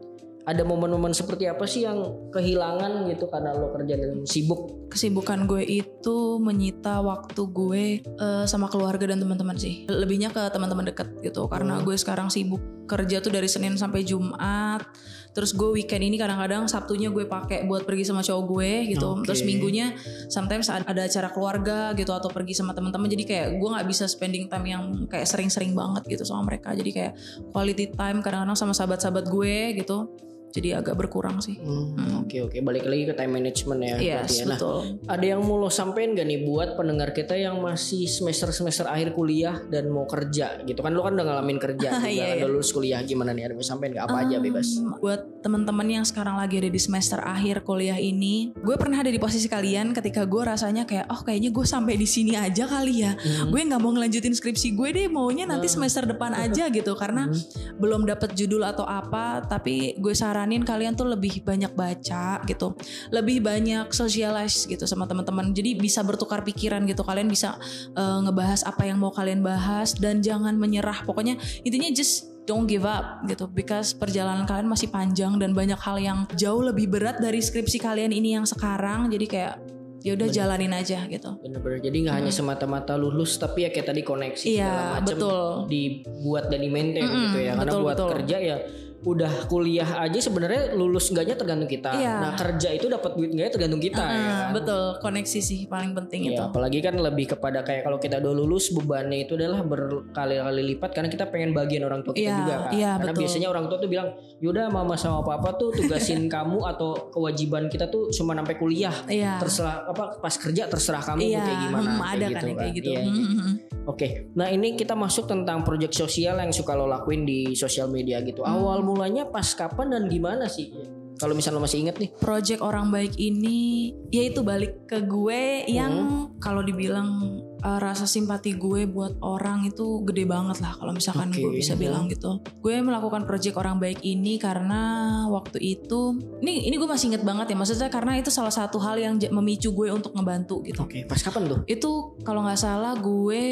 Ada 0.43 0.67
momen-momen 0.67 1.15
seperti 1.15 1.47
apa 1.47 1.63
sih 1.71 1.87
yang 1.87 2.31
kehilangan 2.35 3.07
gitu 3.07 3.31
karena 3.31 3.55
lo 3.55 3.71
kerja 3.71 3.95
dan 3.95 4.27
sibuk? 4.27 4.91
Kesibukan 4.91 5.47
gue 5.47 5.63
itu 5.63 6.43
menyita 6.43 6.99
waktu 6.99 7.43
gue 7.47 7.85
eh, 8.03 8.45
sama 8.51 8.67
keluarga 8.67 9.07
dan 9.07 9.23
teman-teman 9.23 9.55
sih. 9.55 9.87
Lebihnya 9.87 10.35
ke 10.35 10.43
teman-teman 10.51 10.91
dekat 10.91 11.15
gitu 11.23 11.47
karena 11.47 11.79
Hmm. 11.79 11.87
gue 11.87 11.95
sekarang 11.95 12.27
sibuk 12.29 12.61
kerja 12.91 13.23
tuh 13.23 13.33
dari 13.33 13.47
Senin 13.47 13.79
sampai 13.79 14.03
Jumat. 14.03 14.85
Terus 15.33 15.57
gue 15.57 15.81
weekend 15.81 16.05
ini 16.05 16.21
kadang-kadang 16.21 16.69
Sabtunya 16.69 17.09
gue 17.09 17.25
pakai 17.25 17.65
buat 17.65 17.89
pergi 17.89 18.05
sama 18.05 18.21
cowok 18.21 18.45
gue 18.53 18.73
gitu. 18.93 19.09
Oke. 19.17 19.33
Terus 19.33 19.41
minggunya 19.49 19.97
sometimes 20.29 20.69
ada 20.69 20.85
ada 20.85 21.09
acara 21.09 21.33
keluarga 21.33 21.97
gitu 21.97 22.13
atau 22.13 22.29
pergi 22.29 22.53
sama 22.53 22.77
teman-teman. 22.77 23.09
Jadi 23.09 23.25
kayak 23.25 23.49
gue 23.57 23.69
nggak 23.73 23.89
bisa 23.89 24.05
spending 24.05 24.51
time 24.51 24.67
yang 24.69 24.83
kayak 25.09 25.25
sering-sering 25.25 25.73
banget 25.73 26.05
gitu 26.05 26.27
sama 26.29 26.53
mereka. 26.53 26.77
Jadi 26.77 26.91
kayak 26.93 27.13
quality 27.55 27.97
time 27.97 28.21
kadang-kadang 28.21 28.59
sama 28.59 28.77
sahabat-sahabat 28.77 29.25
gue 29.31 29.81
gitu. 29.81 30.11
Jadi 30.53 30.69
agak 30.71 30.95
berkurang 30.95 31.41
sih. 31.41 31.57
Hmm, 31.57 32.21
Oke 32.21 32.41
oke. 32.41 32.61
Balik 32.61 32.85
lagi 32.85 33.05
ke 33.05 33.15
time 33.15 33.33
management 33.33 33.81
ya. 33.83 33.97
Yes, 33.99 34.37
ya. 34.37 34.45
Nah, 34.45 34.55
betul. 34.55 34.79
Ada 35.07 35.25
yang 35.27 35.41
mau 35.41 35.57
lo 35.57 35.69
sampein 35.69 36.13
gak 36.13 36.25
nih 36.25 36.41
buat 36.43 36.77
pendengar 36.77 37.11
kita 37.11 37.35
yang 37.35 37.59
masih 37.59 38.05
semester-semester 38.05 38.85
akhir 38.85 39.13
kuliah 39.13 39.59
dan 39.65 39.89
mau 39.89 40.05
kerja 40.05 40.61
gitu 40.63 40.79
kan 40.79 40.93
lo 40.93 41.03
kan 41.03 41.13
udah 41.13 41.27
ngalamin 41.27 41.57
kerja 41.57 41.89
juga 41.95 42.05
Iya, 42.05 42.27
iya. 42.31 42.35
udah 42.39 42.49
lulus 42.51 42.71
kuliah 42.71 43.01
gimana 43.01 43.33
nih 43.33 43.47
ada 43.47 43.55
mau 43.55 43.63
sampein 43.63 43.91
gak 43.91 44.07
apa 44.07 44.19
aja 44.21 44.35
Um, 44.35 44.43
bebas 44.43 44.69
Buat 44.99 45.21
teman-teman 45.41 45.89
yang 45.91 46.05
sekarang 46.05 46.35
lagi 46.35 46.57
ada 46.57 46.69
di 46.69 46.79
semester 46.79 47.19
akhir 47.19 47.63
kuliah 47.63 47.97
ini, 47.97 48.53
gue 48.55 48.77
pernah 48.77 48.99
ada 48.99 49.09
di 49.09 49.19
posisi 49.19 49.47
kalian 49.47 49.91
ketika 49.91 50.23
gue 50.23 50.43
rasanya 50.43 50.85
kayak, 50.85 51.09
oh 51.09 51.21
kayaknya 51.21 51.49
gue 51.49 51.65
sampai 51.65 51.95
di 51.95 52.05
sini 52.05 52.33
aja 52.33 52.65
kali 52.65 53.03
ya. 53.03 53.13
Hmm. 53.13 53.49
Gue 53.49 53.61
nggak 53.63 53.79
mau 53.79 53.91
ngelanjutin 53.91 54.31
skripsi 54.31 54.73
gue 54.73 54.89
deh, 54.93 55.07
maunya 55.09 55.43
nanti 55.45 55.65
Hmm. 55.65 55.75
semester 55.79 56.05
depan 56.05 56.31
aja 56.45 56.69
gitu 56.69 56.93
karena 56.95 57.27
Hmm. 57.27 57.35
belum 57.77 58.05
dapet 58.05 58.33
judul 58.33 58.63
atau 58.63 58.85
apa. 58.85 59.43
Tapi 59.43 59.97
gue 59.97 60.15
saranin 60.43 60.67
kalian 60.67 60.99
tuh 60.99 61.07
lebih 61.07 61.47
banyak 61.47 61.71
baca 61.79 62.43
gitu, 62.51 62.75
lebih 63.15 63.47
banyak 63.47 63.95
socialize 63.95 64.67
gitu 64.67 64.91
sama 64.91 65.07
teman-teman. 65.07 65.55
Jadi 65.55 65.79
bisa 65.79 66.03
bertukar 66.03 66.43
pikiran 66.43 66.83
gitu. 66.83 67.07
Kalian 67.07 67.31
bisa 67.31 67.55
eh, 67.95 68.19
ngebahas 68.27 68.67
apa 68.67 68.91
yang 68.91 68.99
mau 68.99 69.15
kalian 69.15 69.39
bahas 69.39 69.95
dan 69.95 70.19
jangan 70.19 70.59
menyerah. 70.59 71.07
Pokoknya 71.07 71.39
intinya 71.63 71.87
just 71.95 72.35
don't 72.43 72.67
give 72.67 72.83
up 72.83 73.23
gitu 73.31 73.47
because 73.47 73.95
perjalanan 73.95 74.43
kalian 74.51 74.67
masih 74.67 74.91
panjang 74.91 75.39
dan 75.39 75.55
banyak 75.55 75.79
hal 75.79 75.95
yang 76.03 76.27
jauh 76.35 76.59
lebih 76.59 76.91
berat 76.91 77.23
dari 77.23 77.39
skripsi 77.39 77.79
kalian 77.79 78.11
ini 78.11 78.35
yang 78.35 78.43
sekarang 78.43 79.07
jadi 79.15 79.27
kayak 79.31 79.55
ya 80.03 80.19
udah 80.19 80.27
jalanin 80.27 80.75
aja 80.75 81.07
gitu 81.07 81.39
Bener-bener. 81.39 81.79
Jadi 81.79 81.97
nggak 82.03 82.17
hanya 82.19 82.33
semata-mata 82.35 82.99
lulus, 82.99 83.39
tapi 83.39 83.63
ya 83.63 83.71
kayak 83.71 83.95
tadi 83.95 84.03
koneksi 84.03 84.43
Iya, 84.43 84.59
segala 84.67 84.91
macam 84.99 85.07
betul. 85.15 85.47
dibuat 85.71 86.45
dan 86.51 86.59
di 86.67 86.71
maintain 86.75 87.07
Mm-mm, 87.07 87.23
gitu 87.31 87.39
ya. 87.39 87.53
Karena 87.55 87.71
betul, 87.71 87.83
buat 87.87 87.95
betul. 87.95 88.11
kerja 88.19 88.37
ya 88.43 88.57
udah 89.03 89.51
kuliah 89.51 89.99
aja 89.99 90.19
sebenarnya 90.19 90.73
lulus 90.73 91.11
enggaknya 91.11 91.35
tergantung 91.35 91.67
kita. 91.67 91.91
Iya. 91.91 92.23
Nah 92.23 92.31
kerja 92.33 92.69
itu 92.71 92.87
dapat 92.87 93.19
duit 93.19 93.35
enggaknya 93.35 93.53
tergantung 93.53 93.83
kita 93.83 93.99
ya. 93.99 94.15
Ah, 94.15 94.23
kan? 94.23 94.51
betul 94.55 94.83
koneksi 94.99 95.39
sih 95.39 95.61
paling 95.67 95.91
penting 95.93 96.31
itu 96.31 96.39
Iya, 96.39 96.47
apalagi 96.49 96.79
kan 96.79 96.95
lebih 96.95 97.35
kepada 97.35 97.61
kayak 97.61 97.83
kalau 97.83 97.99
kita 97.99 98.23
udah 98.23 98.31
lulus 98.33 98.71
bebannya 98.71 99.27
itu 99.27 99.35
adalah 99.35 99.61
berkali-kali 99.63 100.63
lipat 100.71 100.91
karena 100.93 101.09
kita 101.09 101.27
pengen 101.27 101.51
bagian 101.51 101.83
orang 101.83 102.01
tua 102.01 102.13
kita 102.13 102.25
Iya, 102.25 102.37
juga 102.37 102.55
kan. 102.57 102.71
iya, 102.73 102.91
karena 102.95 103.11
betul. 103.11 103.23
biasanya 103.27 103.49
orang 103.51 103.65
tua 103.67 103.79
tuh 103.79 103.91
bilang, 103.91 104.09
"Yaudah 104.39 104.67
mama 104.69 104.95
sama 104.95 105.21
papa 105.21 105.51
tuh 105.57 105.71
tugasin 105.73 106.31
kamu 106.35 106.63
atau 106.65 107.11
kewajiban 107.11 107.67
kita 107.67 107.87
tuh 107.87 108.09
cuma 108.13 108.33
sampai 108.33 108.55
kuliah. 108.55 108.95
iya 109.07 109.37
Terserah 109.37 109.89
apa 109.89 110.17
pas 110.17 110.33
kerja 110.33 110.67
terserah 110.67 111.03
kamu 111.03 111.19
iya 111.21 111.37
mau 111.37 111.43
kayak 111.43 111.59
gimana." 111.61 111.83
hmm, 111.83 111.99
kayak 111.99 112.13
ada 112.13 112.27
kan 112.31 112.43
yang 112.47 112.57
kayak 112.57 112.73
gitu 112.73 112.89
Iya, 112.89 113.01
Hmm, 113.03 113.15
hmm, 113.17 113.37
hmm. 113.37 113.55
Oke, 113.83 114.31
nah 114.39 114.47
ini 114.47 114.79
kita 114.79 114.95
masuk 114.95 115.27
tentang 115.27 115.67
proyek 115.67 115.91
sosial 115.91 116.39
yang 116.39 116.55
suka 116.55 116.79
lo 116.79 116.87
lakuin 116.87 117.27
di 117.27 117.59
sosial 117.59 117.91
media 117.91 118.23
gitu. 118.23 118.47
Hmm. 118.47 118.55
Awal 118.63 118.87
mulanya 118.87 119.27
pas 119.27 119.47
kapan 119.59 119.91
dan 119.91 120.07
gimana 120.07 120.47
sih? 120.47 120.71
Kalau 121.19 121.35
misalnya 121.35 121.59
lo 121.59 121.67
masih 121.67 121.79
inget 121.87 121.97
nih. 121.99 122.11
project 122.19 122.63
orang 122.63 122.91
baik 122.91 123.15
ini 123.19 123.91
ya 124.11 124.27
itu 124.27 124.43
balik 124.43 124.87
ke 124.87 125.03
gue 125.03 125.67
yang 125.71 125.93
Hmm. 125.93 126.39
kalau 126.39 126.63
dibilang 126.63 127.43
uh, 127.63 127.79
rasa 127.79 128.05
simpati 128.05 128.59
gue 128.59 128.85
buat 128.91 129.19
orang 129.23 129.67
itu 129.67 130.03
gede 130.07 130.27
banget 130.27 130.59
lah 130.61 130.75
kalau 130.77 130.93
misalkan 130.93 131.31
Oke. 131.31 131.41
gue 131.41 131.51
bisa 131.63 131.75
bilang 131.79 132.11
gitu. 132.11 132.43
Gue 132.61 132.83
melakukan 132.83 133.25
project 133.25 133.57
orang 133.59 133.79
baik 133.79 134.03
ini 134.03 134.37
karena 134.37 134.83
waktu 135.31 135.59
itu 135.63 136.19
ini 136.43 136.67
ini 136.69 136.75
gue 136.77 136.89
masih 136.89 137.15
inget 137.15 137.25
banget 137.25 137.55
ya 137.55 137.57
maksudnya 137.57 137.89
karena 137.89 138.19
itu 138.19 138.29
salah 138.29 138.53
satu 138.53 138.79
hal 138.83 138.99
yang 138.99 139.15
memicu 139.19 139.73
gue 139.73 139.89
untuk 139.91 140.13
ngebantu 140.15 140.63
gitu. 140.67 140.83
Oke, 140.85 141.07
pas 141.07 141.19
kapan 141.23 141.49
tuh? 141.49 141.59
Itu 141.67 142.19
kalau 142.27 142.45
nggak 142.45 142.61
salah 142.61 142.99
gue 142.99 143.45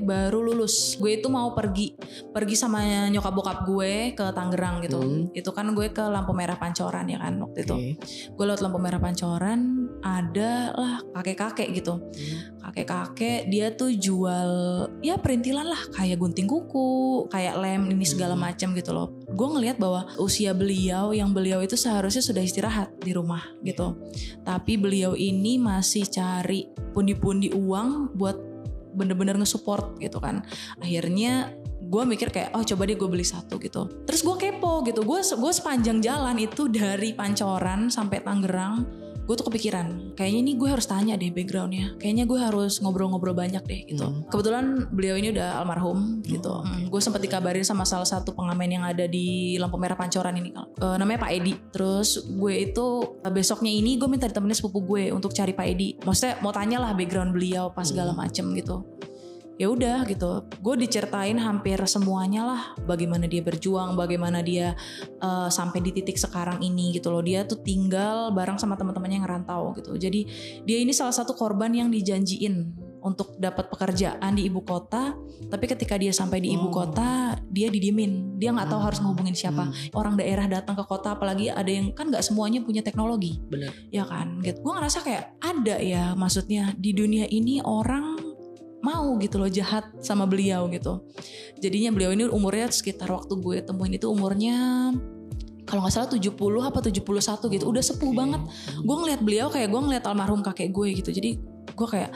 baru 0.00 0.40
lulus. 0.42 0.96
Gue 0.96 1.20
itu 1.20 1.28
mau 1.28 1.52
pergi 1.52 1.94
pergi 2.32 2.54
sama 2.56 3.08
nyokap 3.12 3.32
bokap 3.32 3.58
gue 3.68 4.16
ke 4.16 4.26
Tangerang 4.32 4.80
gitu. 4.84 5.00
Hmm. 5.00 5.30
Itu 5.36 5.52
kan 5.52 5.70
gue 5.72 5.92
ke 5.92 6.04
lampu 6.04 6.32
merah 6.32 6.56
Pancoran 6.58 7.06
ya 7.08 7.18
kan 7.20 7.34
waktu 7.42 7.58
itu 7.64 7.74
Oke. 7.74 7.92
gue 8.34 8.44
lewat 8.44 8.60
lampu 8.62 8.78
merah 8.80 9.00
pancoran 9.00 9.88
ada 10.00 10.72
lah 10.74 10.94
kakek-kakek 11.16 11.68
gitu 11.74 11.94
Hmm. 11.98 12.57
Kakek-kakek 12.68 13.48
dia 13.48 13.72
tuh 13.72 13.90
jual 13.96 14.50
ya 15.00 15.16
perintilan 15.16 15.66
lah 15.66 15.82
kayak 15.96 16.20
gunting 16.20 16.44
kuku 16.44 17.26
kayak 17.32 17.56
lem 17.56 17.88
ini 17.90 18.04
segala 18.04 18.36
Hmm. 18.36 18.44
macam 18.44 18.68
gitu 18.76 18.90
loh. 18.92 19.08
Gue 19.32 19.48
ngelihat 19.56 19.80
bahwa 19.80 20.06
usia 20.20 20.52
beliau 20.52 21.16
yang 21.16 21.32
beliau 21.32 21.64
itu 21.64 21.74
seharusnya 21.74 22.20
sudah 22.20 22.42
istirahat 22.44 22.92
di 23.00 23.16
rumah 23.16 23.42
gitu. 23.64 23.96
Tapi 24.44 24.76
beliau 24.76 25.16
ini 25.16 25.56
masih 25.56 26.04
cari 26.06 26.68
pundi-pundi 26.92 27.50
uang 27.56 28.14
buat 28.14 28.36
bener-bener 28.94 29.38
nge-support 29.38 29.96
gitu 30.02 30.18
kan. 30.18 30.42
Akhirnya 30.82 31.54
gue 31.88 32.02
mikir 32.04 32.28
kayak 32.28 32.52
oh 32.52 32.60
coba 32.60 32.84
deh 32.84 32.98
gue 33.00 33.08
beli 33.08 33.24
satu 33.24 33.56
gitu. 33.56 33.88
Terus 34.04 34.20
gue 34.20 34.36
kepo 34.36 34.84
gitu. 34.84 35.06
Gue 35.06 35.24
gue 35.24 35.52
sepanjang 35.52 36.04
jalan 36.04 36.36
itu 36.36 36.68
dari 36.68 37.16
Pancoran 37.16 37.88
sampai 37.88 38.20
Tangerang 38.20 39.07
gue 39.28 39.34
tuh 39.36 39.44
kepikiran 39.44 40.16
kayaknya 40.16 40.40
ini 40.40 40.52
gue 40.56 40.68
harus 40.72 40.88
tanya 40.88 41.14
deh 41.14 41.28
backgroundnya. 41.28 42.00
Kayaknya 42.00 42.24
gue 42.24 42.38
harus 42.40 42.80
ngobrol-ngobrol 42.80 43.36
banyak 43.36 43.60
deh 43.60 43.80
gitu. 43.84 44.08
Hmm. 44.08 44.24
kebetulan 44.26 44.88
beliau 44.88 45.20
ini 45.20 45.36
udah 45.36 45.60
almarhum 45.60 46.24
gitu. 46.24 46.48
Oh, 46.48 46.64
oke. 46.64 46.88
gue 46.88 47.00
sempat 47.04 47.20
dikabarin 47.20 47.60
sama 47.60 47.84
salah 47.84 48.08
satu 48.08 48.32
pengamen 48.32 48.80
yang 48.80 48.84
ada 48.88 49.04
di 49.04 49.60
lampu 49.60 49.76
merah 49.76 50.00
Pancoran 50.00 50.32
ini 50.34 50.50
Eh, 50.80 50.96
namanya 50.96 51.28
Pak 51.28 51.30
Edi. 51.30 51.52
Terus 51.68 52.24
gue 52.24 52.54
itu 52.64 52.86
eh, 53.20 53.28
besoknya 53.28 53.68
ini 53.68 54.00
gue 54.00 54.08
minta 54.08 54.24
ditemenin 54.24 54.56
sepupu 54.56 54.80
gue 54.80 55.12
untuk 55.12 55.36
cari 55.36 55.52
Pak 55.52 55.66
Edi. 55.68 56.00
Maksudnya 56.00 56.40
mau 56.40 56.50
tanya 56.50 56.80
lah 56.80 56.96
background 56.96 57.36
beliau 57.36 57.68
pas 57.68 57.84
segala 57.84 58.16
Hmm. 58.16 58.24
macem 58.24 58.48
gitu 58.56 58.80
ya 59.58 59.66
udah 59.68 60.06
gitu. 60.06 60.46
Gue 60.62 60.78
diceritain 60.78 61.36
hampir 61.36 61.76
semuanya 61.90 62.46
lah 62.46 62.62
bagaimana 62.86 63.26
dia 63.26 63.42
berjuang 63.42 63.98
bagaimana 63.98 64.40
dia 64.40 64.78
eh, 65.18 65.48
sampai 65.50 65.82
di 65.82 65.90
titik 65.90 66.16
sekarang 66.16 66.62
ini 66.62 66.94
gitu 66.94 67.10
loh. 67.10 67.20
Dia 67.20 67.42
tuh 67.44 67.60
tinggal 67.60 68.30
bareng 68.32 68.56
sama 68.56 68.78
teman-temannya 68.78 69.18
yang 69.18 69.26
ngerantau 69.26 69.74
gitu. 69.76 69.98
Jadi 69.98 70.20
dia 70.62 70.78
ini 70.78 70.94
salah 70.94 71.12
satu 71.12 71.34
korban 71.34 71.74
yang 71.74 71.90
dijanjiin 71.90 72.86
untuk 72.98 73.38
dapat 73.38 73.70
pekerjaan 73.70 74.34
di 74.34 74.50
ibu 74.50 74.66
kota 74.66 75.14
tapi 75.46 75.70
ketika 75.70 75.94
dia 75.94 76.10
sampai 76.10 76.42
di 76.42 76.50
ibu 76.54 76.70
Oh. 76.70 76.74
kota 76.82 77.38
dia 77.50 77.70
didiemin. 77.70 78.38
Dia 78.38 78.54
nggak 78.54 78.70
tahu 78.70 78.80
harus 78.82 78.98
ngehubungin 79.02 79.34
siapa. 79.34 79.70
Hmm. 79.70 79.74
orang 79.94 80.14
daerah 80.14 80.46
datang 80.46 80.78
ke 80.78 80.84
kota 80.86 81.18
apalagi 81.18 81.50
ada 81.50 81.66
yang 81.66 81.90
kan 81.94 82.10
nggak 82.10 82.22
semuanya 82.22 82.62
punya 82.62 82.82
teknologi. 82.82 83.42
Bener. 83.50 83.74
ya 83.90 84.06
kan? 84.06 84.38
Gitu. 84.42 84.62
Gue 84.62 84.74
ngerasa 84.78 85.02
kayak 85.02 85.24
ada 85.42 85.76
ya 85.82 86.14
maksudnya 86.14 86.74
di 86.78 86.94
dunia 86.94 87.26
ini 87.30 87.58
orang 87.64 88.17
mau 88.78 89.18
gitu 89.18 89.42
loh 89.42 89.50
jahat 89.50 89.90
sama 90.00 90.24
beliau 90.24 90.70
gitu. 90.70 91.02
Jadinya 91.58 91.90
beliau 91.90 92.10
ini 92.14 92.24
umurnya 92.30 92.70
sekitar 92.70 93.10
waktu 93.10 93.34
gue 93.38 93.56
temuin 93.66 93.98
itu 93.98 94.06
umurnya 94.06 94.90
kalau 95.68 95.84
nggak 95.84 95.94
salah 95.94 96.08
70 96.08 96.32
apa 96.64 96.78
71 96.80 97.54
gitu. 97.58 97.64
Udah 97.68 97.82
sepuh 97.84 98.10
Oke. 98.10 98.16
banget. 98.16 98.42
Gue 98.80 98.96
ngeliat 98.96 99.20
beliau 99.20 99.46
kayak 99.52 99.68
gue 99.68 99.80
ngeliat 99.82 100.04
almarhum 100.06 100.40
kakek 100.40 100.70
gue 100.72 100.88
gitu. 100.96 101.10
Jadi 101.12 101.30
gue 101.74 101.88
kayak 101.88 102.10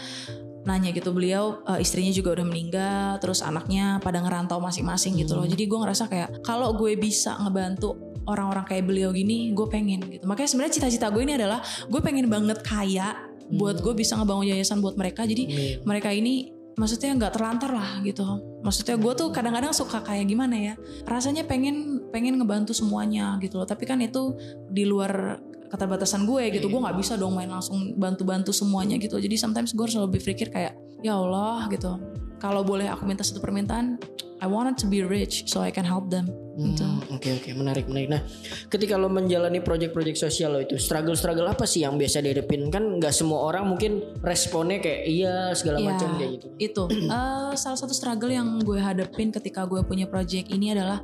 nanya 0.62 0.94
gitu 0.94 1.10
beliau 1.10 1.58
eh, 1.66 1.82
istrinya 1.82 2.14
juga 2.14 2.38
udah 2.38 2.46
meninggal 2.46 3.18
terus 3.18 3.42
anaknya 3.42 3.98
pada 3.98 4.22
ngerantau 4.22 4.62
masing-masing 4.62 5.18
gitu 5.18 5.34
loh. 5.34 5.42
Hmm. 5.42 5.50
jadi 5.50 5.64
gue 5.66 5.78
ngerasa 5.82 6.04
kayak 6.06 6.28
kalau 6.46 6.70
gue 6.78 6.94
bisa 6.94 7.34
ngebantu 7.42 7.98
orang-orang 8.30 8.62
kayak 8.62 8.86
beliau 8.86 9.10
gini 9.10 9.50
gue 9.50 9.66
pengen 9.66 9.98
gitu. 10.06 10.22
Makanya 10.30 10.48
sebenarnya 10.54 10.74
cita-cita 10.78 11.10
gue 11.10 11.22
ini 11.26 11.34
adalah 11.34 11.58
gue 11.90 12.00
pengen 12.00 12.30
banget 12.30 12.62
kaya 12.62 13.31
buat 13.52 13.84
gue 13.84 13.94
bisa 13.96 14.16
ngebangun 14.16 14.48
yayasan 14.48 14.80
buat 14.80 14.96
mereka. 14.96 15.28
Jadi 15.28 15.44
Amin. 15.48 15.76
mereka 15.84 16.08
ini 16.12 16.52
maksudnya 16.72 17.12
nggak 17.12 17.32
terlantar 17.36 17.70
lah 17.72 18.00
gitu. 18.00 18.24
Maksudnya 18.64 18.96
gue 18.96 19.12
tuh 19.12 19.28
kadang-kadang 19.28 19.76
suka 19.76 20.00
kayak 20.00 20.24
gimana 20.24 20.56
ya 20.56 20.74
rasanya 21.04 21.44
pengen 21.44 22.08
pengen 22.08 22.40
ngebantu 22.40 22.72
semuanya 22.72 23.36
gitu 23.44 23.60
loh. 23.60 23.68
Tapi 23.68 23.84
kan 23.84 24.00
itu 24.00 24.36
di 24.72 24.88
luar 24.88 25.36
keterbatasan 25.68 26.24
gue 26.24 26.52
gitu. 26.52 26.72
Gue 26.72 26.80
nggak 26.80 26.96
bisa 26.96 27.20
dong 27.20 27.36
main 27.36 27.48
langsung 27.48 27.96
bantu-bantu 27.96 28.52
semuanya 28.56 28.96
gitu. 28.96 29.20
Jadi 29.20 29.36
sometimes 29.36 29.76
gue 29.76 29.84
harus 29.84 29.96
lebih 30.00 30.20
berpikir 30.20 30.48
kayak 30.48 30.76
ya 31.02 31.18
Allah 31.18 31.66
gitu 31.68 32.21
kalau 32.42 32.66
boleh 32.66 32.90
aku 32.90 33.06
minta 33.06 33.22
satu 33.22 33.38
permintaan 33.38 34.02
I 34.42 34.50
wanted 34.50 34.74
to 34.82 34.90
be 34.90 35.06
rich 35.06 35.46
so 35.46 35.62
I 35.62 35.70
can 35.70 35.86
help 35.86 36.10
them 36.10 36.26
gitu. 36.58 36.82
Hmm, 36.82 36.98
Oke 37.14 37.30
oke 37.32 37.54
menarik 37.54 37.86
menarik. 37.86 38.10
Nah, 38.10 38.20
ketika 38.66 38.98
lo 38.98 39.06
menjalani 39.06 39.62
proyek-proyek 39.62 40.18
sosial 40.18 40.52
lo 40.52 40.60
itu 40.60 40.74
struggle-struggle 40.76 41.46
apa 41.46 41.62
sih 41.62 41.80
yang 41.80 41.94
biasa 41.94 42.20
dihadapin? 42.20 42.66
Kan 42.68 42.98
nggak 42.98 43.14
semua 43.14 43.46
orang 43.46 43.70
mungkin 43.70 44.02
responnya 44.20 44.82
kayak 44.82 45.00
iya 45.06 45.34
segala 45.54 45.78
Iya. 45.78 45.86
macam 45.88 46.08
kayak 46.18 46.30
gitu. 46.34 46.46
itu 46.58 46.82
eh, 47.08 47.52
salah 47.54 47.78
satu 47.78 47.94
struggle 47.94 48.28
yang 48.28 48.58
gue 48.60 48.76
hadapin 48.76 49.30
ketika 49.30 49.62
gue 49.64 49.80
punya 49.80 50.04
project 50.04 50.50
ini 50.50 50.74
adalah 50.74 51.00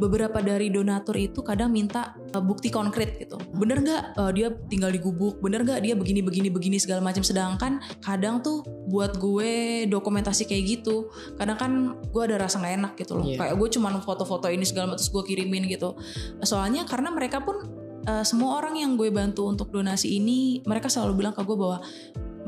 beberapa 0.00 0.40
dari 0.40 0.72
donatur 0.72 1.12
itu 1.20 1.44
kadang 1.44 1.68
minta 1.68 2.16
eh, 2.32 2.40
bukti 2.40 2.72
konkret 2.72 3.20
gitu. 3.20 3.36
Bener 3.52 3.84
nggak 3.84 4.02
eh, 4.16 4.30
dia 4.32 4.48
tinggal 4.72 4.88
di 4.88 4.98
gubuk 4.98 5.38
bener 5.44 5.62
nggak 5.62 5.84
dia 5.84 5.92
begini 5.92 6.24
begini 6.24 6.48
begini 6.48 6.80
segala 6.80 7.04
macam? 7.04 7.20
Sedangkan 7.20 7.84
kadang 8.00 8.40
tuh 8.40 8.64
buat 8.88 9.20
gue 9.20 9.84
dokumentasi 9.92 10.48
kayak 10.48 10.64
gitu 10.80 11.12
kadang 11.36 11.60
kan 11.60 11.72
gue 12.00 12.22
ada 12.24 12.40
rasa 12.40 12.58
nggak 12.64 12.74
enak 12.80 12.92
gitu 12.96 13.12
loh. 13.20 13.26
Iya. 13.28 13.38
kayak 13.44 13.54
gue 13.60 13.68
cuman 13.76 14.00
foto-foto 14.00 14.48
ini 14.48 14.64
segala 14.64 14.96
macam 14.96 15.04
terus 15.04 15.12
gue 15.12 15.24
kirimin 15.28 15.68
gitu. 15.68 15.92
Soalnya 16.40 16.88
karena 16.88 17.12
mereka 17.12 17.44
pun 17.44 17.68
eh, 18.08 18.24
semua 18.24 18.56
orang 18.56 18.80
yang 18.80 18.96
gue 18.96 19.12
bantu 19.12 19.44
untuk 19.44 19.68
donasi 19.68 20.16
ini 20.16 20.64
mereka 20.64 20.88
selalu 20.88 21.20
bilang 21.20 21.36
ke 21.36 21.44
gue 21.44 21.54
bahwa 21.54 21.84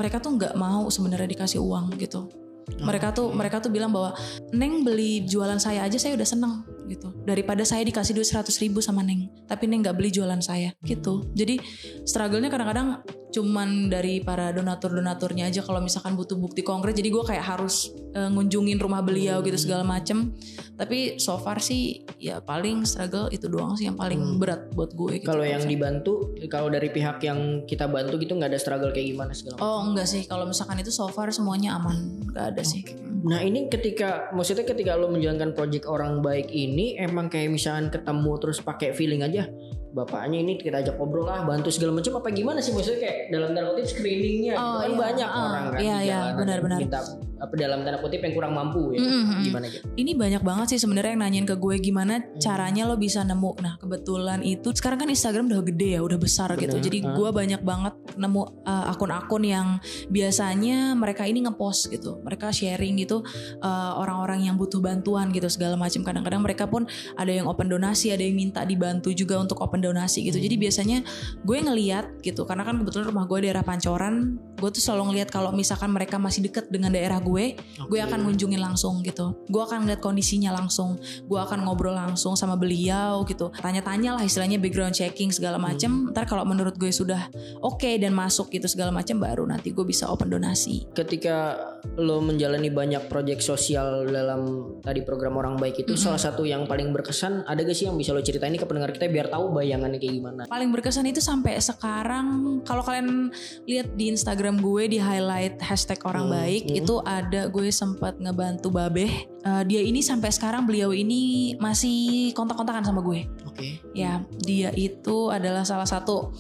mereka 0.01 0.25
tuh 0.25 0.41
nggak 0.41 0.57
mau 0.57 0.88
sebenarnya 0.88 1.29
dikasih 1.29 1.61
uang 1.61 1.93
gitu. 2.01 2.33
Mereka 2.62 3.12
tuh 3.12 3.35
mereka 3.35 3.59
tuh 3.59 3.75
bilang 3.75 3.91
bahwa 3.91 4.15
Neng 4.55 4.87
beli 4.87 5.27
jualan 5.27 5.59
saya 5.59 5.83
aja 5.83 5.99
saya 5.99 6.15
udah 6.15 6.25
seneng 6.25 6.62
gitu. 6.92 7.09
Daripada 7.24 7.64
saya 7.64 7.83
dikasih 7.88 8.12
duit 8.12 8.28
100 8.28 8.52
ribu 8.61 8.85
sama 8.85 9.00
Neng 9.00 9.33
tapi 9.48 9.64
Neng 9.64 9.81
nggak 9.81 9.96
beli 9.96 10.12
jualan 10.12 10.40
saya 10.44 10.76
gitu. 10.85 11.24
Jadi 11.33 11.57
struggle-nya 12.05 12.52
kadang-kadang 12.52 13.00
cuman 13.33 13.88
dari 13.88 14.21
para 14.21 14.53
donatur-donaturnya 14.53 15.49
aja 15.49 15.64
kalau 15.64 15.81
misalkan 15.81 16.12
butuh 16.12 16.37
bukti 16.37 16.61
konkret 16.61 16.92
jadi 16.92 17.09
gue 17.09 17.25
kayak 17.25 17.42
harus 17.42 17.88
eh, 18.12 18.29
ngunjungin 18.29 18.77
rumah 18.77 19.01
beliau 19.01 19.40
gitu 19.40 19.57
segala 19.57 19.83
macem 19.83 20.37
tapi 20.77 21.16
so 21.16 21.40
far 21.40 21.59
sih 21.59 22.05
ya 22.21 22.38
paling 22.38 22.85
struggle 22.85 23.27
itu 23.29 23.49
doang 23.49 23.73
sih 23.73 23.88
yang 23.88 23.97
paling 23.97 24.21
Hmm. 24.23 24.37
berat 24.37 24.68
buat 24.71 24.92
gue 24.92 25.18
gitu. 25.18 25.27
Kalau 25.27 25.42
yang 25.42 25.64
dibantu, 25.64 26.31
kalau 26.47 26.68
dari 26.68 26.88
pihak 26.88 27.18
yang 27.23 27.64
kita 27.64 27.88
bantu 27.88 28.21
gitu 28.21 28.37
nggak 28.37 28.53
ada 28.53 28.61
struggle 28.61 28.92
kayak 28.92 29.11
gimana 29.11 29.33
segala 29.33 29.57
macam. 29.57 29.64
oh 29.64 29.81
enggak 29.88 30.07
sih 30.07 30.23
kalau 30.25 30.45
misalkan 30.45 30.77
itu 30.79 30.92
so 30.92 31.09
far 31.09 31.33
semuanya 31.33 31.75
aman 31.75 31.97
nggak 32.29 32.47
ada 32.53 32.62
sih 32.62 32.85
Nah 33.23 33.38
ini 33.38 33.71
ketika 33.71 34.35
maksudnya 34.35 34.66
ketika 34.66 34.99
lo 34.99 35.07
menjalankan 35.07 35.55
project 35.55 35.87
orang 35.87 36.18
baik 36.21 36.51
ini 36.51 36.99
emang 36.99 37.31
kayak 37.31 37.55
misalkan 37.55 37.87
ketemu 37.87 38.33
terus 38.37 38.59
pakai 38.59 38.90
feeling 38.90 39.23
aja 39.23 39.47
bapaknya 39.92 40.40
ini 40.40 40.57
kita 40.57 40.76
ajak 40.78 40.96
ngobrol 40.96 41.24
lah 41.24 41.44
bantu 41.44 41.68
segala 41.68 41.92
macam 41.92 42.16
apa 42.16 42.28
gimana 42.31 42.59
sih 42.59 42.72
maksudnya 42.72 43.00
kayak 43.02 43.16
dalam 43.28 43.52
tanda 43.52 43.70
kutip 43.70 43.87
screeningnya 43.87 44.52
gitu 44.52 44.64
Oh, 44.64 44.78
kan 44.78 44.88
iya. 44.88 44.98
banyak 44.98 45.28
Ah, 45.28 45.42
orang 45.42 45.64
kan 45.68 45.78
iya, 45.78 45.96
di 45.96 46.07
iya, 46.07 46.18
benar, 46.33 46.59
benar. 46.59 46.78
minta 46.78 47.00
apa 47.42 47.55
dalam 47.59 47.83
tanda 47.83 47.98
kutip 47.98 48.22
yang 48.22 48.38
kurang 48.38 48.55
mampu 48.55 48.94
ya. 48.94 49.02
Mm-mm. 49.02 49.42
Gimana 49.42 49.66
gitu? 49.66 49.83
ini 49.98 50.14
banyak 50.14 50.42
banget 50.46 50.66
sih 50.76 50.78
sebenarnya 50.87 51.18
yang 51.18 51.22
nanyain 51.26 51.46
ke 51.46 51.59
gue 51.59 51.74
gimana 51.83 52.22
caranya 52.38 52.87
lo 52.87 52.94
bisa 52.94 53.26
nemu. 53.26 53.59
Nah 53.59 53.74
kebetulan 53.83 54.46
itu 54.46 54.70
sekarang 54.70 55.02
kan 55.02 55.09
Instagram 55.11 55.50
udah 55.50 55.66
gede 55.66 55.98
ya, 55.98 56.00
udah 56.07 56.18
besar 56.22 56.55
gitu. 56.55 56.78
Bener, 56.78 56.87
Jadi 56.87 56.98
ah. 57.02 57.18
gue 57.18 57.28
banyak 57.35 57.62
banget 57.66 57.94
nemu 58.14 58.42
uh, 58.62 58.92
akun-akun 58.94 59.42
yang 59.42 59.83
biasanya 60.07 60.94
mereka 60.94 61.26
ini 61.26 61.42
ngepost 61.42 61.90
gitu, 61.90 62.22
mereka 62.22 62.55
sharing 62.55 63.02
gitu 63.02 63.26
uh, 63.59 63.92
orang-orang 63.98 64.46
yang 64.46 64.55
butuh 64.55 64.78
bantuan 64.78 65.35
gitu 65.35 65.50
segala 65.50 65.74
macam. 65.74 66.07
Kadang-kadang 66.07 66.42
mereka 66.46 66.64
pun 66.70 66.87
ada 67.18 67.33
yang 67.35 67.50
open 67.50 67.66
donasi, 67.66 68.14
ada 68.14 68.22
yang 68.22 68.38
minta 68.38 68.62
dibantu 68.62 69.11
juga 69.11 69.42
untuk 69.42 69.59
open 69.59 69.83
donasi 69.83 70.22
gitu. 70.31 70.38
Jadi 70.38 70.55
biasanya 70.55 70.98
gue 71.42 71.59
ngeliat 71.59 72.22
gitu, 72.22 72.46
karena 72.46 72.62
kan 72.62 72.78
kebetulan 72.78 73.11
rumah 73.11 73.26
gue 73.26 73.38
daerah 73.42 73.64
Pancoran, 73.66 74.38
gue 74.62 74.70
tuh 74.70 74.79
selalu 74.79 75.11
ngeliat 75.11 75.29
kalau 75.35 75.51
misalkan 75.51 75.90
mereka 75.90 76.22
masih 76.22 76.46
deket 76.46 76.70
dengan 76.70 76.94
daerah 76.94 77.18
gue, 77.18 77.59
gue 77.59 77.98
Oke. 77.98 78.07
akan 78.07 78.31
ngunjungin 78.31 78.62
langsung 78.62 79.03
gitu. 79.03 79.35
Gue 79.51 79.59
akan 79.66 79.90
lihat 79.90 79.98
kondisinya 79.98 80.55
langsung. 80.55 81.03
Gue 81.27 81.42
akan 81.42 81.66
ngobrol 81.66 81.98
langsung 81.98 82.38
sama 82.38 82.55
beliau 82.55 83.27
gitu. 83.27 83.51
Tanya-tanya 83.59 84.14
lah 84.14 84.22
istilahnya 84.22 84.62
background 84.62 84.94
checking 84.94 85.35
segala 85.35 85.59
macem. 85.59 86.14
Ntar 86.14 86.31
kalau 86.31 86.46
menurut 86.46 86.79
gue 86.79 86.94
sudah 86.94 87.27
oke 87.59 87.90
dan 87.98 88.14
masuk 88.14 88.55
gitu 88.55 88.70
segala 88.70 88.94
macem 88.94 89.18
baru 89.18 89.42
nanti 89.42 89.75
gue 89.75 89.83
bisa 89.83 90.07
open 90.07 90.31
donasi. 90.31 90.87
Ketika 90.94 91.59
lo 91.98 92.22
menjalani 92.22 92.70
banyak 92.70 93.11
proyek 93.11 93.42
sosial 93.42 94.07
dalam 94.07 94.79
tadi 94.79 95.03
program 95.03 95.35
orang 95.42 95.59
baik 95.59 95.83
itu 95.83 95.98
salah 95.98 96.22
satu 96.22 96.46
yang 96.46 96.70
paling 96.70 96.94
berkesan 96.94 97.42
ada 97.51 97.59
gak 97.66 97.75
sih 97.75 97.90
yang 97.90 97.98
bisa 97.98 98.14
lo 98.14 98.22
ceritain 98.22 98.55
ke 98.55 98.62
pendengar 98.62 98.94
kita 98.94 99.11
biar 99.11 99.27
tahu 99.27 99.51
bayangannya 99.51 99.98
kayak 99.98 100.14
gimana? 100.22 100.42
Paling 100.46 100.70
berkesan 100.70 101.11
itu 101.11 101.18
sampai 101.18 101.59
sekarang 101.59 102.61
kalau 102.62 102.87
kalian 102.87 103.35
lihat 103.66 103.98
di 103.98 104.12
Instagram 104.14 104.52
gue 104.59 104.88
di 104.91 104.99
highlight 104.99 105.62
hashtag 105.62 106.01
orang 106.05 106.27
Hmm, 106.29 106.35
baik 106.37 106.62
hmm. 106.69 106.79
itu 106.85 106.95
ada 107.05 107.49
gue 107.49 107.69
sempat 107.71 108.19
ngebantu 108.19 108.69
babeh 108.69 109.31
Eh, 109.43 109.62
dia 109.67 109.83
ini 109.83 109.99
sampai 109.99 110.31
sekarang 110.31 110.71
beliau 110.71 110.95
ini 110.95 111.55
masih 111.59 112.31
kontak-kontakan 112.31 112.87
sama 112.87 113.03
gue 113.03 113.27
oke 113.43 113.69
Ya, 113.91 114.23
dia 114.38 114.71
itu 114.73 115.35
adalah 115.35 115.67
salah 115.67 115.87
satu 115.87 116.31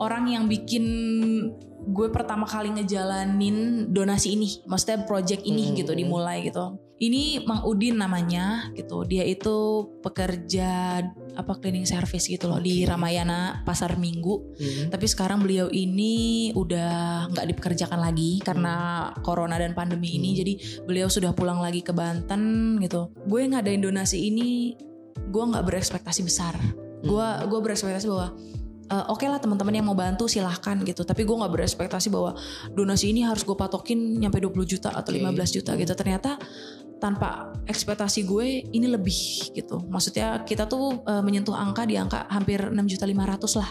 orang 0.00 0.24
yang 0.28 0.44
bikin 0.48 0.84
gue 1.86 2.08
pertama 2.10 2.48
kali 2.48 2.72
ngejalanin 2.74 3.86
donasi 3.94 4.34
ini, 4.34 4.58
maksudnya 4.66 5.06
project 5.06 5.44
ini 5.46 5.70
Hmm. 5.70 5.76
gitu 5.78 5.92
dimulai 5.94 6.42
gitu. 6.48 6.80
Ini 6.96 7.44
Mang 7.44 7.60
Udin 7.68 8.00
namanya 8.00 8.72
gitu. 8.72 9.04
Dia 9.04 9.20
itu 9.28 9.84
pekerja 10.00 11.00
apa 11.36 11.52
cleaning 11.60 11.84
service 11.84 12.24
gitu 12.24 12.48
loh 12.48 12.56
di 12.56 12.82
Oke. 12.84 12.96
Ramayana 12.96 13.60
Pasar 13.68 14.00
Minggu. 14.00 14.56
Hmm. 14.56 14.88
Tapi 14.88 15.04
sekarang 15.04 15.44
beliau 15.44 15.68
ini 15.68 16.48
udah 16.56 17.28
nggak 17.28 17.46
dipekerjakan 17.52 18.00
lagi 18.00 18.40
karena 18.40 19.08
corona 19.20 19.60
dan 19.60 19.76
pandemi 19.76 20.16
ini. 20.16 20.32
Hmm. 20.32 20.38
Jadi 20.40 20.52
beliau 20.88 21.12
sudah 21.12 21.36
pulang 21.36 21.60
lagi 21.60 21.84
ke 21.84 21.92
Banten 21.92 22.76
gitu. 22.80 23.12
Gue 23.28 23.44
ngadain 23.44 23.84
donasi 23.84 24.32
ini, 24.32 24.72
gue 25.28 25.44
nggak 25.52 25.68
berekspektasi 25.68 26.24
besar. 26.24 26.56
Gue 27.04 27.28
gue 27.44 27.60
berekspektasi 27.60 28.08
bahwa 28.08 28.32
eh, 28.86 29.04
oke 29.12 29.26
lah 29.26 29.38
teman-teman 29.42 29.74
yang 29.74 29.86
mau 29.86 29.98
bantu 29.98 30.30
silahkan 30.30 30.78
gitu. 30.82 31.02
Tapi 31.02 31.22
gue 31.26 31.36
nggak 31.36 31.52
berekspektasi 31.52 32.08
bahwa 32.10 32.38
donasi 32.72 33.10
ini 33.10 33.26
harus 33.26 33.42
gue 33.42 33.56
patokin 33.56 34.18
nyampe 34.18 34.38
20 34.38 34.64
juta 34.66 34.90
atau 34.94 35.10
Oke. 35.12 35.22
15 35.22 35.56
juta 35.62 35.74
gitu. 35.74 35.92
Ternyata 35.92 36.38
tanpa 36.96 37.52
ekspektasi 37.68 38.24
gue 38.24 38.72
ini 38.72 38.88
lebih 38.88 39.52
gitu. 39.52 39.84
Maksudnya 39.86 40.42
kita 40.48 40.64
tuh 40.64 41.04
eh, 41.04 41.22
menyentuh 41.22 41.52
angka 41.52 41.84
di 41.84 42.00
angka 42.00 42.24
hampir 42.32 42.60
6 42.60 42.72
juta 42.88 43.04
500 43.04 43.60
lah 43.60 43.70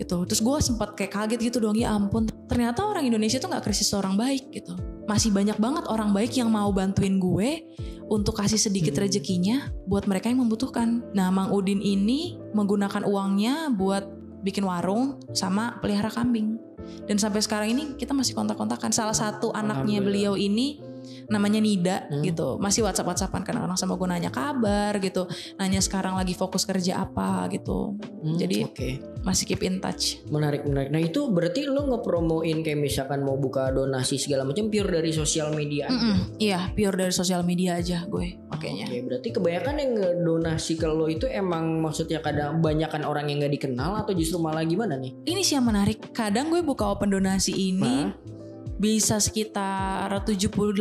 gitu. 0.00 0.16
Terus 0.26 0.40
gue 0.42 0.56
sempat 0.64 0.96
kayak 0.98 1.12
kaget 1.12 1.40
gitu 1.52 1.58
dong 1.62 1.78
ya 1.78 1.94
ampun. 1.94 2.26
Ternyata 2.48 2.82
orang 2.82 3.06
Indonesia 3.06 3.38
tuh 3.38 3.52
nggak 3.52 3.62
krisis 3.62 3.92
orang 3.94 4.18
baik 4.18 4.50
gitu. 4.50 4.74
Masih 5.06 5.32
banyak 5.32 5.56
banget 5.56 5.84
orang 5.88 6.12
baik 6.12 6.34
yang 6.36 6.50
mau 6.50 6.68
bantuin 6.74 7.16
gue 7.20 7.64
untuk 8.08 8.40
kasih 8.40 8.58
sedikit 8.58 8.96
Hmm. 8.96 9.04
rezekinya 9.04 9.68
buat 9.84 10.08
mereka 10.08 10.32
yang 10.32 10.40
membutuhkan. 10.40 11.04
Nah, 11.12 11.28
Mang 11.28 11.52
Udin 11.52 11.78
ini 11.84 12.40
menggunakan 12.56 13.04
uangnya 13.04 13.70
buat 13.76 14.17
bikin 14.48 14.64
warung 14.64 15.20
sama 15.36 15.76
pelihara 15.84 16.08
kambing. 16.08 16.56
Dan 17.04 17.20
sampai 17.20 17.44
sekarang 17.44 17.68
ini 17.76 17.84
kita 18.00 18.16
masih 18.16 18.32
kontak-kontakan. 18.32 18.96
Salah 18.96 19.12
satu 19.12 19.52
anaknya 19.52 20.00
beliau 20.00 20.40
ini 20.40 20.80
namanya 21.26 21.58
Nida 21.58 21.96
Hmm. 22.06 22.22
gitu. 22.22 22.56
Masih 22.56 22.82
WhatsApp-WhatsAppan 22.82 23.42
kadang-kadang 23.42 23.74
sama 23.74 23.94
gue 23.94 24.06
nanya 24.06 24.28
kabar 24.28 24.96
gitu. 24.98 25.26
Nanya 25.56 25.78
sekarang 25.78 26.14
lagi 26.14 26.32
fokus 26.32 26.62
kerja 26.62 27.00
apa 27.00 27.46
gitu. 27.48 27.94
Hmm, 28.22 28.36
Jadi- 28.36 28.64
oke 28.64 28.90
Masih 29.18 29.44
keep 29.44 29.60
in 29.60 29.78
touch. 29.78 30.22
menarik 30.28 30.62
menarik 30.62 30.88
nah 30.88 30.98
itu 30.98 31.26
berarti 31.28 31.64
lo 31.64 31.84
ngepromoin 31.86 32.60
kayak 32.60 32.78
misalkan 32.78 33.20
mau 33.20 33.34
buka 33.34 33.68
donasi 33.68 34.16
segala 34.16 34.42
macam 34.42 34.68
pure 34.68 34.88
dari 34.88 35.10
sosial 35.10 35.50
media 35.50 35.84
aja? 35.84 35.94
Mm-mm, 35.94 36.16
Iya, 36.38 36.60
pure 36.72 36.96
dari 36.96 37.12
sosial 37.12 37.42
media 37.42 37.76
aja 37.76 38.04
gue 38.04 38.38
pakainya. 38.48 38.86
Oke, 38.86 38.98
berarti 39.02 39.28
kebanyakan 39.30 39.74
yang 39.76 39.90
ngedonasi 39.94 40.72
ke 40.74 40.86
lo 40.86 41.06
itu 41.06 41.26
emang 41.26 41.78
maksudnya 41.78 42.18
kadang 42.18 42.58
banyakan 42.58 43.02
orang 43.02 43.26
yang 43.26 43.38
nggak 43.38 43.54
dikenal 43.54 43.98
atau 43.98 44.12
justru 44.12 44.38
malah 44.38 44.62
gimana 44.62 44.94
nih? 44.94 45.12
Ini 45.24 45.40
sih 45.40 45.54
yang 45.54 45.66
menarik. 45.66 45.98
Kadang 46.10 46.48
gue 46.48 46.60
buka 46.60 46.88
open 46.88 47.10
donasi 47.10 47.52
ini 47.52 48.06
Hah? 48.06 48.37
Bisa 48.78 49.18
sekitar 49.18 50.06
70-80% 50.22 50.78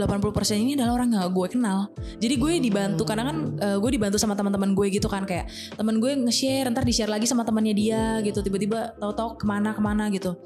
ini 0.54 0.78
adalah 0.78 1.02
orang 1.02 1.18
gak 1.18 1.34
gue 1.34 1.48
kenal. 1.58 1.90
Jadi 2.22 2.34
gue 2.38 2.52
dibantu 2.62 3.04
karena 3.04 3.34
kan 3.34 3.38
eh, 3.58 3.78
gue 3.82 3.92
dibantu 3.92 4.22
sama 4.22 4.38
teman-teman 4.38 4.78
gue 4.78 4.88
gitu 4.94 5.10
kan 5.10 5.26
kayak 5.26 5.50
teman 5.74 5.98
gue 5.98 6.14
nge-share 6.30 6.70
ntar 6.70 6.86
di-share 6.86 7.10
lagi 7.10 7.26
sama 7.26 7.42
temannya 7.42 7.74
dia 7.74 8.22
gitu 8.22 8.40
tiba-tiba 8.46 8.94
tahu-tahu 9.02 9.42
ke 9.42 9.46
mana 9.50 9.74
ke 9.74 9.82
mana 9.82 10.14
gitu. 10.14 10.38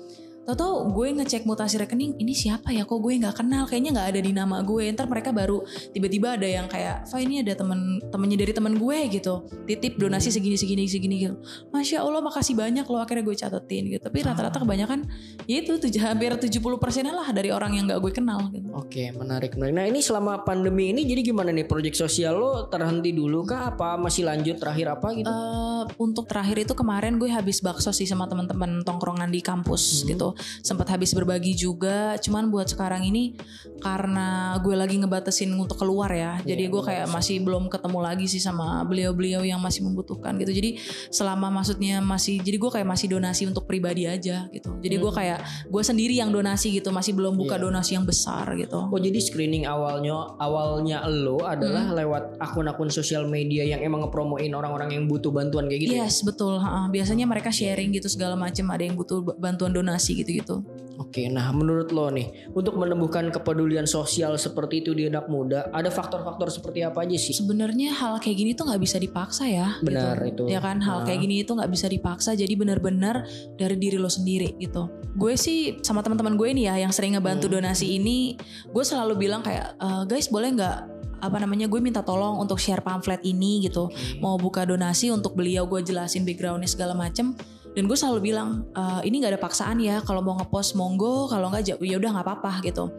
Tahu-tahu 0.51 0.91
gue 0.91 1.07
ngecek 1.15 1.47
mutasi 1.47 1.79
rekening 1.79 2.19
ini 2.19 2.35
siapa 2.35 2.75
ya 2.75 2.83
kok 2.83 2.99
gue 2.99 3.15
nggak 3.23 3.39
kenal 3.39 3.63
kayaknya 3.63 3.95
nggak 3.95 4.07
ada 4.11 4.19
di 4.19 4.35
nama 4.35 4.59
gue 4.59 4.83
ntar 4.91 5.07
mereka 5.07 5.31
baru 5.31 5.63
tiba-tiba 5.95 6.35
ada 6.35 6.43
yang 6.43 6.67
kayak 6.67 7.07
Fa 7.07 7.23
ini 7.23 7.39
ada 7.39 7.55
temen 7.55 8.03
temennya 8.11 8.43
dari 8.43 8.51
temen 8.51 8.75
gue 8.75 8.99
gitu 9.15 9.47
titip 9.63 9.95
donasi 9.95 10.27
segini 10.27 10.59
segini 10.59 10.91
segini 10.91 11.23
gitu 11.23 11.39
Masya 11.71 12.03
Allah 12.03 12.19
makasih 12.19 12.59
banyak 12.59 12.83
loh 12.83 12.99
akhirnya 12.99 13.23
gue 13.23 13.35
catetin 13.39 13.95
gitu 13.95 14.03
tapi 14.03 14.27
rata-rata 14.27 14.59
kebanyakan 14.59 15.07
ya 15.47 15.63
itu 15.63 15.79
tujuh, 15.79 16.03
hampir 16.03 16.35
70 16.35 16.51
persenan 16.83 17.15
lah 17.15 17.31
dari 17.31 17.47
orang 17.55 17.71
yang 17.79 17.87
nggak 17.87 18.03
gue 18.03 18.11
kenal 18.11 18.51
gitu. 18.51 18.67
Oke, 18.75 19.07
menarik 19.15 19.55
menarik. 19.55 19.71
Nah 19.71 19.85
ini 19.87 20.03
selama 20.03 20.43
pandemi 20.43 20.91
ini 20.91 21.07
jadi 21.07 21.31
gimana 21.31 21.55
nih 21.55 21.63
proyek 21.63 21.95
sosial 21.95 22.35
lo 22.35 22.67
terhenti 22.67 23.15
dulu 23.15 23.47
kah? 23.47 23.71
Apa 23.71 23.95
masih 23.95 24.27
lanjut 24.27 24.59
terakhir 24.59 24.99
apa 24.99 25.07
gitu? 25.15 25.31
Eh, 25.31 25.83
untuk 25.95 26.27
terakhir 26.27 26.67
itu 26.67 26.73
kemarin 26.75 27.15
gue 27.15 27.31
habis 27.31 27.63
bakso 27.63 27.95
sih 27.95 28.03
sama 28.03 28.27
teman-teman 28.27 28.83
tongkrongan 28.83 29.31
di 29.31 29.39
kampus 29.39 30.03
Hmm. 30.03 30.07
gitu 30.11 30.27
sempat 30.59 30.87
habis 30.89 31.11
berbagi 31.11 31.53
juga 31.53 32.15
cuman 32.17 32.47
buat 32.47 32.67
sekarang 32.67 33.03
ini 33.03 33.33
karena 33.77 34.27
gue 34.57 34.73
lagi 34.73 34.95
ngebatasin 34.95 35.49
untuk 35.51 35.77
keluar 35.77 36.09
ya 36.09 36.37
jadi 36.41 36.61
Iya, 36.61 36.69
gue 36.69 36.77
benar 36.77 36.89
kayak 36.91 37.05
sih. 37.05 37.13
masih 37.13 37.35
belum 37.41 37.63
ketemu 37.67 37.99
lagi 37.99 38.25
sih 38.27 38.37
sama 38.37 38.83
beliau-beliau 38.83 39.41
yang 39.41 39.57
masih 39.57 39.81
membutuhkan 39.81 40.37
gitu 40.37 40.51
jadi 40.51 40.77
selama 41.09 41.49
maksudnya 41.51 41.97
masih 41.99 42.37
jadi 42.39 42.55
gue 42.55 42.71
kayak 42.71 42.85
masih 42.85 43.07
donasi 43.09 43.43
untuk 43.43 43.65
pribadi 43.65 44.05
aja 44.05 44.45
gitu 44.49 44.77
jadi 44.79 44.95
gue 44.95 45.07
Hmm. 45.07 45.17
kayak 45.17 45.39
gue 45.65 45.83
sendiri 45.83 46.13
yang 46.13 46.29
donasi 46.29 46.71
gitu 46.71 46.89
masih 46.89 47.11
belum 47.11 47.35
buka 47.35 47.55
Iya. 47.55 47.63
donasi 47.63 47.91
yang 47.93 48.05
besar 48.05 48.53
gitu 48.53 48.79
Oh 48.83 48.97
jadi 48.97 49.17
screening 49.17 49.65
awalnya 49.65 50.13
awalnya 50.37 51.01
lo 51.03 51.41
adalah 51.41 51.83
Hmm. 51.83 51.97
lewat 51.97 52.23
akun-akun 52.37 52.87
sosial 52.87 53.25
media 53.25 53.63
yang 53.63 53.81
emang 53.81 54.01
ngepromoin 54.01 54.51
orang-orang 54.51 54.93
yang 54.93 55.03
butuh 55.05 55.29
bantuan 55.29 55.65
kayak 55.65 55.81
gitu. 55.81 55.91
ya? 55.91 56.05
Yes 56.05 56.21
betul. 56.21 56.61
Biasanya 56.61 57.25
mereka 57.25 57.49
sharing 57.49 57.91
gitu 57.91 58.07
segala 58.07 58.35
macam. 58.35 58.67
Ada 58.67 58.83
yang 58.83 58.95
butuh 58.95 59.19
bantuan 59.35 59.71
donasi 59.71 60.20
gitu-gitu. 60.21 60.61
Oke, 61.01 61.25
nah 61.27 61.49
menurut 61.49 61.89
lo 61.89 62.13
nih 62.13 62.29
untuk 62.53 62.77
menumbuhkan 62.77 63.33
kepedulian 63.33 63.89
sosial 63.89 64.37
seperti 64.37 64.85
itu 64.85 64.93
di 64.93 65.09
anak 65.09 65.25
muda, 65.27 65.65
ada 65.73 65.89
faktor-faktor 65.89 66.53
seperti 66.53 66.85
apa 66.85 67.01
aja 67.01 67.17
sih? 67.17 67.33
Sebenarnya 67.33 67.89
hal 67.89 68.21
kayak 68.21 68.37
gini 68.37 68.51
tuh 68.53 68.69
nggak 68.69 68.77
bisa 68.77 69.01
dipaksa 69.01 69.49
ya. 69.49 69.81
Benar 69.81 70.21
gitu. 70.29 70.45
itu. 70.45 70.53
Ya 70.53 70.61
kan 70.61 70.77
hal 70.77 71.01
Nah. 71.01 71.05
kayak 71.09 71.25
gini 71.25 71.41
itu 71.41 71.57
nggak 71.57 71.71
bisa 71.73 71.89
dipaksa. 71.89 72.37
Jadi 72.37 72.53
benar-benar 72.53 73.25
dari 73.57 73.81
diri 73.81 73.97
lo 73.97 74.13
sendiri 74.13 74.53
gitu. 74.61 74.93
Gue 75.17 75.33
sih 75.41 75.81
sama 75.81 76.05
teman-teman 76.05 76.37
gue 76.37 76.49
nih 76.53 76.65
ya 76.69 76.85
yang 76.85 76.93
sering 76.93 77.17
ngebantu 77.17 77.49
Hmm. 77.49 77.57
donasi 77.57 77.97
ini, 77.97 78.37
gue 78.69 78.83
selalu 78.85 79.17
bilang 79.17 79.41
kayak 79.41 79.73
"Eh, 79.81 80.03
guys 80.05 80.29
boleh 80.29 80.53
nggak 80.53 80.77
apa 81.21 81.37
namanya 81.37 81.69
gue 81.69 81.77
minta 81.77 82.01
tolong 82.01 82.37
untuk 82.37 82.57
share 82.57 82.81
pamflet 82.81 83.21
ini 83.21 83.61
gitu. 83.61 83.89
Mau 84.17 84.37
buka 84.37 84.65
donasi 84.65 85.09
untuk 85.09 85.33
beliau 85.33 85.69
gue 85.69 85.81
jelasin 85.81 86.25
backgroundnya 86.25 86.65
segala 86.65 86.97
macem 86.97 87.37
dan 87.71 87.87
gue 87.87 87.97
selalu 87.97 88.19
bilang 88.31 88.67
"Eh, 88.75 89.07
ini 89.07 89.23
nggak 89.23 89.37
ada 89.37 89.41
paksaan 89.41 89.79
ya 89.79 90.03
kalau 90.03 90.19
mau 90.19 90.35
ngepost 90.35 90.75
monggo 90.75 91.31
kalau 91.31 91.47
nggak 91.49 91.79
ya 91.79 91.97
udah 91.97 92.09
nggak 92.19 92.25
apa-apa 92.27 92.59
gitu. 92.67 92.91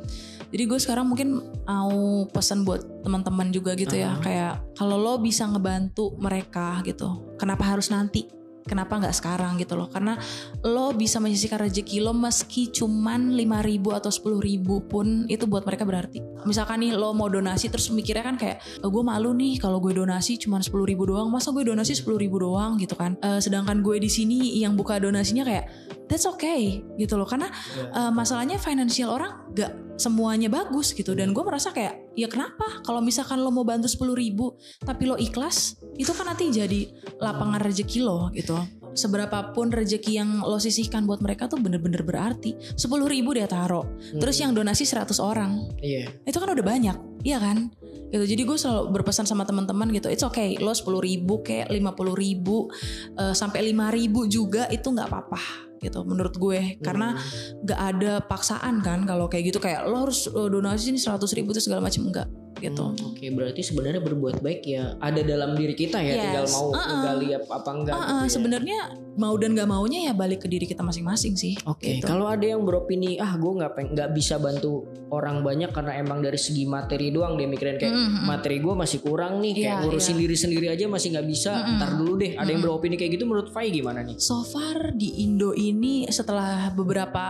Jadi 0.52 0.62
gue 0.68 0.76
sekarang 0.76 1.08
mungkin 1.08 1.40
mau 1.64 2.28
pesan 2.28 2.68
buat 2.68 2.84
teman-teman 3.00 3.48
juga 3.48 3.72
gitu 3.72 3.96
ya 3.96 4.16
Ah. 4.16 4.20
kayak 4.20 4.52
kalau 4.76 5.00
lo 5.00 5.16
bisa 5.16 5.48
ngebantu 5.48 6.12
mereka 6.20 6.84
gitu. 6.84 7.24
Kenapa 7.40 7.72
harus 7.72 7.88
nanti 7.88 8.28
kenapa 8.68 8.98
nggak 9.00 9.14
sekarang 9.16 9.56
gitu 9.56 9.74
loh. 9.78 9.88
Karena 9.88 10.20
lo 10.66 10.92
bisa 10.92 11.18
menyisihkan 11.22 11.62
rezeki 11.64 12.04
lo 12.04 12.12
meski 12.12 12.68
cuman 12.68 13.34
5 13.34 13.68
ribu 13.68 13.96
atau 13.96 14.10
10 14.12 14.42
ribu 14.42 14.84
pun 14.84 15.24
itu 15.26 15.48
buat 15.48 15.64
mereka 15.64 15.88
berarti. 15.88 16.20
Misalkan 16.44 16.84
nih 16.84 16.92
lo 16.92 17.16
mau 17.16 17.30
donasi 17.32 17.72
terus 17.72 17.88
mikirnya 17.88 18.24
kan 18.26 18.36
kayak 18.36 18.60
oh, 18.84 18.90
gue 18.92 19.02
malu 19.02 19.32
nih 19.32 19.56
kalau 19.62 19.80
gue 19.80 19.96
donasi 19.96 20.36
cuman 20.36 20.60
10 20.60 20.72
ribu 20.84 21.08
doang. 21.08 21.32
Masa 21.32 21.54
gue 21.54 21.64
donasi 21.64 21.96
10 21.96 22.20
ribu 22.20 22.36
doang? 22.42 22.74
gitu 22.82 22.98
kan. 22.98 23.14
Eh, 23.22 23.38
sedangkan 23.38 23.80
gue 23.80 24.02
di 24.02 24.10
sini 24.10 24.58
yang 24.58 24.74
buka 24.74 24.98
donasinya 24.98 25.46
kayak 25.46 25.64
that's 26.10 26.26
okay. 26.26 26.82
gitu 26.98 27.14
loh. 27.14 27.28
Karena 27.28 27.48
eh, 27.94 28.12
masalahnya 28.12 28.58
financial 28.58 29.14
orang 29.14 29.32
gak 29.54 29.72
semuanya 30.00 30.50
bagus 30.50 30.92
gitu. 30.92 31.14
Dan 31.14 31.30
gue 31.30 31.44
merasa 31.46 31.70
kayak 31.70 32.11
ya 32.18 32.28
kenapa? 32.28 32.84
Kalau 32.84 33.00
misalkan 33.00 33.40
lo 33.40 33.50
mau 33.50 33.64
bantu 33.64 33.88
10 33.88 34.14
ribu 34.16 34.56
tapi 34.82 35.08
lo 35.08 35.16
ikhlas 35.16 35.80
itu 35.96 36.12
kan 36.12 36.28
nanti 36.28 36.52
jadi 36.52 36.88
lapangan 37.20 37.60
rezeki 37.60 38.00
lo 38.04 38.28
gitu. 38.34 38.56
Seberapapun 38.92 39.72
rezeki 39.72 40.20
yang 40.20 40.44
lo 40.44 40.60
sisihkan 40.60 41.08
buat 41.08 41.24
mereka 41.24 41.48
tuh 41.48 41.56
bener-bener 41.56 42.04
berarti. 42.04 42.52
10 42.76 42.84
ribu 43.08 43.32
dia 43.32 43.48
taruh. 43.48 43.88
Terus 44.20 44.36
yang 44.36 44.52
donasi 44.52 44.84
100 44.84 45.16
orang. 45.16 45.72
Iya. 45.80 46.12
itu 46.28 46.38
kan 46.38 46.48
udah 46.52 46.64
banyak 46.64 46.96
iya 47.24 47.38
kan? 47.40 47.72
Gitu. 48.12 48.36
Jadi 48.36 48.42
gue 48.44 48.58
selalu 48.60 48.92
berpesan 49.00 49.24
sama 49.24 49.48
teman-teman 49.48 49.88
gitu 49.88 50.12
it's 50.12 50.20
okay 50.20 50.60
lo 50.60 50.76
10 50.76 50.84
ribu 51.00 51.40
kayak 51.40 51.72
50 51.72 52.12
ribu 52.12 52.68
eh, 53.16 53.32
sampai 53.32 53.72
5 53.72 53.96
ribu 53.96 54.28
juga 54.28 54.68
itu 54.68 54.84
nggak 54.84 55.08
apa-apa 55.08 55.71
gitu 55.82 56.06
menurut 56.06 56.34
gue. 56.38 56.78
Karena 56.78 57.18
nggak 57.66 57.80
ada 57.80 58.12
paksaan 58.22 58.80
kan 58.80 59.04
kalau 59.04 59.26
kayak 59.26 59.50
gitu. 59.52 59.58
Kayak 59.58 59.90
lo 59.90 60.06
harus 60.06 60.30
eh, 60.30 60.48
donasi 60.48 60.94
ini 60.94 61.00
100 61.02 61.18
ribu 61.34 61.50
itu 61.50 61.60
segala 61.60 61.82
macam 61.82 62.06
enggak 62.08 62.30
gitu 62.64 62.84
Hmm, 62.84 63.08
Oke, 63.08 63.26
berarti 63.28 63.60
sebenarnya 63.60 63.98
berbuat 63.98 64.38
baik 64.38 64.62
ya 64.64 64.94
ada 64.96 65.20
dalam 65.20 65.52
diri 65.52 65.74
kita 65.74 65.98
ya, 65.98 66.12
Yes. 66.12 66.22
tinggal 66.22 66.46
mau 66.48 66.66
Uh-uh. 66.68 66.86
menggali 66.88 67.28
apa, 67.32 67.50
apa 67.52 67.70
enggak 67.72 67.92
Ah, 67.92 68.00
gitu 68.00 68.12
ah, 68.12 68.20
ya. 68.20 68.30
sebenarnya 68.30 68.78
mau 69.12 69.34
dan 69.34 69.52
gak 69.52 69.66
maunya 69.66 70.00
ya 70.02 70.12
balik 70.12 70.40
ke 70.40 70.48
diri 70.48 70.64
kita 70.64 70.80
masing-masing 70.80 71.34
sih 71.34 71.52
Oke, 71.64 71.98
gitu. 71.98 72.06
kalau 72.06 72.24
ada 72.26 72.42
yang 72.42 72.62
beropini, 72.62 73.16
ah 73.16 73.34
gue 73.34 73.52
nggak 73.52 73.72
peng- 73.72 73.90
nggak 73.92 74.10
bisa 74.10 74.36
bantu 74.36 74.82
orang 75.08 75.40
banyak 75.40 75.68
karena 75.70 75.92
emang 75.96 76.18
dari 76.18 76.36
segi 76.36 76.64
materi 76.64 77.08
doang 77.08 77.34
dia 77.34 77.44
mikirin 77.44 77.76
kayak 77.76 77.92
Mm, 77.92 78.00
mm, 78.00 78.12
mm. 78.14 78.24
materi 78.24 78.56
gue 78.58 78.72
masih 78.72 78.98
kurang 78.98 79.38
nih, 79.38 79.52
kayak 79.54 79.66
Iya, 79.68 79.80
ngurusin 79.82 80.10
iya. 80.10 80.20
diri 80.22 80.36
sendiri 80.38 80.66
aja 80.68 80.84
masih 80.86 81.08
nggak 81.10 81.28
bisa. 81.28 81.52
Mm, 81.52 81.62
mm. 81.62 81.76
Ntar 81.76 81.90
dulu 81.94 82.12
deh, 82.16 82.32
ada 82.34 82.48
yang 82.48 82.62
beropini 82.62 82.94
kayak 82.94 83.12
gitu 83.12 83.24
menurut 83.24 83.48
Fai 83.48 83.68
gimana 83.68 84.00
nih? 84.00 84.16
So 84.16 84.40
far 84.42 84.92
di 84.92 85.20
Indo 85.20 85.52
ini 85.52 86.08
setelah 86.08 86.72
beberapa 86.72 87.24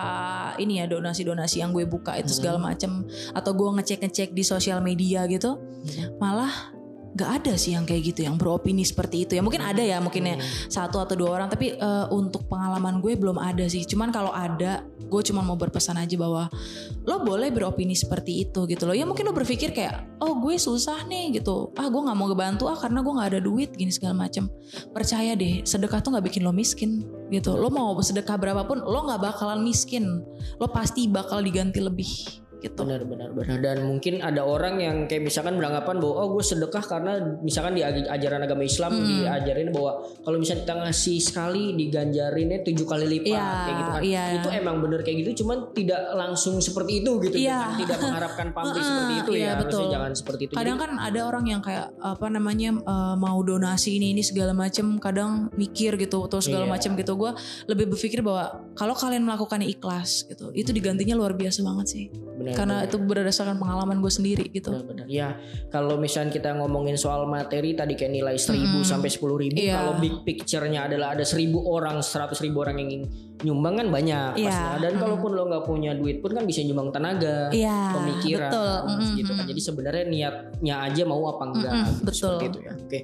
ini 0.55 0.79
ya 0.79 0.87
donasi-donasi 0.87 1.59
yang 1.59 1.71
gue 1.71 1.83
buka 1.85 2.15
itu 2.15 2.31
segala 2.33 2.59
macam 2.59 3.03
atau 3.33 3.51
gue 3.51 3.69
ngecek-ngecek 3.73 4.31
di 4.31 4.43
sosial 4.43 4.79
media 4.79 5.22
gitu, 5.29 5.59
malah 6.23 6.73
gak 7.13 7.45
ada 7.45 7.61
sih 7.61 7.77
yang 7.77 7.85
kayak 7.85 8.13
gitu 8.13 8.25
yang 8.25 8.41
beropini 8.41 8.89
seperti 8.89 9.29
itu. 9.29 9.37
Ya 9.37 9.45
mungkin 9.45 9.61
ada 9.61 9.85
ya 9.85 10.01
mungkin 10.01 10.33
ya 10.33 10.37
satu 10.73 10.97
atau 10.97 11.13
dua 11.13 11.37
orang 11.37 11.49
tapi 11.53 11.77
eh, 11.77 12.07
untuk 12.09 12.49
pengalaman 12.49 13.05
gue 13.05 13.13
belum 13.21 13.37
ada 13.37 13.69
sih. 13.69 13.85
Cuman 13.85 14.09
kalau 14.09 14.33
ada 14.33 14.89
gue 14.97 15.23
cuma 15.29 15.45
mau 15.45 15.61
berpesan 15.61 16.01
aja 16.01 16.17
bahwa 16.17 16.49
lo 17.05 17.21
boleh 17.21 17.53
beropini 17.53 17.93
seperti 17.93 18.49
itu 18.49 18.65
gitu 18.65 18.89
loh. 18.89 18.97
Ya 18.97 19.05
mungkin 19.05 19.29
lo 19.29 19.37
berpikir 19.37 19.77
kayak 19.77 20.25
oh 20.25 20.41
gue 20.41 20.57
susah 20.57 21.05
nih 21.05 21.37
gitu. 21.37 21.69
Ah 21.77 21.93
gue 21.93 22.01
nggak 22.01 22.17
mau 22.17 22.33
ngebantu 22.33 22.65
ah 22.73 22.81
karena 22.81 23.05
gue 23.05 23.13
nggak 23.13 23.29
ada 23.37 23.41
duit 23.45 23.77
gini 23.77 23.93
segala 23.93 24.17
macam 24.17 24.49
percaya 24.97 25.37
deh 25.37 25.61
sedekah 25.69 26.01
tuh 26.01 26.17
nggak 26.17 26.33
bikin 26.33 26.49
lo 26.49 26.53
miskin 26.57 27.05
gitu. 27.29 27.53
Lo 27.61 27.69
mau 27.69 27.93
sedekah 28.01 28.41
berapapun 28.41 28.81
lo 28.81 29.05
nggak 29.05 29.21
bakalan 29.21 29.61
miskin. 29.61 30.25
Lo 30.57 30.73
pasti 30.73 31.13
bakal 31.13 31.45
diganti 31.45 31.85
lebih 31.85 32.41
gitu 32.63 32.81
Benar, 32.81 33.03
benar, 33.03 33.29
benar. 33.31 33.59
Dan 33.59 33.85
mungkin 33.85 34.19
ada 34.19 34.43
orang 34.43 34.79
yang 34.79 34.97
kayak 35.05 35.23
misalkan 35.23 35.55
beranggapan 35.55 35.99
bahwa 35.99 36.15
oh 36.17 36.29
gue 36.33 36.45
sedekah 36.45 36.81
karena 36.81 37.13
misalkan 37.39 37.75
di 37.75 37.83
aj- 37.83 38.07
ajaran 38.09 38.41
agama 38.41 38.63
Islam 38.63 38.93
Hmm. 38.93 39.05
diajarin 39.05 39.69
bahwa 39.69 39.93
kalau 40.19 40.37
misalnya 40.37 40.63
kita 40.63 40.75
ngasih 40.81 41.19
sekali 41.19 41.65
diganjarinnya 41.75 42.63
tujuh 42.63 42.87
kali 42.87 43.07
lipat 43.11 43.29
Iya, 43.29 43.43
kayak 43.43 43.75
gitu 43.75 43.91
kan. 43.91 44.01
iya. 44.03 44.23
Itu 44.37 44.49
emang 44.51 44.77
bener 44.79 45.01
kayak 45.01 45.19
gitu, 45.21 45.43
cuman 45.43 45.73
tidak 45.73 45.99
langsung 46.15 46.59
seperti 46.59 46.93
itu 46.99 47.11
gitu. 47.21 47.37
Iya. 47.37 47.51
Jangan 47.53 47.79
tidak 47.79 47.99
mengharapkan 48.01 48.47
pamrih 48.57 48.83
seperti 48.83 49.13
itu 49.19 49.33
iya, 49.33 49.43
ya. 49.43 49.53
betul. 49.57 49.67
Maksudnya 49.83 49.93
jangan 49.93 50.13
seperti 50.15 50.43
itu. 50.43 50.53
kadang 50.53 50.77
Jadi, 50.77 50.85
kan 50.85 50.93
ada 50.97 51.21
orang 51.23 51.45
yang 51.47 51.61
kayak 51.61 51.87
apa 51.99 52.27
namanya 52.29 52.71
eh, 52.77 53.15
mau 53.17 53.39
donasi 53.43 53.91
ini 53.93 54.13
ini 54.13 54.23
segala 54.23 54.53
macem 54.53 54.97
kadang 54.97 55.31
mikir 55.53 55.97
gitu 55.97 56.23
atau 56.23 56.39
segala 56.39 56.65
Iya. 56.65 56.73
macem 56.73 56.91
gitu 56.95 57.13
gue 57.15 57.33
lebih 57.67 57.89
berpikir 57.89 58.21
bahwa 58.21 58.45
kalau 58.73 58.93
kalian 58.93 59.23
melakukannya 59.23 59.67
ikhlas 59.67 60.25
gitu 60.25 60.53
itu 60.53 60.71
digantinya 60.71 61.13
luar 61.13 61.33
biasa 61.33 61.61
banget 61.61 61.87
sih 61.89 62.05
benar, 62.35 62.52
karena 62.55 62.77
benar. 62.81 62.89
itu 62.89 62.97
berdasarkan 62.99 63.57
pengalaman 63.57 63.97
gue 63.99 64.09
sendiri 64.09 64.45
gitu 64.49 64.71
Benar-benar. 64.71 65.07
Ya, 65.07 65.29
kalau 65.69 65.97
misalnya 65.97 66.31
kita 66.31 66.55
ngomongin 66.55 66.95
soal 66.95 67.25
materi 67.25 67.73
tadi 67.73 67.93
kayak 67.93 68.13
nilai 68.13 68.37
1000 68.37 68.81
sampai 68.83 69.09
10.000 69.09 69.19
ribu, 69.39 69.59
Iya. 69.59 69.75
kalau 69.77 69.93
big 69.99 70.15
picture-nya 70.23 70.87
adalah 70.87 71.13
ada 71.13 71.23
1000 71.23 71.59
orang, 71.59 71.99
100 71.99 72.39
ribu 72.41 72.61
orang 72.61 72.77
yang 72.77 72.89
ingin 72.89 73.03
nyumbang 73.43 73.75
kan 73.77 73.89
banyak 73.89 74.29
Iya. 74.35 74.47
pastinya. 74.47 74.79
Dan 74.81 74.93
kalaupun 74.97 75.31
lo 75.33 75.43
nggak 75.47 75.65
punya 75.65 75.91
duit 75.93 76.19
pun 76.19 76.31
kan 76.31 76.45
bisa 76.45 76.63
nyumbang 76.63 76.91
tenaga, 76.91 77.51
Iya, 77.51 77.79
pemikiran, 77.93 78.51
betul. 78.51 78.77
Gitu 79.15 79.33
kan. 79.33 79.45
Jadi 79.45 79.61
sebenarnya 79.61 80.05
niatnya 80.05 80.75
aja 80.83 81.03
mau 81.03 81.23
apa 81.27 81.43
enggak, 81.49 81.73
Mm-mm, 81.73 81.87
gitu, 81.89 82.03
betul. 82.05 82.17
seperti 82.31 82.45
itu 82.47 82.59
ya. 82.61 82.73
Oke. 82.77 83.01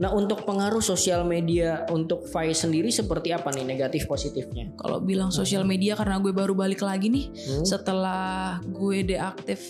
Nah, 0.00 0.10
untuk 0.10 0.42
pengaruh 0.42 0.80
sosial 0.80 1.22
media 1.22 1.84
untuk 1.88 2.24
Fai 2.24 2.50
sendiri 2.50 2.88
seperti 2.88 3.30
apa 3.30 3.48
nih 3.50 3.62
negatif 3.62 4.04
positifnya? 4.04 4.72
kalau 4.74 4.96
bilang 4.98 5.28
sosial 5.28 5.62
media 5.62 5.92
karena 5.92 6.16
gue 6.16 6.32
baru 6.32 6.52
balik 6.52 6.80
lagi 6.80 7.06
nih 7.06 7.28
Hmm? 7.30 7.64
setelah 7.64 8.24
gue 8.64 9.04
deaktif 9.04 9.60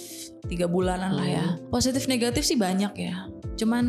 tiga 0.47 0.65
bulanan 0.65 1.13
lah 1.13 1.27
ya. 1.27 1.45
Positif 1.67 2.07
negatif 2.07 2.43
sih 2.43 2.55
banyak 2.55 2.95
ya. 2.97 3.27
Cuman 3.57 3.85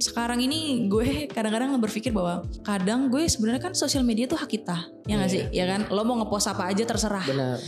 sekarang 0.00 0.40
ini 0.40 0.88
gue 0.88 1.28
kadang-kadang 1.28 1.76
berpikir 1.78 2.10
bahwa 2.10 2.42
kadang 2.62 3.06
gue 3.06 3.22
sebenarnya 3.24 3.62
kan 3.62 3.72
sosial 3.72 4.02
media 4.02 4.24
tuh 4.24 4.34
hak 4.34 4.50
kita. 4.50 4.88
Ya 5.04 5.14
nggak 5.14 5.28
Iya, 5.28 5.36
sih? 5.36 5.42
Ya 5.52 5.64
kan? 5.68 5.80
Lo 5.88 6.02
mau 6.02 6.16
ngepost 6.16 6.48
apa 6.48 6.66
aja 6.66 6.82
terserah. 6.82 7.22
Benar. 7.22 7.58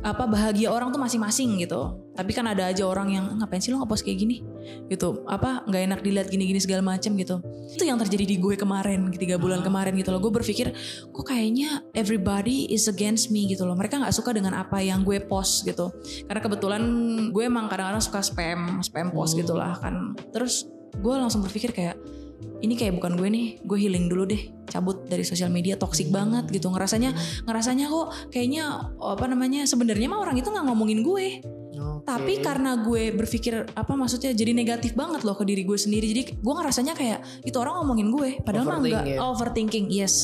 Apa 0.00 0.24
bahagia 0.24 0.70
orang 0.70 0.94
tuh 0.94 1.02
masing-masing 1.02 1.60
gitu. 1.60 1.98
Tapi 2.14 2.30
kan 2.30 2.46
ada 2.46 2.70
aja 2.70 2.86
orang 2.86 3.10
yang 3.10 3.24
ngapain 3.42 3.58
sih 3.58 3.74
lo 3.74 3.82
ngepost 3.82 4.06
kayak 4.06 4.22
gini? 4.22 4.36
Gitu. 4.86 5.26
Apa 5.26 5.66
nggak 5.66 5.82
enak 5.90 6.00
dilihat 6.00 6.28
gini-gini 6.30 6.62
segala 6.62 6.80
macam 6.84 7.12
gitu. 7.18 7.42
Itu 7.74 7.82
yang 7.84 7.98
terjadi 7.98 8.24
di 8.24 8.36
gue 8.38 8.54
kemarin 8.54 9.10
tiga 9.12 9.36
bulan 9.36 9.60
kemarin 9.60 9.92
gitu 9.98 10.14
loh. 10.14 10.22
Gue 10.22 10.32
berpikir 10.32 10.72
kok 11.10 11.24
kayaknya 11.26 11.84
everybody 11.92 12.70
is 12.70 12.86
against 12.86 13.34
me 13.34 13.50
gitu 13.50 13.66
loh. 13.66 13.74
Mereka 13.74 13.98
nggak 13.98 14.14
suka 14.14 14.30
dengan 14.30 14.56
apa 14.56 14.78
yang 14.78 15.02
gue 15.02 15.20
post 15.20 15.66
gitu. 15.66 15.90
Karena 16.30 16.40
kebetulan 16.40 16.82
gue 17.34 17.42
emang 17.44 17.66
kadang-kadang 17.66 18.02
suka 18.02 18.22
spam 18.22 18.80
spam 18.80 19.10
post 19.10 19.34
Hmm. 19.34 19.42
gitulah 19.42 19.74
kan. 19.78 20.14
Terus 20.30 20.70
gue 20.96 21.14
langsung 21.14 21.42
berpikir 21.42 21.74
kayak 21.74 21.96
ini 22.60 22.76
kayak 22.76 22.96
bukan 22.96 23.16
gue 23.16 23.28
nih 23.28 23.46
gue 23.64 23.78
healing 23.78 24.06
dulu 24.08 24.28
deh 24.28 24.42
cabut 24.70 25.04
dari 25.04 25.26
sosial 25.26 25.50
media 25.50 25.74
toksik 25.74 26.08
banget 26.08 26.46
gitu 26.48 26.70
ngerasanya 26.70 27.10
ngerasanya 27.44 27.90
kok 27.90 28.30
kayaknya 28.30 28.94
oh, 28.96 29.18
apa 29.18 29.26
namanya 29.26 29.66
sebenarnya 29.66 30.06
mah 30.06 30.22
orang 30.22 30.38
itu 30.38 30.46
nggak 30.46 30.64
ngomongin 30.64 31.02
gue 31.02 31.26
Oke. 31.80 32.04
tapi 32.04 32.38
karena 32.38 32.76
gue 32.80 33.10
berpikir 33.10 33.66
apa 33.72 33.92
maksudnya 33.96 34.30
jadi 34.30 34.52
negatif 34.52 34.92
banget 34.92 35.24
loh 35.24 35.34
ke 35.34 35.42
diri 35.42 35.64
gue 35.64 35.74
sendiri 35.74 36.06
jadi 36.12 36.22
gue 36.38 36.54
ngerasanya 36.54 36.92
kayak 36.94 37.18
itu 37.42 37.56
orang 37.56 37.82
ngomongin 37.82 38.08
gue 38.12 38.28
padahal 38.40 38.68
mah 38.68 38.78
enggak 38.78 39.04
Overthinking 39.04 39.16
ya? 39.16 39.18
overthinking 39.26 39.86
yes 39.90 40.14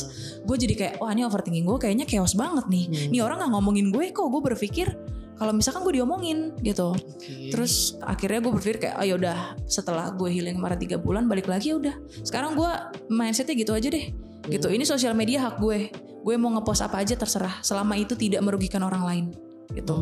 gue 0.44 0.56
jadi 0.56 0.74
kayak 0.76 0.94
wah 1.00 1.10
ini 1.10 1.24
overthinking 1.24 1.64
gue 1.64 1.78
kayaknya 1.80 2.06
chaos 2.06 2.36
banget 2.36 2.64
nih 2.68 2.84
Hmm. 2.86 3.08
nih 3.10 3.20
orang 3.24 3.36
nggak 3.42 3.52
ngomongin 3.56 3.86
gue 3.90 4.04
kok 4.12 4.28
gue 4.28 4.42
berpikir 4.46 4.88
kalau 5.36 5.52
misalkan 5.52 5.84
gue 5.84 6.00
diomongin 6.00 6.56
gitu 6.64 6.96
Oke. 6.96 7.52
Terus 7.52 8.00
akhirnya 8.00 8.40
gue 8.40 8.52
berpikir 8.56 8.88
kayak, 8.88 8.96
ayo 9.04 9.20
udah 9.20 9.52
setelah 9.68 10.08
gue 10.10 10.32
healing 10.32 10.56
kemarin 10.56 10.80
tiga 10.80 10.96
bulan 10.96 11.28
balik 11.28 11.44
lagi 11.44 11.72
ya 11.72 11.76
udah. 11.76 11.92
Sekarang 12.24 12.56
gue 12.56 12.70
mindsetnya 13.12 13.52
gitu 13.52 13.76
aja 13.76 13.92
deh. 13.92 14.16
Gitu. 14.46 14.66
Ini 14.70 14.84
sosial 14.86 15.12
media 15.12 15.50
hak 15.50 15.58
gue. 15.58 15.90
Gue 16.26 16.34
mau 16.38 16.50
ngepost 16.54 16.82
apa 16.82 17.02
aja 17.02 17.14
terserah. 17.14 17.62
Selama 17.62 17.94
itu 17.98 18.14
tidak 18.18 18.42
merugikan 18.42 18.82
orang 18.82 19.02
lain. 19.06 19.26
Gitu. 19.66 19.92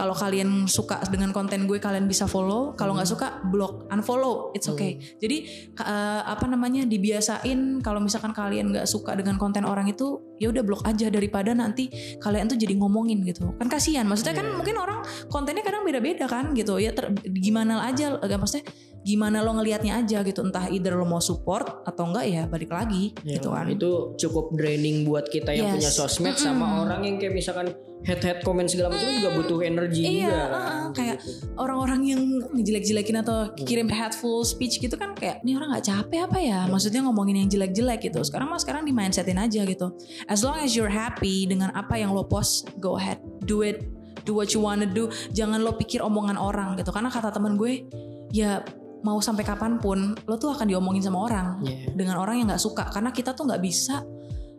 Kalau 0.00 0.16
kalian 0.16 0.64
suka 0.64 0.96
dengan 1.12 1.30
konten 1.30 1.68
gue 1.68 1.76
kalian 1.76 2.08
bisa 2.08 2.24
follow. 2.24 2.72
Kalau 2.72 2.96
nggak 2.96 3.04
suka 3.04 3.44
block, 3.52 3.86
unfollow. 3.92 4.50
It's 4.56 4.64
okay. 4.66 4.96
Jadi 5.20 5.68
ka- 5.76 5.84
eh, 5.84 6.22
apa 6.24 6.48
namanya 6.48 6.88
dibiasain 6.88 7.84
kalau 7.84 8.00
misalkan 8.00 8.32
kalian 8.32 8.72
nggak 8.72 8.88
suka 8.88 9.12
dengan 9.14 9.36
konten 9.36 9.68
orang 9.68 9.92
itu 9.92 10.24
ya 10.40 10.48
udah 10.48 10.64
blok 10.64 10.82
aja 10.88 11.12
daripada 11.12 11.52
nanti 11.52 11.92
kalian 12.16 12.48
tuh 12.48 12.56
jadi 12.56 12.72
ngomongin 12.80 13.20
gitu. 13.28 13.52
Kan 13.60 13.68
kasihan. 13.68 14.08
Maksudnya 14.08 14.40
kan 14.40 14.46
mungkin 14.56 14.80
orang 14.80 15.04
kontennya 15.28 15.62
kadang 15.62 15.84
beda-beda 15.84 16.24
kan 16.24 16.56
gitu 16.56 16.80
ya 16.80 16.96
ter- 16.96 17.12
gimana 17.28 17.84
aja 17.84 18.16
agak 18.24 18.40
maksudnya 18.40 18.64
gimana 19.00 19.40
lo 19.40 19.56
ngelihatnya 19.56 19.96
aja 19.96 20.20
gitu 20.20 20.44
entah 20.44 20.68
either 20.68 20.92
lo 20.92 21.04
mau 21.04 21.18
support 21.18 21.82
atau 21.82 22.04
enggak 22.06 22.24
ya 22.26 22.42
balik 22.44 22.68
lagi 22.68 23.16
Ya, 23.22 23.36
gitu 23.36 23.48
kan. 23.50 23.64
Itu 23.66 24.12
cukup 24.16 24.52
draining 24.52 25.04
buat 25.04 25.24
kita 25.26 25.50
yang 25.50 25.72
Yes. 25.72 25.74
punya 25.80 25.90
sosmed 25.90 26.36
sama 26.36 26.84
orang 26.84 27.00
yang 27.02 27.16
kayak 27.16 27.32
misalkan 27.32 27.72
head 28.00 28.20
head 28.20 28.40
komen 28.40 28.64
segala 28.64 28.92
macam 28.92 29.08
juga 29.12 29.30
butuh 29.34 29.58
energi 29.60 30.02
Iya, 30.20 30.24
juga. 30.24 30.36
uh-uh, 30.36 30.52
kan, 30.52 30.88
kayak 30.92 31.16
gitu. 31.20 31.30
orang-orang 31.54 32.00
yang 32.02 32.20
ngejelek-jelekin 32.50 33.16
atau 33.18 33.36
kirim 33.54 33.88
hateful 33.88 34.40
speech 34.40 34.80
gitu 34.80 34.96
kan 34.96 35.12
kayak 35.12 35.40
ini 35.42 35.52
orang 35.52 35.72
nggak 35.72 35.84
capek 35.84 36.20
apa 36.24 36.38
ya? 36.40 36.60
Maksudnya 36.64 37.00
ngomongin 37.04 37.40
yang 37.40 37.48
jelek-jelek 37.48 38.00
gitu. 38.02 38.20
Sekarang 38.20 38.48
mah 38.48 38.56
sekarang 38.56 38.84
di 38.84 38.92
mindsetin 38.92 39.36
aja 39.36 39.64
gitu. 39.64 39.96
As 40.26 40.40
long 40.40 40.56
as 40.56 40.72
you're 40.72 40.88
happy 40.88 41.44
dengan 41.44 41.72
apa 41.72 41.96
yang 41.96 42.12
lo 42.12 42.24
post 42.24 42.68
go 42.76 42.96
ahead. 42.96 43.16
Do 43.44 43.60
it. 43.60 43.84
Do 44.24 44.32
what 44.32 44.52
you 44.52 44.60
wanna 44.60 44.84
do. 44.84 45.08
Jangan 45.32 45.60
lo 45.60 45.72
pikir 45.72 46.00
omongan 46.00 46.36
orang 46.36 46.76
gitu. 46.76 46.92
Karena 46.92 47.08
kata 47.08 47.32
temen 47.32 47.56
gue 47.56 47.84
ya 48.30 48.60
mau 49.00 49.16
sampai 49.20 49.44
kapan 49.44 49.80
pun 49.80 50.12
lo 50.28 50.36
tuh 50.36 50.52
akan 50.52 50.66
diomongin 50.68 51.00
sama 51.04 51.24
orang. 51.24 51.46
Iya. 51.64 51.92
dengan 51.96 52.20
orang 52.20 52.40
yang 52.40 52.46
nggak 52.52 52.62
suka. 52.62 52.88
Karena 52.92 53.10
kita 53.12 53.32
tuh 53.32 53.48
nggak 53.48 53.62
bisa 53.62 54.04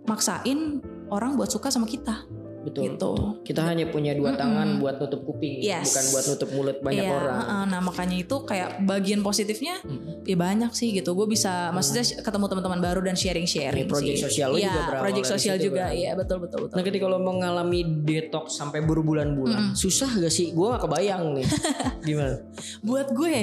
maksain 0.09 0.81
orang 1.13 1.37
buat 1.37 1.51
suka 1.51 1.69
sama 1.69 1.85
kita 1.85 2.40
Betul. 2.61 2.83
gitu. 2.87 3.11
Kita 3.41 3.61
hanya 3.63 3.85
punya 3.85 4.11
dua 4.11 4.31
Mm-mm. 4.31 4.39
tangan 4.39 4.67
buat 4.77 4.95
nutup 4.97 5.21
kuping, 5.23 5.59
Yes. 5.59 5.85
bukan 5.87 6.03
buat 6.09 6.25
nutup 6.27 6.49
mulut 6.51 6.77
banyak 6.79 7.01
Iya, 7.01 7.11
orang. 7.11 7.37
nah 7.67 7.79
makanya 7.79 8.17
itu 8.17 8.35
kayak 8.41 8.69
bagian 8.81 9.19
positifnya 9.19 9.81
Mm. 9.81 10.23
ya 10.23 10.35
banyak 10.35 10.71
sih 10.71 10.91
gitu. 10.91 11.11
Gue 11.11 11.25
bisa 11.25 11.69
maksudnya 11.71 12.01
ketemu 12.17 12.45
teman-teman 12.47 12.79
baru 12.79 13.01
dan 13.01 13.13
sharing-sharing 13.13 13.85
Ini 13.85 13.89
project 13.89 14.15
sih. 14.15 14.25
sosial 14.25 14.47
lu 14.49 14.57
Iya, 14.57 14.67
juga 14.67 14.81
berawal 14.83 15.03
project 15.03 15.23
dari 15.23 15.33
sosial 15.33 15.55
juga. 15.57 15.83
kan? 15.83 15.93
Iya, 15.93 16.11
betul 16.13 16.37
betul 16.39 16.59
betul. 16.61 16.75
Nah 16.75 16.83
ketika 16.83 17.05
lo 17.05 17.17
mengalami 17.17 17.79
detox 17.83 18.45
sampai 18.53 18.79
berbulan-bulan, 18.81 19.73
susah 19.73 20.09
gak 20.15 20.29
sih? 20.29 20.51
Gue 20.51 20.67
gak 20.69 20.81
kebayang 20.81 21.33
nih. 21.33 21.45
Gimana? 22.07 22.35
Buat 22.81 23.07
gue, 23.11 23.37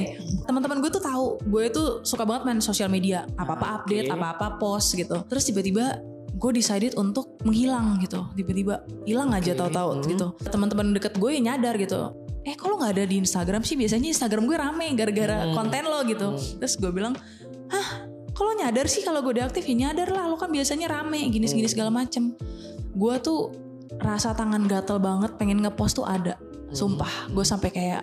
teman-teman 0.45 0.79
gue 0.79 0.91
tuh 0.91 1.01
tahu, 1.01 1.27
gue 1.43 1.65
tuh 1.69 1.89
suka 2.03 2.23
banget 2.23 2.43
main 2.45 2.61
sosial 2.61 2.87
media, 2.87 3.27
apa-apa 3.35 3.65
Ah, 3.65 3.75
update, 3.79 4.09
apa-apa 4.09 4.57
post 4.57 4.95
gitu. 4.95 5.21
Terus 5.25 5.45
tiba-tiba 5.45 5.99
gue 6.39 6.51
decided 6.55 6.95
untuk 6.95 7.35
menghilang 7.43 7.99
gitu. 7.99 8.23
Tiba-tiba 8.39 8.87
hilang 9.03 9.35
aja 9.35 9.53
tahu-tahu 9.59 9.91
hmm. 9.99 10.05
gitu. 10.15 10.27
Teman-teman 10.47 10.95
deket 10.95 11.19
gue 11.19 11.31
nyadar 11.43 11.75
gitu. 11.75 12.15
Eh 12.47 12.55
kalau 12.55 12.79
nggak 12.79 12.95
ada 12.95 13.05
di 13.05 13.19
Instagram 13.19 13.67
sih 13.67 13.75
biasanya 13.75 14.15
Instagram 14.15 14.47
gue 14.47 14.57
rame 14.57 14.87
gara-gara 14.95 15.51
Hmm. 15.51 15.55
konten 15.59 15.85
lo 15.85 16.01
gitu. 16.07 16.29
Hmm. 16.39 16.59
Terus 16.63 16.75
gue 16.79 16.91
bilang, 16.95 17.19
hah 17.69 17.89
kalau 18.33 18.55
nyadar 18.55 18.87
sih 18.87 19.03
kalau 19.03 19.21
gue 19.21 19.35
udah 19.35 19.51
aktif 19.51 19.67
ya 19.67 19.75
nyadar 19.91 20.15
lah 20.15 20.31
lo 20.31 20.39
kan 20.39 20.49
biasanya 20.49 20.87
rame 20.87 21.27
gini-gini 21.29 21.67
Hmm. 21.67 21.75
segala 21.75 21.91
macem. 21.91 22.39
Gue 22.95 23.19
tuh 23.19 23.51
rasa 23.99 24.31
tangan 24.33 24.63
gatel 24.71 25.03
banget 25.03 25.35
pengen 25.37 25.59
ngepost 25.59 25.99
tuh 25.99 26.07
ada. 26.07 26.39
Hmm. 26.69 26.77
Sumpah, 26.77 27.33
gue 27.33 27.41
sampai 27.41 27.73
kayak 27.73 28.03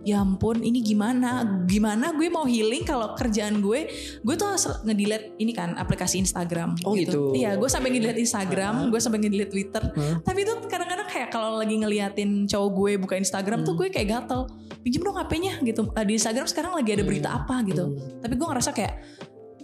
ya 0.00 0.24
ampun 0.24 0.64
ini 0.64 0.80
gimana? 0.80 1.44
Gimana 1.68 2.16
gue 2.16 2.28
mau 2.28 2.48
healing 2.48 2.80
kalau 2.82 3.12
kerjaan 3.12 3.60
gue 3.60 3.84
gue 4.24 4.34
tuh 4.34 4.48
harus 4.48 4.64
ngedelete 4.80 5.36
ini 5.36 5.52
kan 5.52 5.76
aplikasi 5.76 6.16
Instagram 6.16 6.72
Oh, 6.82 6.96
gitu. 6.96 7.36
Iya, 7.36 7.60
gue 7.60 7.68
sampai 7.68 7.92
ngedelete 7.92 8.16
Instagram, 8.18 8.88
gue 8.88 8.96
sampai 8.96 9.20
ngedelete 9.20 9.52
Twitter. 9.52 9.82
Hah? 9.92 10.24
Tapi 10.24 10.38
itu 10.40 10.52
kadang-kadang 10.64 11.04
kayak 11.04 11.28
kalau 11.28 11.60
lagi 11.60 11.76
ngeliatin 11.76 12.48
cowok 12.48 12.70
gue 12.72 12.92
buka 12.96 13.14
Instagram 13.14 13.62
tuh 13.62 13.76
Hmm. 13.76 13.80
gue 13.84 13.88
kayak 13.92 14.08
gatel. 14.08 14.48
Pinjem 14.80 15.02
dong 15.02 15.18
HP-nya 15.18 15.60
gitu. 15.60 15.84
Di 15.90 16.12
Instagram 16.16 16.46
sekarang 16.48 16.72
lagi 16.72 16.90
ada 16.96 17.04
berita 17.04 17.28
apa 17.28 17.60
gitu. 17.62 17.92
Hmm. 17.92 18.24
Tapi 18.24 18.34
gue 18.34 18.46
ngerasa 18.48 18.70
kayak 18.72 18.94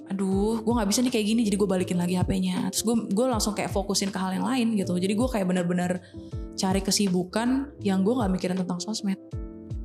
aduh 0.04 0.60
gue 0.60 0.72
nggak 0.76 0.88
bisa 0.92 1.00
nih 1.00 1.12
kayak 1.16 1.26
gini 1.26 1.40
jadi 1.48 1.56
gue 1.56 1.68
balikin 1.68 1.96
lagi 1.96 2.14
HP-nya 2.20 2.68
terus 2.68 2.84
gue 2.84 2.92
gue 3.08 3.24
langsung 3.24 3.56
kayak 3.56 3.72
fokusin 3.72 4.12
ke 4.12 4.18
hal 4.20 4.36
yang 4.36 4.44
lain 4.44 4.76
gitu. 4.76 4.92
Jadi 5.00 5.12
gue 5.16 5.28
kayak 5.28 5.46
benar-benar 5.48 6.04
cari 6.54 6.80
kesibukan 6.84 7.72
yang 7.80 8.04
gue 8.04 8.12
nggak 8.12 8.30
mikirin 8.30 8.56
tentang 8.60 8.78
sosmed. 8.78 9.16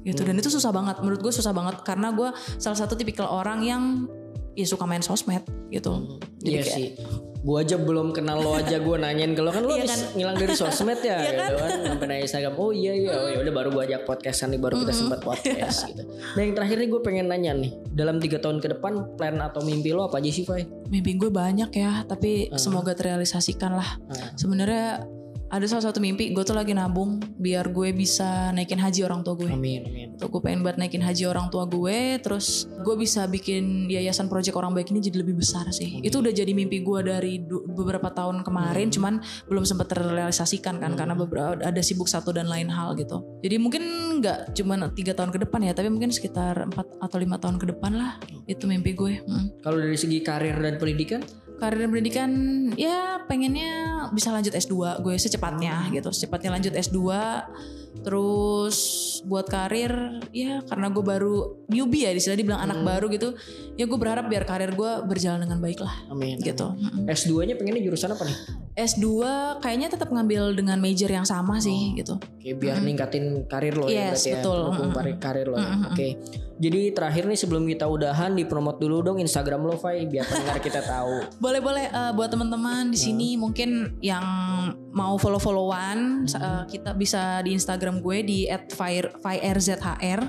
Gitu 0.03 0.23
dan 0.23 0.35
itu 0.35 0.51
susah 0.51 0.71
banget. 0.75 0.99
Menurut 0.99 1.19
gue 1.23 1.31
susah 1.31 1.55
banget 1.55 1.83
karena 1.87 2.11
gue 2.11 2.29
salah 2.59 2.75
satu 2.75 2.99
tipikal 2.99 3.31
orang 3.31 3.63
yang 3.63 3.83
ya 4.59 4.67
suka 4.67 4.83
main 4.83 4.99
sosmed 4.99 5.43
gitu. 5.71 6.19
Jadi 6.43 6.51
Iya 6.51 6.63
kayak- 6.63 6.75
sih. 6.75 6.87
Gue 7.39 7.57
aja 7.57 7.75
belum 7.75 8.11
kenal 8.11 8.37
lo 8.37 8.51
aja 8.53 8.75
gue 8.75 8.95
nanyain 8.95 9.31
ke 9.31 9.39
lo 9.39 9.47
kan 9.47 9.61
lo 9.61 9.71
Iya 9.71 9.81
habis 9.81 9.91
kan? 9.93 10.01
ngilang 10.13 10.35
dari 10.35 10.53
sosmed 10.53 10.99
ya 10.99 11.17
Iya 11.23 11.31
gitu 11.33 11.55
kan 11.55 11.69
sampai 11.87 12.05
nanya 12.05 12.21
Instagram 12.21 12.53
oh 12.53 12.69
iya 12.69 12.91
iya 12.93 13.11
oh 13.13 13.31
udah 13.39 13.53
baru 13.53 13.69
gue 13.69 13.83
ajak 13.85 14.01
podcastan 14.03 14.47
nih 14.49 14.59
baru 14.59 14.75
kita 14.77 14.91
sempat 14.91 15.19
podcast 15.21 15.87
gitu. 15.87 16.03
Nah 16.03 16.41
yang 16.41 16.53
terakhir 16.53 16.77
nih 16.77 16.89
gue 16.89 17.01
pengen 17.01 17.25
nanya 17.25 17.51
nih 17.53 17.71
dalam 17.89 18.17
tiga 18.17 18.37
tahun 18.37 18.57
ke 18.57 18.67
depan 18.73 18.91
plan 19.15 19.39
atau 19.39 19.61
mimpi 19.61 19.89
lo 19.89 20.03
apa 20.03 20.19
aja 20.19 20.29
sih 20.29 20.43
Fai? 20.43 20.67
mimpi 20.85 21.15
gue 21.15 21.29
banyak 21.29 21.71
ya 21.71 22.03
tapi 22.03 22.47
Ah. 22.47 22.57
semoga 22.57 22.91
terrealisasikan 22.91 23.71
lah 23.71 23.87
Ah. 24.05 24.35
sebenarnya 24.35 25.07
ada 25.49 25.65
salah 25.65 25.89
satu 25.89 25.97
mimpi 25.97 26.29
gue 26.29 26.43
tuh 26.45 26.53
lagi 26.53 26.77
nabung 26.77 27.17
biar 27.41 27.73
gue 27.73 27.89
bisa 27.91 28.53
naikin 28.53 28.77
haji 28.77 29.01
orang 29.01 29.25
tua 29.25 29.33
gue. 29.33 29.49
Amin 29.49 29.81
amin. 29.85 30.07
Tuh, 30.15 30.29
gue 30.29 30.41
pengen 30.41 30.61
buat 30.61 30.77
naikin 30.77 31.01
haji 31.01 31.25
orang 31.25 31.49
tua 31.49 31.65
gue 31.65 32.21
terus 32.21 32.69
gue 32.85 32.95
bisa 32.95 33.25
bikin 33.25 33.89
yayasan 33.89 34.29
project 34.29 34.53
orang 34.53 34.77
baik 34.77 34.93
ini 34.93 35.01
jadi 35.01 35.25
lebih 35.25 35.41
besar 35.41 35.65
sih. 35.73 35.99
Itu 36.05 36.21
udah 36.21 36.29
jadi 36.29 36.53
mimpi 36.53 36.85
gue 36.85 36.99
dari 37.01 37.41
beberapa 37.73 38.13
tahun 38.13 38.45
kemarin 38.45 38.93
cuman 38.93 39.21
belum 39.49 39.65
sempat 39.65 39.89
terrealisasikan 39.89 40.77
kan 40.77 40.93
karena 40.93 41.17
beberapa 41.17 41.57
ada 41.57 41.81
sibuk 41.81 42.05
satu 42.05 42.29
dan 42.29 42.45
lain 42.45 42.69
hal 42.69 42.93
gitu. 42.93 43.25
Jadi 43.41 43.55
mungkin 43.57 43.83
nggak 44.21 44.53
cuma 44.53 44.77
tiga 44.93 45.17
tahun 45.17 45.33
ke 45.33 45.49
depan 45.49 45.65
ya 45.65 45.73
tapi 45.73 45.89
mungkin 45.89 46.13
sekitar 46.13 46.69
empat 46.69 46.85
atau 47.01 47.17
lima 47.17 47.41
tahun 47.41 47.57
ke 47.57 47.73
depan 47.73 47.97
lah 47.97 48.21
itu 48.45 48.69
mimpi 48.69 48.93
gue. 48.93 49.25
Mm. 49.25 49.65
Kalau 49.65 49.77
dari 49.81 49.97
segi 49.97 50.21
karir 50.21 50.61
dan 50.61 50.77
pendidikan? 50.77 51.25
Karir 51.59 51.85
pendidikan 51.91 52.31
ya 52.73 53.21
pengennya 53.27 54.07
bisa 54.15 54.31
lanjut 54.31 54.55
S2 54.55 55.03
gue 55.03 55.15
secepatnya 55.19 55.91
gitu. 55.91 56.09
Secepatnya 56.09 56.55
lanjut 56.55 56.73
S2 56.73 56.99
terus 57.99 58.77
buat 59.21 59.45
karir 59.45 59.91
ya 60.31 60.63
karena 60.63 60.87
gue 60.87 61.03
baru 61.03 61.35
newbie 61.67 62.07
ya 62.07 62.11
istilah 62.11 62.37
dibilang 62.37 62.61
anak 62.61 62.79
baru 62.81 63.11
gitu 63.11 63.35
ya 63.75 63.83
gue 63.83 63.99
berharap 63.99 64.27
biar 64.27 64.43
karir 64.43 64.71
gue 64.71 64.91
berjalan 65.03 65.43
dengan 65.43 65.59
baik 65.59 65.79
lah 65.79 65.91
Amin. 66.07 66.39
gitu 66.39 66.71
Mm-mm. 66.71 67.03
S2-nya 67.05 67.55
pengennya 67.55 67.83
jurusan 67.83 68.11
apa 68.11 68.23
nih? 68.23 68.37
S2 68.79 69.05
kayaknya 69.59 69.91
tetap 69.91 70.07
ngambil 70.07 70.55
dengan 70.55 70.79
major 70.79 71.07
yang 71.07 71.27
sama 71.27 71.59
sih 71.59 71.91
gitu 71.93 72.15
Oke, 72.15 72.55
biar 72.55 72.79
ningkatin 72.79 73.43
karir 73.45 73.75
lo 73.75 73.87
ya 73.87 74.15
Yes, 74.15 74.23
ya. 74.23 74.39
betul. 74.39 74.71
Mm-mm. 74.71 74.91
karir 74.95 75.15
karir 75.19 75.47
lo. 75.47 75.57
ya. 75.59 75.91
Oke. 75.91 76.07
Jadi 76.59 76.91
terakhir 76.91 77.23
nih 77.23 77.39
sebelum 77.39 77.63
kita 77.65 77.87
udahan 77.87 78.35
dipromot 78.35 78.75
dulu 78.75 78.99
dong 79.01 79.17
Instagram 79.19 79.63
lo 79.63 79.75
Fai 79.75 80.03
biar 80.03 80.23
pendengar 80.23 80.59
kita 80.59 80.79
tahu. 80.81 81.27
boleh 81.43 81.59
boleh 81.59 81.85
eh, 81.87 82.11
buat 82.11 82.27
teman-teman 82.27 82.91
di 82.91 82.99
sini 82.99 83.35
mungkin 83.35 83.99
yang 83.99 84.23
mau 84.93 85.15
follow 85.21 85.39
followan 85.39 86.25
eh, 86.27 86.63
kita 86.69 86.95
bisa 86.97 87.41
di 87.45 87.53
Instagram 87.55 88.01
gue 88.01 88.17
di 88.25 88.39
@firzhr 88.75 90.21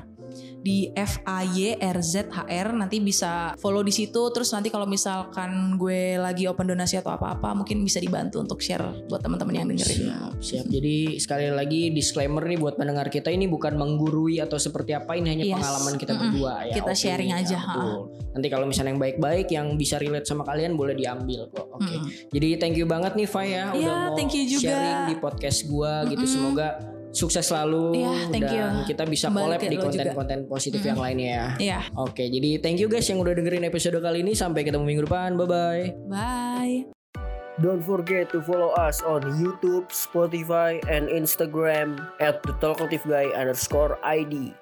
di 0.61 0.93
F 0.93 1.25
A 1.25 1.41
Y 1.43 1.77
R 1.77 1.99
Z 2.01 2.29
H 2.29 2.45
R 2.45 2.69
nanti 2.77 3.01
bisa 3.01 3.57
follow 3.57 3.81
di 3.81 3.91
situ 3.91 4.29
terus 4.31 4.53
nanti 4.53 4.69
kalau 4.69 4.85
misalkan 4.85 5.75
gue 5.75 6.21
lagi 6.21 6.45
open 6.45 6.69
donasi 6.69 7.01
atau 7.01 7.17
apa-apa 7.17 7.57
mungkin 7.57 7.81
bisa 7.81 7.97
dibantu 7.97 8.39
untuk 8.39 8.61
share 8.61 8.85
buat 9.09 9.21
teman-teman 9.21 9.55
yang 9.57 9.69
dengerin. 9.73 9.99
Siap, 10.13 10.33
siap. 10.39 10.65
Jadi 10.69 11.17
sekali 11.17 11.49
lagi 11.49 11.89
disclaimer 11.91 12.45
nih 12.45 12.61
buat 12.61 12.77
pendengar 12.77 13.09
kita 13.09 13.33
ini 13.33 13.49
bukan 13.49 13.75
menggurui 13.75 14.39
atau 14.39 14.61
seperti 14.61 14.93
apa 14.93 15.17
ini 15.17 15.29
hanya 15.33 15.45
Yes. 15.51 15.57
pengalaman 15.57 15.95
kita 15.97 16.13
Mm-mm. 16.13 16.23
berdua 16.29 16.53
ya. 16.69 16.75
Kita 16.77 16.93
opini, 16.93 17.03
sharing 17.03 17.31
ya, 17.33 17.39
aja, 17.41 17.59
ha. 17.59 17.67
betul. 17.73 18.01
Nanti 18.31 18.47
kalau 18.47 18.67
misalnya 18.69 18.91
yang 18.93 19.03
baik-baik 19.03 19.47
yang 19.51 19.67
bisa 19.75 19.97
relate 19.97 20.29
sama 20.29 20.45
kalian 20.45 20.77
boleh 20.77 20.95
diambil 20.95 21.49
kok. 21.49 21.67
Oke. 21.73 21.89
Mm-mm. 21.89 22.31
Jadi 22.31 22.49
thank 22.61 22.77
you 22.77 22.85
banget 22.85 23.17
nih 23.17 23.25
Fai 23.25 23.51
ya 23.51 23.73
udah 23.73 23.95
mau 24.13 24.15
thank 24.15 24.37
you 24.37 24.45
juga. 24.45 24.71
sharing 24.71 25.01
di 25.09 25.15
podcast 25.17 25.65
gua 25.67 26.05
gitu. 26.07 26.21
Mm-mm. 26.23 26.35
Semoga 26.37 26.69
sukses 27.11 27.43
selalu 27.47 27.99
Iya, 28.01 28.13
thank 28.31 28.45
dan 28.47 28.55
you. 28.55 28.67
kita 28.87 29.05
bisa 29.07 29.27
Kembali 29.29 29.45
collab 29.45 29.61
di 29.63 29.79
konten-konten 29.79 30.39
positif 30.47 30.81
yang 30.83 30.99
lainnya 30.99 31.29
ya. 31.31 31.47
Iya, 31.59 31.81
Oke, 31.99 32.27
jadi 32.31 32.63
thank 32.63 32.79
you 32.79 32.87
guys 32.87 33.07
yang 33.11 33.19
udah 33.19 33.35
dengerin 33.35 33.67
episode 33.67 33.99
kali 33.99 34.23
ini. 34.23 34.33
Sampai 34.35 34.63
ketemu 34.63 34.87
minggu 34.87 35.05
depan. 35.07 35.35
Bye-bye. 35.37 36.09
bye. 36.09 36.75
Don't 37.61 37.85
forget 37.85 38.33
to 38.33 38.41
follow 38.41 38.73
us 38.81 39.05
on 39.05 39.21
YouTube, 39.37 39.93
Spotify, 39.93 40.81
and 40.89 41.13
Instagram 41.13 42.01
at 42.17 42.41
the 42.41 42.57
Talkative 42.57 43.05
Guy 43.05 43.29
underscore 43.37 44.01
ID. 44.01 44.57